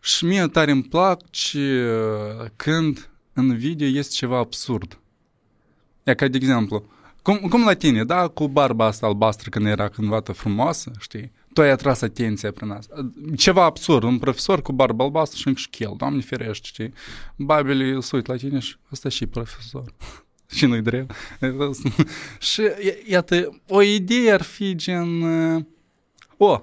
Și 0.00 0.24
mie 0.24 0.46
tare 0.46 0.70
îmi 0.70 0.82
plac 0.82 1.30
ce 1.30 1.86
uh, 2.40 2.46
când 2.56 3.10
în 3.32 3.56
video 3.56 3.86
este 3.86 4.14
ceva 4.14 4.38
absurd. 4.38 4.98
E 6.02 6.14
ca 6.14 6.28
de 6.28 6.36
exemplu, 6.36 6.84
cum, 7.22 7.36
cum 7.36 7.64
la 7.64 7.74
tine, 7.74 8.04
da, 8.04 8.28
cu 8.28 8.48
barba 8.48 8.84
asta 8.86 9.06
albastră 9.06 9.50
când 9.50 9.66
era 9.66 9.88
cândva 9.88 10.22
frumoasă, 10.32 10.92
știi? 10.98 11.32
Tu 11.54 11.60
ai 11.60 11.70
atras 11.70 12.00
atenția 12.00 12.52
prin 12.52 12.70
asta. 12.70 13.10
Ceva 13.36 13.64
absurd, 13.64 14.02
un 14.02 14.18
profesor 14.18 14.62
cu 14.62 14.72
barbă 14.72 15.02
albastră 15.02 15.38
și 15.38 15.48
încă 15.48 15.60
șchel, 15.60 15.94
doamne 15.96 16.20
ferește, 16.20 16.66
știi? 16.66 16.92
Babele 17.36 18.00
se 18.00 18.16
uit 18.16 18.26
la 18.26 18.36
tine 18.36 18.58
și 18.58 18.76
ăsta 18.92 19.08
și 19.08 19.26
profesor. 19.26 19.94
și 20.56 20.66
nu-i 20.66 20.82
drept. 20.82 21.14
și 22.50 22.62
iată, 23.06 23.60
o 23.68 23.82
idee 23.82 24.32
ar 24.32 24.42
fi 24.42 24.74
gen, 24.74 25.22
o, 26.36 26.60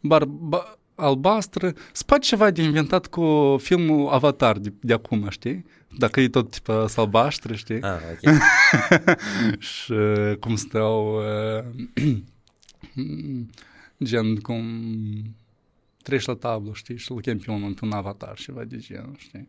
barba 0.00 0.78
albastră, 0.94 1.72
spate 1.92 2.20
ceva 2.20 2.50
de 2.50 2.62
inventat 2.62 3.06
cu 3.06 3.56
filmul 3.60 4.08
Avatar 4.08 4.58
de, 4.58 4.72
de 4.80 4.92
acum, 4.92 5.28
știi? 5.28 5.64
Dacă 5.98 6.20
e 6.20 6.28
tot 6.28 6.50
tipa 6.50 6.86
albastră, 6.96 7.54
știi? 7.54 7.82
Ah, 7.82 7.98
ok. 8.12 8.34
și 9.68 9.94
cum 10.40 10.56
stau... 10.56 11.16
Uh, 11.16 12.16
gen 14.04 14.36
cum 14.36 14.64
treci 16.02 16.24
la 16.24 16.34
tablă, 16.34 16.70
știi, 16.74 16.96
și 16.96 17.12
îl 17.12 17.20
chem 17.20 17.38
pe 17.38 17.50
unul 17.50 17.68
într-un 17.68 17.92
avatar 17.92 18.36
și 18.36 18.50
va 18.50 18.64
de 18.64 18.76
genul, 18.76 19.14
știi. 19.18 19.46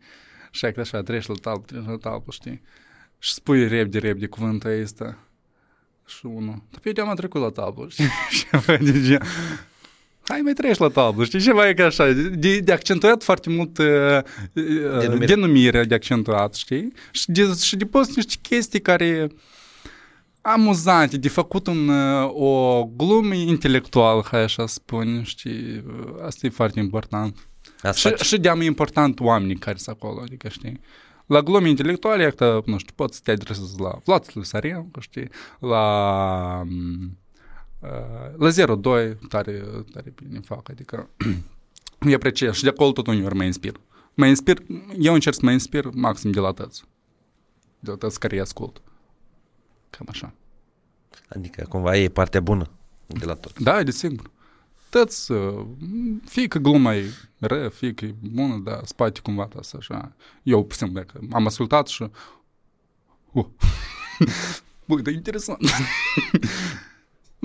Și 0.50 0.64
ai 0.64 0.72
așa, 0.76 1.02
treci 1.02 1.26
la 1.26 1.34
tablă, 1.34 1.64
treci 1.66 1.86
la 1.86 1.96
tablă, 1.96 2.32
știi. 2.32 2.62
Și 3.18 3.32
spui 3.32 3.68
repede, 3.68 3.98
repede 3.98 4.26
cuvântul 4.26 4.80
ăsta. 4.80 5.18
Și 6.06 6.26
unul, 6.26 6.62
dar 6.70 6.80
pe 6.82 6.92
eu 6.94 7.06
am 7.06 7.14
trecut 7.14 7.40
la 7.46 7.50
tablă, 7.50 7.86
știi, 7.88 8.08
și 8.30 8.46
va 8.50 8.76
de 8.76 9.02
genul. 9.02 9.26
Hai 10.22 10.40
mai 10.40 10.52
treci 10.52 10.78
la 10.78 10.88
tablă, 10.88 11.24
știi, 11.24 11.40
ceva 11.40 11.68
e 11.68 11.74
ca 11.74 11.84
așa, 11.84 12.12
de, 12.12 12.60
de 12.60 12.72
accentuat 12.72 13.22
foarte 13.22 13.50
mult 13.50 13.78
uh, 13.78 13.86
denumire. 14.52 15.26
denumirea 15.26 15.84
de 15.84 15.94
accentuat, 15.94 16.54
știi, 16.54 16.92
și 17.10 17.30
de, 17.30 17.52
și 17.62 17.76
de 17.76 17.86
post 17.86 18.16
niște 18.16 18.34
chestii 18.42 18.80
care 18.80 19.28
amuzante, 20.40 21.16
de 21.16 21.28
făcut 21.28 21.66
un, 21.66 21.88
o 22.28 22.84
glumă 22.84 23.34
intelectuală, 23.34 24.22
hai 24.30 24.42
așa 24.42 24.66
spun, 24.66 25.22
știi, 25.22 25.84
asta 26.24 26.46
e 26.46 26.50
foarte 26.50 26.80
important. 26.80 27.48
Asta 27.82 28.10
și, 28.16 28.24
și 28.24 28.38
de 28.38 28.48
am 28.48 28.60
important 28.60 29.20
oamenii 29.20 29.56
care 29.56 29.76
sunt 29.76 29.96
acolo, 29.96 30.20
adică 30.20 30.48
știi. 30.48 30.80
La 31.26 31.42
glume 31.42 31.68
intelectuale, 31.68 32.22
iată, 32.22 32.62
nu 32.66 32.78
știu, 32.78 32.92
poți 32.94 33.16
să 33.16 33.20
te 33.24 33.30
adresezi 33.30 33.80
la 33.80 33.98
Vlad 34.04 34.30
Lusarenko, 34.34 35.00
știi, 35.00 35.28
la 35.58 36.66
la 38.36 38.76
02, 38.76 39.16
tare, 39.28 39.64
tare 39.92 40.14
bine 40.14 40.40
fac, 40.44 40.68
adică 40.68 41.10
îi 41.98 42.14
apreciez 42.14 42.54
și 42.54 42.62
de 42.62 42.68
acolo 42.68 42.92
tot 42.92 43.06
uneori 43.06 43.34
mă 43.34 43.44
inspir. 43.44 43.80
Mă 44.14 44.26
inspir, 44.26 44.62
eu 44.98 45.14
încerc 45.14 45.34
să 45.34 45.40
mă 45.44 45.50
inspir 45.50 45.88
maxim 45.94 46.30
de 46.30 46.40
la 46.40 46.52
tăți. 46.52 46.84
De 47.78 47.90
la 47.90 47.96
tăți 47.96 48.20
care 48.20 48.34
îi 48.34 48.40
ascult. 48.40 48.82
Cam 49.90 50.06
așa. 50.10 50.32
Adică 51.28 51.66
cumva 51.68 51.96
e 51.96 52.08
partea 52.08 52.40
bună 52.40 52.70
de 53.06 53.24
la 53.24 53.34
tot. 53.34 53.58
Da, 53.58 53.82
desigur. 53.82 54.30
Tăți, 54.88 55.32
fie 56.24 56.48
că 56.48 56.58
gluma 56.58 56.94
e 56.94 57.12
rea, 57.38 57.68
fie 57.68 57.94
că 57.94 58.04
e 58.04 58.14
bună, 58.20 58.60
dar 58.64 58.80
spate 58.84 59.20
cumva 59.20 59.48
asta 59.58 59.76
așa. 59.78 60.12
Eu, 60.42 60.64
pe 60.64 60.74
simplu, 60.74 61.00
dacă 61.00 61.20
am 61.32 61.46
ascultat 61.46 61.86
și... 61.86 62.10
Uh. 63.32 63.46
Băi, 64.86 65.02
dar 65.02 65.12
interesant. 65.12 65.58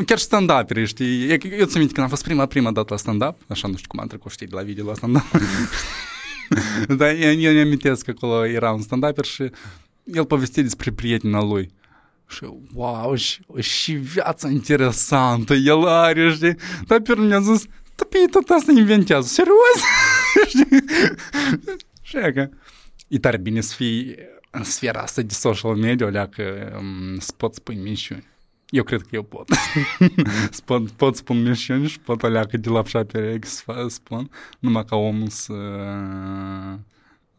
Chiar 0.06 0.18
și 0.18 0.24
stand-up 0.24 0.84
știi? 0.84 1.30
Eu, 1.30 1.38
eu 1.58 1.66
ți 1.66 1.78
minte 1.78 1.94
când 1.94 2.06
am 2.06 2.10
fost 2.10 2.24
prima, 2.24 2.46
prima 2.46 2.72
dată 2.72 2.88
la 2.90 2.98
stand-up, 2.98 3.42
așa 3.48 3.68
nu 3.68 3.76
știu 3.76 3.88
cum 3.88 4.00
am 4.00 4.08
trecut, 4.08 4.32
știi, 4.32 4.48
de 4.48 4.56
la 4.56 4.62
video 4.62 4.86
la 4.86 4.94
stand-up. 4.94 5.26
Dar 6.98 7.16
eu, 7.16 7.40
eu 7.40 7.54
ne 7.54 7.62
amintesc 7.62 8.06
că 8.06 8.12
acolo 8.16 8.46
era 8.46 8.72
un 8.72 8.82
stand 8.82 9.24
și 9.24 9.52
el 10.04 10.26
povestea 10.26 10.64
despre 10.64 10.92
prietena 10.92 11.44
lui. 11.44 11.72
Și 12.28 12.44
wow, 12.74 13.16
și, 13.16 13.44
și 13.60 13.94
viața 13.94 14.50
interesantă 14.50 15.54
el 15.54 15.88
are, 15.88 16.32
știi? 16.34 16.56
Dar 16.88 17.00
pe 17.00 17.16
mi-a 17.16 17.40
zis, 17.40 17.66
da 17.96 18.06
pe 18.10 18.18
tot 18.32 18.50
asta 18.50 18.72
inventează, 18.72 19.28
serios? 19.28 19.82
și 22.02 22.16
că 22.34 22.50
e 23.08 23.20
tare 23.20 23.38
bine 23.38 23.62
să 23.62 23.76
fii 23.76 24.16
în 24.52 24.64
sfera 24.64 25.02
asta 25.02 25.22
de 25.22 25.34
social 25.34 25.76
media, 25.76 26.06
alea 26.08 26.28
că 26.28 26.78
um, 26.78 27.20
să 27.20 27.32
poți 27.38 27.56
spui 27.56 27.76
minciuni. 27.76 28.28
Eu 28.70 28.84
cred 28.84 29.02
că 29.02 29.08
eu 29.12 29.24
pot. 29.24 29.50
pot, 30.66 30.92
pot 30.92 31.16
spun 31.16 31.42
minciuni 31.42 31.88
și 31.88 32.00
pot 32.00 32.24
alea 32.24 32.46
că 32.46 32.58
de 32.58 32.70
la 32.70 32.82
pe 32.82 33.40
să 33.44 33.86
spun, 33.88 34.30
numai 34.60 34.86
ca 34.86 34.96
omul 34.96 35.30
să, 35.30 35.54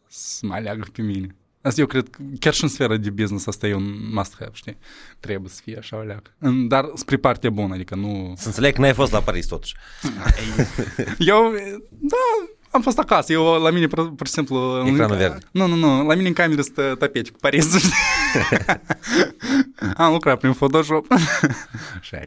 să 0.07 0.45
mă 0.45 0.53
aleagă 0.53 0.85
pe 0.91 1.01
mine. 1.01 1.35
Asta 1.67 1.81
eu 1.81 1.87
cred 1.87 2.09
că 2.09 2.21
chiar 2.39 2.53
și 2.53 2.63
în 2.63 2.69
sfera 2.69 2.97
de 2.97 3.09
business 3.09 3.47
asta 3.47 3.67
e 3.67 3.73
un 3.73 4.13
must-have, 4.13 4.51
știi? 4.53 4.77
Trebuie 5.19 5.49
să 5.49 5.61
fie 5.63 5.77
așa 5.77 5.97
o 5.97 6.01
leacă. 6.01 6.31
Dar 6.67 6.91
spre 6.93 7.17
partea 7.17 7.49
bună, 7.49 7.73
adică 7.73 7.95
nu... 7.95 8.33
Să 8.37 8.47
înțeleg 8.47 8.73
că 8.73 8.81
n-ai 8.81 8.93
fost 8.93 9.11
la 9.11 9.21
Paris 9.21 9.45
totuși. 9.45 9.75
eu, 11.31 11.53
da, 11.89 12.47
am 12.69 12.81
fost 12.81 12.99
acasă. 12.99 13.31
Eu, 13.31 13.61
la 13.61 13.69
mine, 13.69 13.87
pur, 13.87 14.15
pur 14.15 14.27
și 14.27 14.33
simplu... 14.33 14.83
Ecranul 14.85 15.17
verde. 15.17 15.37
Nu, 15.51 15.67
nu, 15.67 15.75
nu. 15.75 16.07
La 16.07 16.15
mine 16.15 16.27
în 16.27 16.33
cameră 16.33 16.61
stă 16.61 16.95
tapete 16.99 17.29
cu 17.29 17.37
Paris. 17.39 17.67
am 19.95 20.11
lucrat 20.11 20.39
prin 20.39 20.53
Photoshop. 20.53 21.05
Așa 21.99 22.17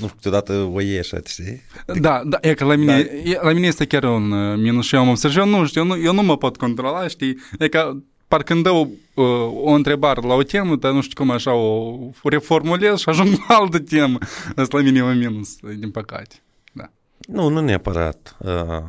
nu 0.00 0.06
știu, 0.06 0.14
câteodată 0.14 0.52
o 0.52 0.80
iei 0.80 0.98
așa, 0.98 1.18
știi? 1.26 1.62
Da, 1.86 2.22
da, 2.24 2.38
e 2.40 2.54
că 2.54 2.64
la 2.64 2.76
mine, 2.76 3.02
da. 3.02 3.30
e, 3.30 3.38
la 3.42 3.52
mine 3.52 3.66
este 3.66 3.86
chiar 3.86 4.04
un 4.04 4.30
uh, 4.30 4.56
minus 4.58 4.86
și 4.86 4.94
eu 4.94 5.00
am 5.00 5.08
observat, 5.08 5.38
eu 5.38 5.46
nu 5.46 5.66
știu, 5.66 5.80
eu 5.80 5.86
nu, 5.86 6.02
eu 6.02 6.12
nu 6.12 6.22
mă 6.22 6.36
pot 6.36 6.56
controla, 6.56 7.08
știi? 7.08 7.38
E 7.58 7.68
că 7.68 7.96
parcă 8.30 8.52
îmi 8.52 8.62
dă 8.62 8.70
o, 8.70 8.86
uh, 9.14 9.50
o 9.62 9.70
întrebare 9.70 10.26
la 10.26 10.34
o 10.34 10.42
temă, 10.42 10.76
dar 10.76 10.92
nu 10.92 11.00
știu 11.00 11.22
cum 11.22 11.30
așa 11.30 11.52
o, 11.52 11.88
o 12.22 12.28
reformulez 12.28 12.98
și 12.98 13.08
ajung 13.08 13.28
la 13.48 13.54
altă 13.54 13.78
temă. 13.78 14.18
Asta 14.56 14.76
la 14.76 14.82
mine 14.82 14.98
e 14.98 15.02
un 15.02 15.18
minus, 15.18 15.56
din 15.78 15.90
păcate. 15.90 16.34
Da. 16.72 16.90
Nu, 17.18 17.48
nu 17.48 17.60
neapărat. 17.60 18.36
Uh, 18.38 18.82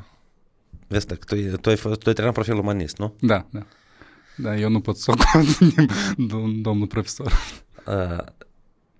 vezi, 0.87 1.05
că 1.07 1.15
tu, 1.15 1.35
tu, 1.57 1.69
ai, 1.69 1.75
fost, 1.75 1.99
tu 1.99 2.07
ai 2.07 2.13
terminat 2.13 2.33
profil 2.33 2.57
umanist, 2.57 2.97
nu? 2.97 3.15
Da, 3.19 3.45
da. 3.49 3.65
Da, 4.35 4.57
eu 4.57 4.69
nu 4.69 4.79
pot 4.79 4.97
să 4.97 5.11
o 5.11 5.13
dom- 6.29 6.61
domnul 6.61 6.87
profesor. 6.87 7.31
Uh, 7.85 8.25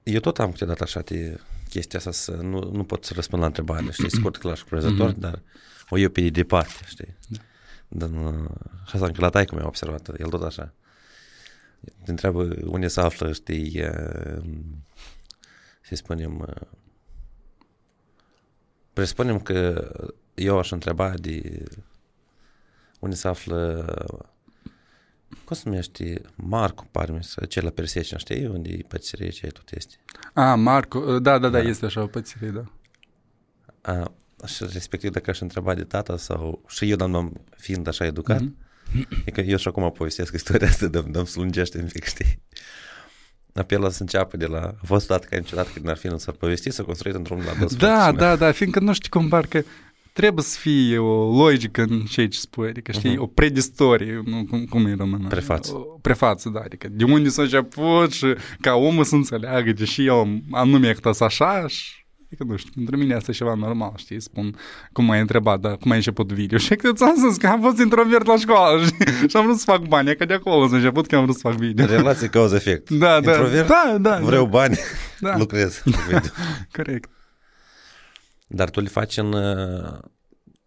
eu 0.04 0.20
tot 0.20 0.40
am 0.40 0.52
câteodată 0.52 0.84
așa 0.84 1.00
de 1.00 1.40
chestia 1.70 2.00
asta 2.00 2.12
să 2.12 2.32
nu, 2.32 2.70
nu 2.74 2.84
pot 2.84 3.06
să 3.06 3.14
răspund 3.16 3.42
la 3.42 3.48
întrebare, 3.48 3.86
știi, 3.92 4.12
scurt, 4.12 4.38
clar 4.44 4.58
și 4.58 4.64
crezător, 4.64 5.14
mm-hmm. 5.14 5.18
dar 5.20 5.42
o 5.90 5.98
iau 5.98 6.10
pe 6.10 6.30
departe, 6.30 6.80
știi? 6.86 7.16
Da. 7.28 7.38
Dar, 7.94 8.10
și 8.86 8.96
asta 8.96 9.06
încă 9.06 9.22
la 9.22 9.30
taică 9.30 9.56
mi-a 9.56 9.66
observat, 9.66 10.20
el 10.20 10.30
tot 10.30 10.44
așa. 10.44 10.74
Te 12.04 12.12
întreabă 12.12 12.56
unde 12.64 12.88
se 12.88 13.00
află, 13.00 13.32
știi, 13.32 13.82
să 15.82 15.96
spunem, 15.96 16.56
presupunem 18.94 19.40
că 19.40 19.92
eu 20.34 20.58
aș 20.58 20.72
întreba 20.72 21.10
de 21.10 21.64
unde 23.00 23.16
se 23.16 23.28
află 23.28 23.86
cum 25.46 25.56
se 25.56 25.70
numește? 25.70 26.22
Marco, 26.36 26.88
parmi 26.92 27.24
să 27.24 27.46
ce 27.46 27.62
la 27.62 27.70
Persecina, 27.70 28.20
știi? 28.20 28.46
Unde 28.46 28.70
e 28.70 28.86
pățirie, 28.88 29.30
ce 29.30 29.48
tot 29.48 29.72
este. 29.72 29.96
Ah, 30.34 30.54
Marco, 30.58 31.20
da, 31.20 31.38
da, 31.38 31.38
da, 31.38 31.50
da. 31.50 31.60
este 31.60 31.86
așa 31.86 32.02
o 32.02 32.08
pățirie, 32.08 32.50
da. 32.50 32.64
A, 33.82 34.12
și 34.46 34.66
respectiv 34.74 35.12
dacă 35.12 35.30
aș 35.30 35.40
întreba 35.40 35.74
de 35.74 35.84
tata 35.84 36.18
sau 36.18 36.64
și 36.68 36.90
eu, 36.90 36.96
dar 36.96 37.32
fiind 37.58 37.88
așa 37.88 38.06
educat, 38.06 38.42
mm-hmm. 38.42 39.26
e 39.26 39.32
că 39.32 39.42
eu 39.42 39.58
și 39.58 39.68
acum 39.68 39.92
povestesc 39.92 40.34
istoria 40.34 40.68
asta, 40.68 40.88
dar 40.88 41.04
îmi 41.12 41.28
slungește 41.28 41.80
în 41.80 41.88
pic, 41.88 42.04
știi? 42.04 42.42
Apelul 43.54 43.90
să 43.90 44.02
înceapă 44.02 44.38
de 44.38 44.46
la... 44.46 44.60
A 44.60 44.86
fost 44.86 45.08
dată 45.08 45.28
ca 45.30 45.38
niciodată 45.38 45.70
când 45.74 45.90
ar 45.90 45.98
fi 45.98 46.08
în 46.08 46.18
să 46.18 46.32
povesti, 46.32 46.72
să 46.72 46.84
construit 46.84 47.16
într-un 47.16 47.44
la 47.46 47.54
dos. 47.60 47.76
Da, 47.76 48.12
da, 48.12 48.36
da, 48.36 48.52
fiindcă 48.52 48.80
nu 48.80 48.94
știu 48.94 49.20
cum 49.20 49.28
parcă 49.28 49.66
trebuie 50.14 50.44
să 50.44 50.58
fie 50.60 50.98
o 50.98 51.44
logică 51.44 51.82
în 51.82 52.00
ceea 52.00 52.28
ce 52.28 52.40
spui, 52.40 52.68
adică 52.68 52.92
știi, 52.92 53.14
uh-huh. 53.14 53.20
o 53.20 53.28
predistorie, 53.28 54.22
nu, 54.26 54.46
cum, 54.46 54.66
cum 54.66 54.86
e 54.86 54.96
română? 54.98 55.28
Prefață. 55.28 55.74
O 55.74 55.80
prefață, 55.80 56.50
da, 56.50 56.60
adică 56.60 56.88
de 56.92 57.04
unde 57.04 57.30
s-a 57.30 57.42
început 57.42 58.12
și 58.12 58.36
ca 58.62 58.74
omul 58.74 59.04
să 59.04 59.16
înțeleagă, 59.16 59.72
deși 59.72 60.06
eu 60.06 60.42
anume 60.52 60.94
că 60.94 61.12
așa 61.20 61.68
și 61.68 62.01
Adică, 62.32 62.46
nu 62.48 62.58
știu, 62.58 62.72
pentru 62.76 62.98
mine 62.98 63.14
asta 63.14 63.32
e 63.32 63.34
ceva 63.34 63.54
normal, 63.54 63.94
știi? 63.96 64.22
Spun, 64.22 64.56
cum 64.92 65.06
m-ai 65.06 65.20
întrebat, 65.20 65.60
dar 65.60 65.78
cum 65.78 65.92
ai 65.92 65.98
început 65.98 66.32
video? 66.32 66.58
Și 66.58 66.76
că 66.76 66.94
ți-am 66.94 67.16
zis 67.28 67.38
că 67.38 67.48
am 67.48 67.62
fost 67.62 67.80
introvert 67.80 68.26
la 68.26 68.38
școală 68.38 68.84
și, 68.84 68.94
și 69.28 69.38
am 69.38 69.44
vrut 69.44 69.58
să 69.58 69.64
fac 69.66 69.88
bani, 69.88 70.16
că 70.16 70.26
de 70.26 70.34
acolo 70.34 70.68
s-a 70.68 70.76
început 70.76 71.08
că 71.08 71.16
am 71.16 71.24
vrut 71.24 71.36
să 71.36 71.42
fac 71.48 71.54
video. 71.58 71.86
Relație 71.86 72.28
cauză-efect. 72.28 72.90
Da, 72.90 73.20
da. 73.20 73.32
Introvert, 73.32 73.68
da, 73.68 73.98
da, 74.02 74.20
vreau 74.20 74.44
da. 74.44 74.50
bani, 74.50 74.78
da. 75.20 75.38
lucrez 75.44 75.82
video. 75.86 76.20
Corect. 76.78 77.10
Dar 78.48 78.70
tu 78.70 78.80
le 78.80 78.88
faci 78.88 79.18
în... 79.18 79.34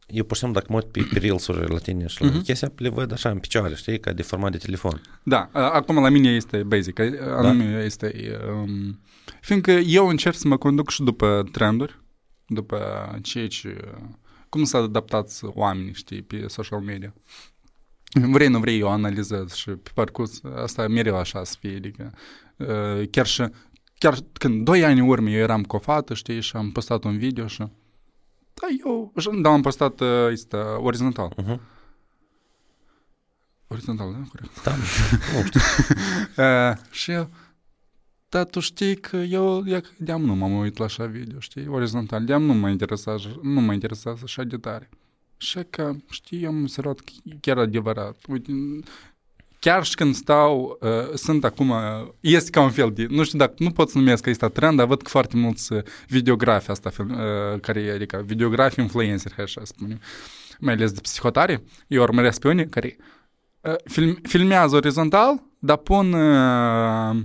Eu, 0.06 0.24
pur 0.24 0.36
și 0.36 0.42
simplu, 0.42 0.60
dacă 0.60 0.72
mă 0.72 0.76
uit 0.76 0.92
pe, 0.92 1.08
pe 1.12 1.18
Reels-uri 1.18 1.72
la 1.72 1.78
tine 1.78 2.06
și 2.06 2.22
la 2.22 2.30
uh-huh. 2.30 2.42
chestia, 2.42 2.72
le 2.76 2.88
văd 2.88 3.12
așa 3.12 3.28
în 3.28 3.38
picioare, 3.38 3.74
știi, 3.74 4.00
ca 4.00 4.12
de 4.12 4.22
format 4.22 4.50
de 4.50 4.56
telefon. 4.56 5.00
Da, 5.22 5.50
acum 5.52 6.02
la 6.02 6.08
mine 6.08 6.30
este 6.30 6.62
basic, 6.62 7.00
anume 7.38 7.72
da? 7.72 7.82
este... 7.82 8.38
Um, 8.62 8.98
Fiindcă 9.40 9.70
eu 9.70 10.08
încerc 10.08 10.36
să 10.36 10.48
mă 10.48 10.56
conduc 10.56 10.90
și 10.90 11.02
după 11.02 11.48
trenduri, 11.52 12.00
după 12.46 12.78
ceea 13.22 13.48
ce... 13.48 13.80
Cum 14.48 14.64
s-a 14.64 14.78
adaptat 14.78 15.40
oamenii, 15.42 15.94
știi, 15.94 16.22
pe 16.22 16.46
social 16.46 16.80
media. 16.80 17.14
Vrei, 18.12 18.48
nu 18.48 18.58
vrei, 18.58 18.78
eu 18.78 18.88
analizez 18.88 19.52
și 19.52 19.70
pe 19.70 19.90
parcurs, 19.94 20.40
asta 20.62 20.88
mereu 20.88 21.16
așa 21.16 21.44
să 21.44 21.56
fie, 21.60 21.76
adică 21.76 22.12
uh, 22.56 23.08
chiar 23.10 23.26
și 23.26 23.44
chiar 23.98 24.18
când 24.32 24.64
doi 24.64 24.84
ani 24.84 25.00
în 25.00 25.08
urmă 25.08 25.28
eu 25.28 25.40
eram 25.40 25.62
cu 25.62 25.76
o 25.76 25.78
fată, 25.78 26.14
știi, 26.14 26.40
și 26.40 26.56
am 26.56 26.70
postat 26.70 27.04
un 27.04 27.18
video 27.18 27.46
și 27.46 27.64
da, 28.54 28.66
eu, 28.84 29.12
da, 29.40 29.50
am 29.50 29.62
postat 29.62 30.00
uh, 30.00 30.28
este, 30.30 30.56
orizontal. 30.56 31.34
Uh-huh. 31.42 31.58
Orizontal, 33.66 34.12
da? 34.12 34.18
Corect. 34.28 34.62
Da, 34.62 34.74
nu 35.34 35.44
știu. 35.44 35.60
uh, 36.36 36.76
și 36.90 37.10
eu, 37.10 37.30
dar 38.34 38.44
tu 38.44 38.60
știi 38.60 38.96
că 38.96 39.16
eu 39.16 39.62
de 39.96 40.12
nu 40.12 40.34
m-am 40.34 40.52
uit 40.52 40.76
la 40.76 40.84
așa 40.84 41.04
video, 41.04 41.38
știi, 41.38 41.68
orizontal, 41.68 42.24
de 42.24 42.36
nu 42.36 42.54
mă 42.54 42.68
interesează, 42.68 43.40
nu 43.42 43.60
mă 43.60 43.72
interesează 43.72 44.20
așa 44.24 44.42
de 44.42 44.56
tare. 44.56 44.88
Și 45.36 45.58
că, 45.70 45.92
știi, 46.10 46.46
am 46.46 46.60
observat 46.62 46.98
că 46.98 47.12
chiar 47.40 47.58
adevărat. 47.58 48.16
Uite, 48.28 48.52
chiar 49.58 49.84
și 49.84 49.94
când 49.94 50.14
stau, 50.14 50.78
uh, 50.80 51.14
sunt 51.14 51.44
acum, 51.44 51.68
uh, 51.68 51.76
este 52.20 52.50
ca 52.50 52.60
un 52.60 52.70
fel 52.70 52.90
de, 52.94 53.06
nu 53.10 53.24
știu 53.24 53.38
dacă, 53.38 53.54
nu 53.58 53.70
pot 53.70 53.90
să 53.90 53.98
numesc 53.98 54.22
că 54.22 54.30
este 54.30 54.48
trend, 54.48 54.76
dar 54.76 54.86
văd 54.86 55.02
că 55.02 55.08
foarte 55.08 55.36
mulți 55.36 55.72
uh, 55.72 55.82
videografi 56.08 56.70
asta, 56.70 56.90
uh, 56.98 57.60
care, 57.60 57.90
adică 57.90 58.22
videografi 58.26 58.80
influencer, 58.80 59.32
așa 59.38 59.60
spunem, 59.64 60.00
mai 60.58 60.74
ales 60.74 60.92
de 60.92 61.00
psihotare, 61.00 61.62
eu 61.86 62.02
urmăresc 62.02 62.40
pe 62.40 62.48
unii 62.48 62.68
care 62.68 62.96
uh, 63.60 63.74
film, 63.84 64.18
filmează 64.22 64.76
orizontal, 64.76 65.42
dar 65.58 65.76
pun 65.76 66.12
uh, 66.12 67.16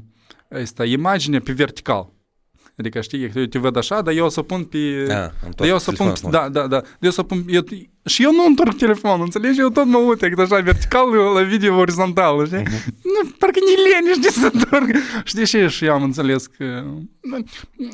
asta, 0.49 0.85
imagine 0.85 1.39
pe 1.39 1.51
vertical. 1.51 2.13
Adică 2.77 3.01
știi, 3.01 3.31
eu 3.35 3.45
te 3.45 3.59
văd 3.59 3.75
așa, 3.75 4.01
dar 4.01 4.13
eu 4.13 4.25
o 4.25 4.29
să 4.29 4.41
pun 4.41 4.63
pe... 4.63 5.05
Da, 5.07 5.31
dar 5.55 5.67
eu 5.67 5.75
o 5.75 5.77
să 5.77 5.91
pun, 5.91 6.13
da, 6.29 6.49
da, 6.49 6.67
da, 6.67 6.81
eu 6.99 7.09
o 7.09 7.11
să 7.11 7.23
pun, 7.23 7.43
eu, 7.47 7.63
și 8.05 8.23
eu 8.23 8.31
nu 8.31 8.45
întorc 8.45 8.77
telefonul, 8.77 9.25
înțelegi? 9.25 9.59
Eu 9.59 9.69
tot 9.69 9.85
mă 9.85 9.97
uit, 9.97 10.21
exact 10.21 10.51
așa, 10.51 10.61
vertical 10.61 11.09
la 11.09 11.41
video 11.41 11.77
orizontal, 11.77 12.45
știi? 12.45 12.61
Uh-huh. 12.61 12.85
Nu, 13.03 13.29
parcă 13.37 13.59
ni 13.59 13.89
lene, 13.91 14.13
știi, 14.13 14.41
să 14.41 14.49
întorc. 14.53 14.87
Știi, 15.23 15.45
și, 15.45 15.67
și 15.67 15.85
eu 15.85 15.93
am 15.93 16.03
înțeles 16.03 16.47
că... 16.47 16.83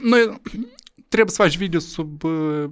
Noi 0.02 0.42
trebuie 1.08 1.36
să 1.36 1.42
faci 1.42 1.58
video 1.58 1.80
sub 1.80 2.22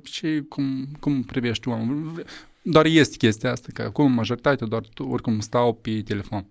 ce, 0.03 0.45
cum, 0.49 0.87
cum 0.99 1.23
privești 1.23 1.67
omul. 1.67 2.23
Doar 2.61 2.85
este 2.85 3.17
chestia 3.17 3.51
asta, 3.51 3.67
că 3.73 3.81
acum 3.81 4.11
majoritatea 4.11 4.67
doar 4.67 4.83
oricum 4.97 5.39
stau 5.39 5.73
pe 5.73 6.01
telefon. 6.01 6.45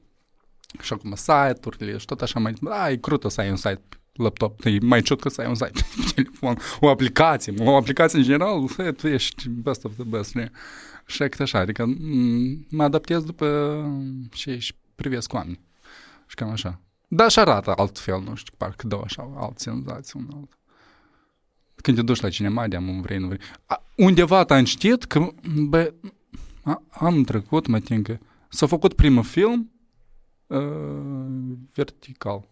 Și 0.81 0.93
acum 0.93 1.15
site-urile 1.15 1.99
și 1.99 2.07
tot 2.07 2.23
așa 2.23 2.41
mai... 2.41 2.55
Da, 2.61 2.91
e 2.91 2.97
crută 2.97 3.29
să 3.29 3.41
ai 3.41 3.51
un 3.51 3.57
site 3.57 3.83
laptop, 4.13 4.65
e 4.65 4.79
mai 4.81 5.03
ciot 5.03 5.21
că 5.21 5.29
să 5.29 5.41
ai 5.41 5.47
un 5.47 5.55
site 5.55 5.73
pe 5.73 6.03
telefon, 6.15 6.59
o 6.81 6.89
aplicație, 6.89 7.55
o 7.59 7.77
aplicație 7.77 8.19
în 8.19 8.25
general, 8.25 8.69
tu 8.97 9.09
ești 9.09 9.49
best 9.49 9.85
of 9.85 9.93
the 9.95 10.05
best, 10.05 10.35
ne? 10.35 10.51
Și 11.07 11.23
așa, 11.39 11.59
adică 11.59 11.85
mă 12.71 12.83
adaptez 12.83 13.25
după 13.25 13.77
ce 14.31 14.59
și 14.59 14.75
privesc 14.95 15.33
oameni. 15.33 15.61
Și 16.27 16.35
cam 16.35 16.51
așa. 16.51 16.81
Dar 17.09 17.31
și 17.31 17.39
arată 17.39 17.73
altfel, 17.77 18.21
nu 18.21 18.35
știu, 18.35 18.55
parcă 18.57 18.87
dau 18.87 19.01
așa, 19.01 19.31
alt 19.37 19.59
senzații, 19.59 20.21
un 20.21 20.37
alt. 20.37 20.59
Când 21.75 21.97
te 21.97 22.03
duci 22.03 22.21
la 22.21 22.29
cinema, 22.29 22.69
de 22.69 22.77
am 22.77 23.01
vrei, 23.01 23.19
nu 23.19 23.27
vrei. 23.27 23.41
A, 23.67 23.83
undeva 23.97 24.43
am 24.43 24.65
citit 24.65 25.05
că, 25.05 25.29
bă, 25.69 25.95
anul 26.89 27.25
trecut, 27.25 27.67
mă 27.67 27.79
tin 27.79 28.03
că 28.03 28.19
s-a 28.49 28.67
făcut 28.67 28.95
primul 28.95 29.23
film 29.23 29.61
uh, 29.61 29.82
vertical 31.75 32.45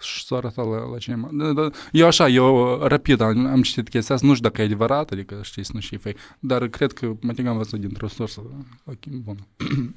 și 0.00 0.24
s-a 0.24 0.36
arătat 0.36 0.66
la, 0.66 0.90
la 0.90 0.98
cinema. 0.98 1.28
Da, 1.32 1.52
da. 1.52 1.70
Eu 1.92 2.06
așa, 2.06 2.28
eu 2.28 2.76
rapid 2.82 3.20
am, 3.20 3.46
am 3.46 3.62
citit 3.62 3.88
chestia 3.88 4.14
asta, 4.14 4.26
nu 4.26 4.34
știu 4.34 4.48
dacă 4.48 4.62
e 4.62 4.64
adevărat, 4.64 5.10
adică 5.10 5.38
știți, 5.42 5.70
nu 5.74 5.80
știu 5.80 5.98
fake, 5.98 6.18
dar 6.38 6.68
cred 6.68 6.92
că 6.92 7.12
mă 7.20 7.48
am 7.48 7.56
văzut 7.56 7.80
dintr-o 7.80 8.08
sursă 8.08 8.42
ok, 8.84 9.06
bună. 9.06 9.46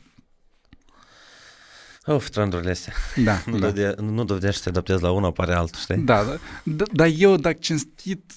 Of, 2.05 2.29
trendurile 2.29 2.69
astea. 2.69 2.93
Da, 3.23 3.41
nu, 3.51 3.59
da. 3.59 3.69
Dovede, 3.69 4.01
nu 4.01 4.23
dovedești 4.23 4.57
să 4.57 4.63
te 4.63 4.69
adaptezi 4.69 5.01
la 5.01 5.11
una, 5.11 5.27
apare 5.27 5.53
altul, 5.53 5.79
știi? 5.79 5.97
Da, 5.97 6.23
da. 6.23 6.37
Dar 6.63 6.87
da, 6.91 7.07
eu, 7.07 7.35
dacă 7.35 7.57
cinstit... 7.59 8.33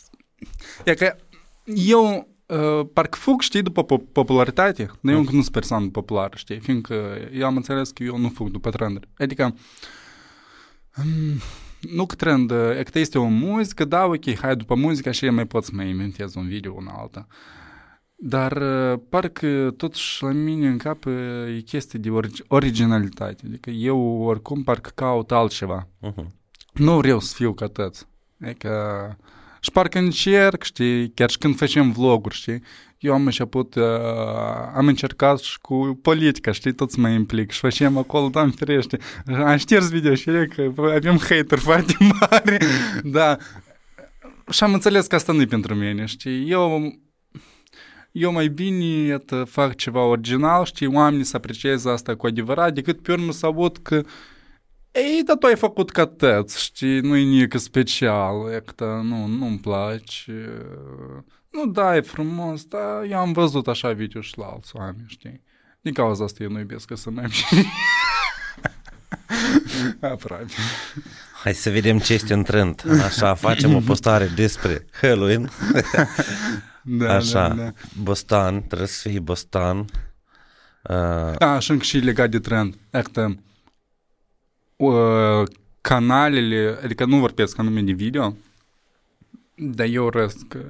E 0.85 0.95
că 0.95 1.17
eu 1.65 2.32
uh, 2.57 2.87
parcă 2.93 3.19
fug, 3.19 3.41
știi, 3.41 3.63
după 3.63 3.85
popularitate, 3.99 4.91
dar 5.01 5.13
eu 5.13 5.19
încă 5.19 5.33
nu 5.33 5.41
sunt 5.41 5.53
persoană 5.53 5.89
populară, 5.89 6.37
știi, 6.37 6.61
fiindcă 6.61 6.95
eu 7.33 7.47
am 7.47 7.57
înțeles 7.57 7.91
că 7.91 8.03
eu 8.03 8.19
nu 8.19 8.29
fug 8.29 8.51
după 8.51 8.71
trenduri. 8.71 9.09
Adică, 9.19 9.55
um, 10.97 11.41
nu 11.81 12.07
că 12.07 12.15
trend, 12.15 12.51
e 12.51 12.83
că 12.91 12.99
este 12.99 13.19
o 13.19 13.27
muzică, 13.27 13.85
da, 13.85 14.05
ok, 14.05 14.39
hai 14.39 14.57
după 14.57 14.75
muzică 14.75 15.11
și 15.11 15.29
mai 15.29 15.47
pot 15.47 15.65
să 15.65 15.71
mai 15.75 15.89
inventez 15.89 16.35
un 16.35 16.47
video, 16.47 16.75
una 16.75 16.93
alta. 16.97 17.27
Dar 18.15 18.63
parcă 18.97 19.75
totuși 19.77 20.23
la 20.23 20.31
mine 20.31 20.69
în 20.69 20.77
cap 20.77 21.05
e 21.57 21.61
chestie 21.61 21.99
de 21.99 22.09
orig- 22.11 22.47
originalitate. 22.49 23.43
Adică 23.47 23.71
eu 23.71 24.23
oricum 24.23 24.63
parcă 24.63 24.91
caut 24.95 25.33
altceva. 25.33 25.89
Uh-huh. 26.07 26.27
Nu 26.73 26.97
vreau 26.97 27.21
să 27.21 27.35
fiu 27.35 27.53
ca 27.53 27.67
tăți. 27.67 28.07
Adică... 28.43 28.71
Și 29.65 29.71
parcă 29.71 29.99
încerc, 29.99 30.63
știi, 30.63 31.11
chiar 31.11 31.31
și 31.31 31.39
când 31.39 31.57
facem 31.57 31.91
vloguri, 31.91 32.35
știi, 32.35 32.63
eu 32.99 33.13
am 33.13 33.25
început, 33.25 33.75
uh, 33.75 33.83
am 34.75 34.87
încercat 34.87 35.39
și 35.39 35.59
cu 35.61 35.99
politica, 36.03 36.53
știi, 36.53 36.73
tot 36.73 36.91
să 36.91 37.01
mă 37.01 37.09
implic 37.09 37.51
și 37.51 37.59
facem 37.59 37.97
acolo, 37.97 38.29
da, 38.29 38.49
ferește, 38.57 38.99
am 39.27 39.57
șters 39.57 39.89
video 39.89 40.15
și 40.15 40.25
că 40.25 40.73
avem 40.77 41.19
hater 41.19 41.59
foarte 41.59 41.97
mare, 42.21 42.59
da, 43.03 43.37
și 44.51 44.65
am 44.65 44.73
înțeles 44.73 45.07
că 45.07 45.15
asta 45.15 45.33
nu 45.33 45.41
e 45.41 45.47
pentru 45.47 45.75
mine, 45.75 46.05
știi, 46.05 46.51
eu 46.51 46.93
eu 48.13 48.33
mai 48.33 48.49
bine 48.49 48.85
iată, 48.85 49.45
fac 49.45 49.77
ceva 49.77 50.05
original, 50.05 50.65
știi, 50.65 50.87
oamenii 50.87 51.25
să 51.25 51.37
aprecieze 51.37 51.91
asta 51.91 52.15
cu 52.17 52.27
adevărat, 52.27 52.75
decât 52.75 53.03
pe 53.03 53.13
urmă 53.13 53.33
să 53.33 53.47
aud 53.47 53.77
că 53.77 54.03
ei, 54.93 55.23
dar 55.25 55.37
tu 55.37 55.47
ai 55.47 55.57
făcut 55.57 55.91
ca 55.91 56.07
tăți, 56.07 56.63
știi, 56.63 57.01
nu-i 57.01 57.25
nică 57.25 57.59
special, 57.59 58.53
e 58.53 58.63
că 58.77 59.01
nu, 59.05 59.27
nu-mi 59.27 59.59
place. 59.59 60.63
Nu, 61.51 61.67
da, 61.67 61.97
e 61.97 62.01
frumos, 62.01 62.65
dar 62.65 63.05
eu 63.09 63.19
am 63.19 63.33
văzut 63.33 63.69
așa 63.69 63.93
video 63.93 64.21
și 64.21 64.39
la 64.39 64.45
alți 64.45 64.77
oameni, 64.77 65.05
știi. 65.07 65.41
Din 65.81 65.93
cauza 65.93 66.25
asta 66.25 66.43
eu 66.43 66.51
nu 66.51 66.59
iubesc 66.59 66.87
că 66.87 66.95
să 66.95 67.11
mai 67.11 67.27
Aproape. 70.01 70.53
Hai 71.43 71.55
să 71.55 71.71
vedem 71.71 71.99
ce 71.99 72.13
este 72.13 72.35
în 72.35 72.43
trend. 72.43 72.85
Așa, 73.05 73.35
facem 73.35 73.75
o 73.75 73.81
postare 73.81 74.27
despre 74.27 74.87
Halloween. 75.01 75.51
da, 76.83 77.15
Așa, 77.15 77.49
da, 77.49 77.55
da. 77.55 77.73
Bostan, 78.03 78.67
trebuie 78.67 78.89
să 78.89 79.09
fii 79.09 79.21
Bostan. 79.21 79.79
Uh... 79.79 81.37
Da, 81.39 81.59
și 81.59 81.71
încă 81.71 81.85
și 81.85 81.99
legat 81.99 82.31
de 82.31 82.39
trend. 82.39 82.75
Iată, 82.93 83.21
uh, 83.29 83.37
canalele, 85.81 86.79
adică 86.83 87.05
nu 87.05 87.19
vorbesc 87.19 87.59
anume 87.59 87.83
de 87.83 87.93
video, 87.93 88.37
dar 89.57 89.87
eu 89.87 90.09
răsc 90.09 90.55
uh, 90.57 90.63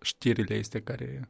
știrile 0.00 0.54
este 0.54 0.80
care 0.80 1.28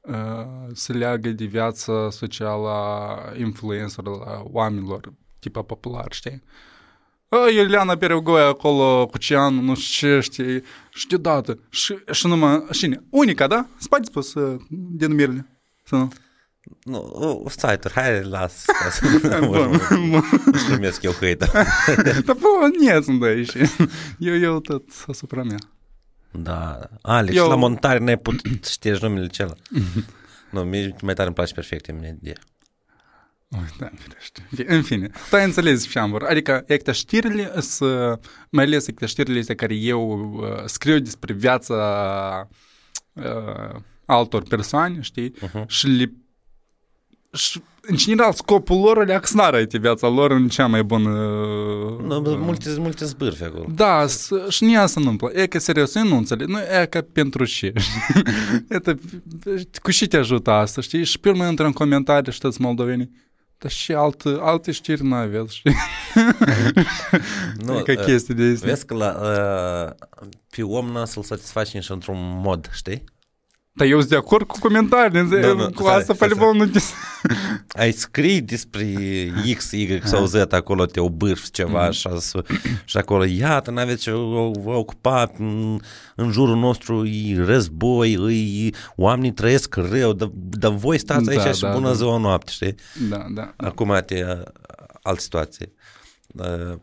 uh, 0.00 0.72
se 0.72 0.92
leagă 0.92 1.28
de 1.28 1.44
viața 1.44 2.10
socială 2.10 2.68
a 2.68 3.32
influencerilor, 3.36 4.26
a 4.26 4.42
oamenilor, 4.44 5.12
tipa 5.38 5.62
popular, 5.62 6.06
știi? 6.12 6.42
A, 7.28 7.50
Iuliana 7.50 7.94
Beregoia 7.94 8.46
acolo 8.46 9.06
cu 9.06 9.18
Cian, 9.18 9.54
nu 9.54 9.74
știu 9.74 10.08
ce, 10.08 10.20
știi, 10.20 10.62
și 10.90 11.06
deodată, 11.06 11.58
și, 11.70 11.98
și 12.10 12.26
numai, 12.26 12.66
și 12.70 13.00
unica, 13.10 13.46
da? 13.46 13.66
Spate 13.76 14.04
spus 14.04 14.34
uh, 14.34 14.60
denumirile, 14.68 15.46
să 15.84 15.96
nu? 15.96 16.12
Nu, 16.82 17.44
site-uri, 17.48 17.94
hai 17.94 18.22
las 18.22 18.64
ca 18.64 18.90
să 18.90 19.38
Bun, 19.46 19.80
bun. 20.10 20.24
Își 20.52 20.64
primesc 20.64 21.02
eu 21.02 21.12
hater. 21.12 21.50
Dar 22.26 22.36
bun, 22.36 22.72
nie 22.80 23.02
sunt 23.02 23.22
aici. 23.22 23.52
Eu, 24.18 24.38
eu 24.38 24.60
tot 24.60 24.84
asupra 25.06 25.42
mea. 25.42 25.58
Da, 26.30 26.78
Alex, 27.02 27.36
eu... 27.36 27.48
la 27.48 27.54
montare 27.54 27.98
n-ai 27.98 28.18
putut 28.18 28.64
știe 28.64 28.98
numele 29.00 29.26
cel. 29.26 29.56
nu, 30.50 30.60
mie 30.60 30.96
mai 31.02 31.14
tare 31.14 31.26
îmi 31.26 31.34
place 31.34 31.54
perfect, 31.54 31.92
mine 31.92 32.18
de 32.20 32.32
da, 33.78 33.90
firește. 33.94 34.48
În 34.74 34.82
fine, 34.82 35.10
tu 35.30 35.36
ai 35.36 35.44
înțeles 35.44 35.86
fiambor. 35.86 36.22
am 36.22 36.28
vorbit. 36.28 36.50
Adică, 36.50 36.72
ecte 36.72 36.92
știrile, 36.92 37.60
să, 37.60 38.18
mai 38.50 38.64
ales 38.64 38.86
ecte 38.86 39.06
știrile 39.06 39.38
astea 39.38 39.54
care 39.54 39.74
eu 39.74 40.32
uh, 40.32 40.64
scriu 40.64 40.98
despre 40.98 41.32
viața 41.32 42.48
uh, 43.12 43.80
altor 44.04 44.42
persoane, 44.42 45.00
știi, 45.00 45.30
uh-huh. 45.30 45.66
și 45.66 45.86
le 45.86 46.12
și, 47.32 47.62
în 47.80 47.96
general, 47.96 48.32
scopul 48.32 48.80
lor 48.80 49.08
e 49.08 49.20
să 49.22 49.66
n 49.72 49.78
viața 49.80 50.08
lor 50.08 50.30
în 50.30 50.48
cea 50.48 50.66
mai 50.66 50.82
bună... 50.82 51.08
No, 52.06 52.16
uh, 52.16 52.38
multe, 52.38 52.74
multe 52.78 53.04
zbârfi 53.04 53.44
acolo. 53.44 53.66
Da, 53.74 54.06
și 54.48 54.64
nici 54.64 54.76
asta 54.76 55.00
nu-mi 55.00 55.16
place. 55.16 55.40
E 55.40 55.46
că, 55.46 55.58
serios, 55.58 55.94
eu 55.94 56.04
nu 56.04 56.16
înțeleg. 56.16 56.48
Nu, 56.48 56.58
e 56.58 56.86
că 56.86 57.00
pentru 57.00 57.44
ce? 57.44 57.72
Eta, 58.68 58.94
cu 59.82 59.90
ce 59.90 60.06
te 60.06 60.16
ajută 60.16 60.50
asta, 60.50 60.80
știi? 60.80 61.04
Și 61.04 61.18
pe 61.18 61.28
urmă 61.28 61.44
intră 61.44 61.66
în 61.66 61.72
comentarii, 61.72 62.32
știți, 62.32 62.60
moldovenii. 62.60 63.10
Dar 63.58 63.70
și 63.70 63.92
alt, 63.92 64.22
alte 64.40 64.72
știri 64.72 65.02
nu 65.06 65.14
aveți, 65.14 65.56
știi? 65.56 65.74
nu, 67.64 67.78
e 67.78 67.82
ca 67.82 67.94
chestii 67.94 68.34
de 68.34 68.50
asta. 68.54 68.66
Vezi 68.66 68.86
că 68.86 68.94
la, 68.94 69.16
uh, 69.90 70.08
pe 70.50 70.62
om 70.62 70.86
n 70.86 71.04
să-l 71.04 71.22
satisfaci 71.22 71.68
și 71.68 71.92
într-un 71.92 72.40
mod, 72.42 72.70
știi? 72.72 73.04
Dar 73.78 73.86
eu 73.86 73.98
sunt 73.98 74.10
de 74.10 74.16
acord 74.16 74.46
cu 74.46 74.58
comentarii, 74.58 75.28
da, 75.28 75.54
da, 75.54 75.68
cu 75.74 75.86
asta 75.86 76.14
pe 76.14 76.34
nu 76.54 76.66
te... 76.66 76.78
Ai 77.68 77.92
scris 77.92 78.40
despre 78.40 78.86
X, 79.56 79.70
Y 79.70 80.00
sau 80.04 80.26
Z 80.26 80.34
acolo, 80.34 80.86
te 80.86 81.00
obârfi 81.00 81.50
ceva 81.50 81.82
mm. 81.82 81.88
așa, 81.88 82.16
și 82.84 82.96
acolo, 82.96 83.24
iată, 83.24 83.70
n-aveți 83.70 84.02
ce 84.02 84.10
vă 84.10 84.70
ocupa 84.72 85.30
în, 85.38 85.80
în 86.14 86.30
jurul 86.30 86.56
nostru, 86.56 87.06
e 87.06 87.44
război, 87.44 88.12
e, 88.66 88.76
oamenii 88.96 89.32
trăiesc 89.32 89.74
rău, 89.74 90.12
dar, 90.12 90.30
dar 90.34 90.72
voi 90.72 90.98
stați 90.98 91.24
da, 91.24 91.30
aici 91.30 91.42
da, 91.42 91.52
și 91.52 91.74
bună 91.74 91.88
da. 91.88 91.94
ziua 91.94 92.18
noapte, 92.18 92.50
știi? 92.52 92.74
Da, 93.08 93.26
da. 93.34 93.54
Acum 93.56 94.02
te 94.06 94.24
altă 95.02 95.20
situație. 95.20 95.72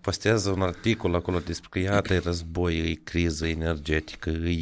Postează 0.01 0.49
un 0.49 0.61
articol 0.61 1.15
acolo 1.15 1.39
despre 1.45 1.67
că 1.71 1.79
iată 1.79 2.13
e 2.13 2.21
război, 2.23 2.77
e 2.77 2.99
criză 3.03 3.47
energetică, 3.47 4.29
e, 4.29 4.59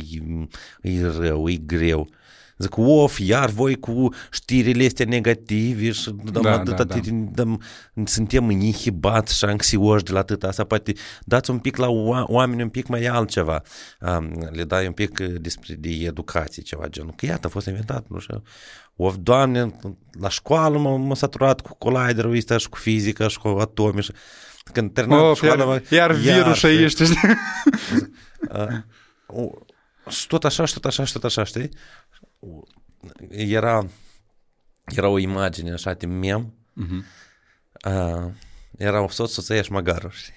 e 0.82 1.08
rău, 1.08 1.50
e 1.50 1.56
greu 1.66 2.10
Zic, 2.58 2.78
of, 2.78 3.20
iar 3.20 3.50
voi 3.50 3.76
cu 3.80 4.10
știrile 4.32 4.86
astea 4.86 5.06
negative 5.06 5.92
și 5.92 6.12
dăm 6.32 6.42
Da, 6.42 6.52
atâta, 6.54 6.84
da, 6.84 6.96
da. 6.96 7.00
Dăm, 7.32 7.62
suntem 8.06 8.50
inhibați 8.50 9.38
și 9.38 9.46
anxioși 9.46 10.04
de 10.04 10.12
la 10.12 10.20
atâta 10.20 10.48
asta, 10.48 10.64
poate 10.64 10.94
dați 11.22 11.50
un 11.50 11.60
pic 11.60 11.76
la 11.78 11.88
oa- 11.88 12.26
oameni 12.28 12.62
un 12.62 12.70
pic 12.70 12.88
mai 12.88 13.06
altceva, 13.06 13.62
um, 14.02 14.50
le 14.52 14.64
dai 14.64 14.86
un 14.88 14.92
pic 14.94 15.20
uh, 15.22 15.34
despre 15.42 15.74
de 15.74 15.90
educație, 15.90 16.62
ceva 16.64 16.88
genul, 16.88 17.14
că 17.16 17.26
iată, 17.26 17.48
a 17.48 17.50
fost 17.50 17.68
inventat, 17.68 18.06
nu 18.08 18.20
știu, 18.20 18.42
of, 18.96 19.16
doamne, 19.20 19.80
la 20.20 20.30
școală 20.30 20.78
m-am 20.78 21.02
m-am 21.02 21.14
saturat 21.14 21.62
cu 21.62 21.76
colliderul 21.78 22.36
ăsta 22.36 22.58
și 22.58 22.70
cu 22.70 22.78
fizica 22.78 23.28
și 23.28 23.38
cu 23.40 23.48
atomi 23.48 24.02
și 24.02 24.12
când 24.74 24.94
terminat 24.94 25.24
Oh, 25.30 25.36
școala, 25.36 25.64
iar, 25.74 25.82
iar 25.90 26.12
virus 26.14 26.58
și- 26.58 26.66
aici, 26.66 26.90
știi? 26.90 27.06
Uh, 28.52 28.68
o- 29.28 29.52
și 30.10 30.28
tot 30.28 30.46
așa, 30.46 30.66
și 30.66 30.74
tot 30.74 30.86
așa, 30.86 31.04
și 31.04 31.14
tot 31.14 31.24
așa, 31.24 31.44
știi? 31.44 31.70
Era, 33.30 33.88
era 34.86 35.08
o 35.08 35.18
imagine 35.18 35.72
așa 35.72 35.94
de 35.94 36.06
mem, 36.06 36.54
Mhm. 36.74 37.06
uh, 37.86 38.32
era 38.78 39.02
o 39.02 39.08
soț, 39.10 39.32
soția 39.32 39.62
și 39.62 39.72
măgarul, 39.72 40.10
știi? 40.12 40.34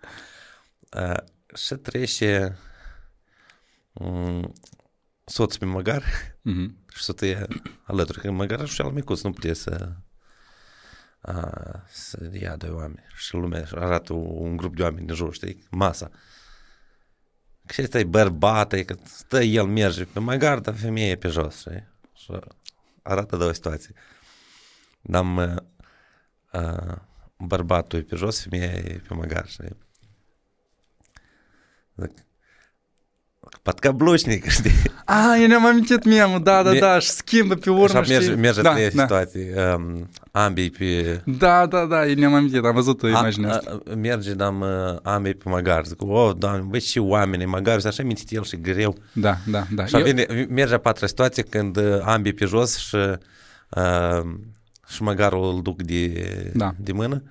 uh, 1.00 1.16
și 1.54 1.74
trece 1.74 2.56
um, 3.92 4.52
soț 5.24 5.56
pe 5.56 5.64
măgar 5.64 6.02
Mhm. 6.42 6.76
și 6.94 7.02
soția 7.02 7.46
alături, 7.82 8.20
că 8.20 8.30
măgarul 8.30 8.66
și 8.66 8.80
al 8.80 8.90
micuț 8.90 9.20
nu 9.20 9.30
putea 9.32 9.54
să 9.54 9.92
a, 11.20 11.50
să 11.88 12.30
ia 12.40 12.56
doi 12.56 12.70
oameni 12.70 13.04
și 13.16 13.34
lumea 13.34 13.64
și 13.64 13.74
arată 13.74 14.12
un 14.12 14.56
grup 14.56 14.76
de 14.76 14.82
oameni 14.82 15.08
în 15.08 15.14
jur, 15.14 15.34
știi, 15.34 15.66
masa. 15.70 16.10
Și 17.72 17.82
ăsta 17.82 17.98
e 17.98 18.04
bărbat, 18.04 18.72
e 18.72 18.84
că 18.84 18.96
stă 19.04 19.42
el, 19.42 19.66
merge 19.66 20.04
pe 20.04 20.20
măgar, 20.20 20.58
dar 20.58 20.74
femeia 20.74 21.08
e 21.08 21.16
pe 21.16 21.28
jos, 21.28 21.58
știi? 21.58 21.88
Și 22.14 22.32
arată 23.02 23.36
două 23.36 23.52
situații. 23.52 23.94
Dar 25.00 25.22
mă, 25.22 25.64
a, 26.46 27.08
bărbatul 27.36 27.98
e 27.98 28.02
pe 28.02 28.16
jos, 28.16 28.42
femeia 28.42 28.72
e 28.72 29.02
pe 29.08 29.14
măgar, 29.14 29.46
știi? 29.48 29.76
Zic, 31.94 32.12
Patcablușnic, 33.62 34.48
știi? 34.48 34.70
A, 35.04 35.36
eu 35.40 35.46
ne-am 35.46 35.66
amintit 35.66 36.04
memul, 36.04 36.42
da, 36.42 36.62
da, 36.62 36.70
Me- 36.70 36.78
da, 36.78 36.98
și 36.98 37.08
schimbă 37.10 37.54
pe 37.54 37.70
urmă, 37.70 37.84
Așa 37.84 37.94
merge, 37.98 38.20
știi? 38.20 38.36
merge 38.36 38.62
da, 38.62 38.72
trei 38.72 38.90
da. 38.90 39.02
situații. 39.02 39.46
Um, 39.74 40.08
ambii 40.30 40.70
pe... 40.70 41.20
Da, 41.24 41.66
da, 41.66 41.84
da, 41.86 42.06
eu 42.06 42.14
ne-am 42.14 42.34
amintit, 42.34 42.64
am 42.64 42.74
văzut 42.74 43.02
imaginea 43.02 43.50
a, 43.50 43.54
asta. 43.54 43.80
a, 43.90 43.94
merge, 43.94 44.34
dam 44.34 44.60
uh, 44.60 44.68
ambii 45.02 45.34
pe 45.34 45.48
măgar. 45.48 45.84
Zic, 45.84 46.02
oh, 46.02 46.30
doamne, 46.38 46.60
băi, 46.68 46.80
și 46.80 46.98
oameni, 46.98 47.44
măgarul 47.44 47.86
așa 47.86 48.02
mințit 48.02 48.30
el 48.30 48.44
și 48.44 48.60
greu. 48.60 48.96
Da, 49.12 49.36
da, 49.46 49.66
da. 49.74 49.86
Și 49.86 49.96
vine, 49.96 50.46
merge 50.48 50.74
a 50.74 50.78
patra 50.78 51.06
situație 51.06 51.42
când 51.42 51.76
uh, 51.76 51.98
ambii 52.04 52.32
pe 52.32 52.44
jos 52.44 52.76
și, 52.76 52.96
uh, 52.96 54.20
și 54.88 55.02
măgarul 55.02 55.54
îl 55.54 55.62
duc 55.62 55.82
de, 55.82 56.12
Da. 56.54 56.74
de 56.76 56.92
mână 56.92 57.22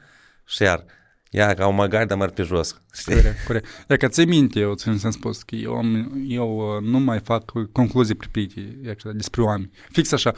și 0.45 0.63
iar, 0.63 0.84
ia 1.30 1.53
ca 1.53 1.67
un 1.67 1.75
măgar, 1.75 2.05
dar 2.05 2.17
măr 2.17 2.30
pe 2.30 2.43
jos. 2.43 2.82
Știi? 2.93 3.15
Corect, 3.15 3.45
corect. 3.45 3.67
E 3.88 3.97
că 3.97 4.07
ți 4.07 4.25
minte, 4.25 4.59
eu 4.59 4.73
ți-am 4.73 5.11
spus 5.11 5.43
că 5.43 5.55
eu, 5.55 5.75
am, 5.75 6.11
eu 6.27 6.75
uh, 6.75 6.82
nu 6.82 6.99
mai 6.99 7.19
fac 7.19 7.51
concluzii 7.71 8.15
pripite 8.15 8.80
e 8.84 8.93
că 8.93 9.11
despre 9.11 9.41
oameni. 9.41 9.71
Fix 9.89 10.11
așa. 10.11 10.34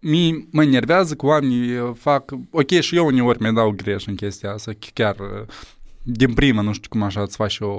Mi 0.00 0.48
mă 0.50 0.62
enervează 0.62 1.14
că 1.14 1.26
oamenii 1.26 1.78
uh, 1.78 1.94
fac... 1.98 2.30
Ok, 2.50 2.70
și 2.70 2.96
eu 2.96 3.06
uneori 3.06 3.42
mi 3.42 3.54
dau 3.54 3.70
greș 3.70 4.06
în 4.06 4.14
chestia 4.14 4.52
asta, 4.52 4.72
că 4.72 4.86
chiar 4.92 5.16
uh, 5.18 5.46
din 6.08 6.34
prima, 6.34 6.60
nu 6.60 6.72
știu 6.72 6.88
cum 6.88 7.02
așa, 7.02 7.22
îți 7.22 7.36
faci 7.36 7.58
o 7.60 7.72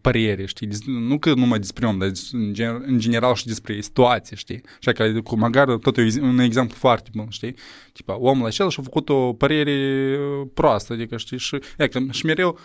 părere, 0.00 0.46
știi? 0.46 0.66
Dis- 0.66 0.86
Nu 0.86 1.18
că 1.18 1.34
numai 1.34 1.58
despre 1.58 1.86
om, 1.86 1.98
dar 1.98 2.10
în 2.32 2.52
gen- 2.52 2.82
în 2.86 2.98
general 2.98 3.34
și 3.34 3.46
despre 3.46 3.80
situație, 3.80 4.36
știi? 4.36 4.60
Așa 4.78 4.92
că 4.92 5.20
cu 5.20 5.36
Magar 5.38 5.76
tot 5.76 5.96
e 5.96 6.20
un 6.20 6.38
exemplu 6.38 6.76
foarte 6.76 7.10
bun, 7.14 7.26
știi? 7.28 7.54
Tipa, 7.92 8.18
omul 8.18 8.46
acela 8.46 8.68
și-a 8.68 8.82
făcut 8.82 9.08
o 9.08 9.32
părere 9.32 10.16
uh, 10.18 10.48
proastă, 10.54 10.92
adică, 10.92 11.16
știi? 11.16 11.38
Și, 11.38 11.58
e, 11.78 11.88
că, 11.88 12.00
și 12.10 12.26
mereu 12.26 12.58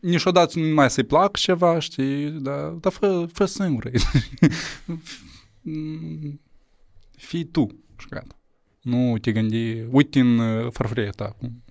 niciodată 0.00 0.58
nu 0.58 0.74
mai 0.74 0.90
să-i 0.90 1.04
plac 1.04 1.36
ceva, 1.36 1.78
știi? 1.78 2.30
Dar, 2.30 2.68
dar 2.68 2.92
fă, 2.92 3.26
fă 3.32 3.44
singur. 3.44 3.90
Fii 7.16 7.44
tu 7.44 7.66
și 7.98 8.06
gata. 8.10 8.38
Nu 8.80 9.18
te 9.18 9.32
gândi, 9.32 9.84
uite 9.90 10.20
în 10.20 10.38
uh, 10.38 10.72
farfuria 10.72 11.10
ta, 11.10 11.36
cum 11.38 11.62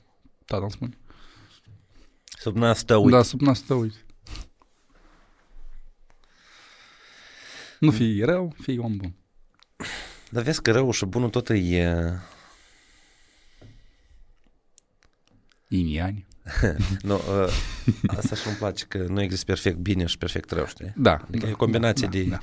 tata 0.46 0.62
îmi 0.62 0.72
spune. 0.72 0.98
Sub 2.40 2.56
nas 2.56 2.84
tău, 2.84 3.04
uite. 3.04 3.16
Da, 3.16 3.24
sub 3.24 3.42
nas 3.42 3.60
tău, 3.60 3.80
uite. 3.80 3.98
Nu 7.80 7.92
fii 7.92 8.24
rău, 8.24 8.56
fii 8.62 8.78
om 8.78 8.98
bun. 8.98 9.14
Dar 10.30 10.44
vezi 10.44 10.62
că 10.62 10.72
rău 10.72 10.92
și 10.92 11.06
bunul 11.06 11.30
tot 11.30 11.50
e... 11.50 12.14
Iniani. 15.68 16.28
Nu, 17.02 17.16
uh, 17.16 17.54
asta 18.08 18.36
și 18.36 18.48
îmi 18.48 18.56
place, 18.56 18.86
că 18.86 18.98
nu 18.98 19.22
există 19.22 19.46
perfect 19.46 19.78
bine 19.78 20.06
și 20.06 20.18
perfect 20.18 20.52
rău, 20.52 20.66
știi? 20.66 20.94
Da. 20.96 21.14
Adică 21.14 21.44
da, 21.44 21.48
e 21.48 21.54
o 21.54 21.56
combinație 21.56 22.08
da, 22.08 22.18
de, 22.18 22.24
da. 22.24 22.40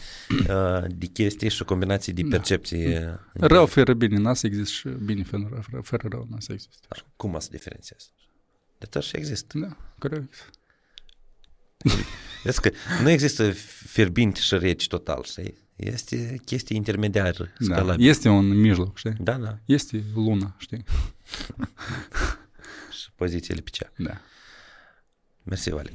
uh, 0.55 0.85
de 0.89 1.07
chestii 1.07 1.51
și 1.51 1.63
o 1.63 1.65
combinație 1.65 2.13
de 2.13 2.23
Da. 2.23 2.29
percepție. 2.29 3.19
Rău 3.33 3.67
fără 3.67 3.95
bine, 3.95 4.19
n-a 4.19 4.35
să 4.35 4.47
exist 4.47 4.71
și 4.71 4.89
bine 4.89 5.23
fără 5.23 5.49
rău, 5.51 5.61
fără, 5.71 5.83
fără 5.83 6.09
rău, 6.11 6.27
n-a 6.31 6.41
să 6.41 6.53
exist. 6.53 6.85
Dar 6.89 7.05
Cum 7.17 7.35
o 7.35 7.39
să 7.39 7.49
diferențiezi? 8.79 8.79
De 8.79 8.87
tot 8.87 9.03
și 9.03 9.17
există. 9.17 9.59
Da, 9.59 9.77
corect. 9.99 10.51
Vezi 12.45 12.61
că 12.61 12.71
nu 13.03 13.11
există 13.11 13.51
fierbinte 13.87 14.41
și 14.41 14.59
reci 14.59 14.87
total, 14.89 15.23
știi? 15.25 15.65
Este 15.77 16.41
chestii 16.45 16.77
intermediare, 16.77 17.53
Da. 17.59 17.75
scalabile. 17.75 18.09
Este 18.09 18.29
un 18.29 18.61
mijloc, 18.61 18.97
știi? 18.99 19.15
Da, 19.19 19.37
da. 19.37 19.59
Este 19.65 20.05
luna, 20.15 20.55
știi? 20.59 20.85
Și 23.01 23.11
pozițiile 23.15 23.61
pe 23.61 23.71
cea. 23.71 23.93
Da. 23.97 24.21
Mersi, 25.43 25.71
Vali. 25.71 25.93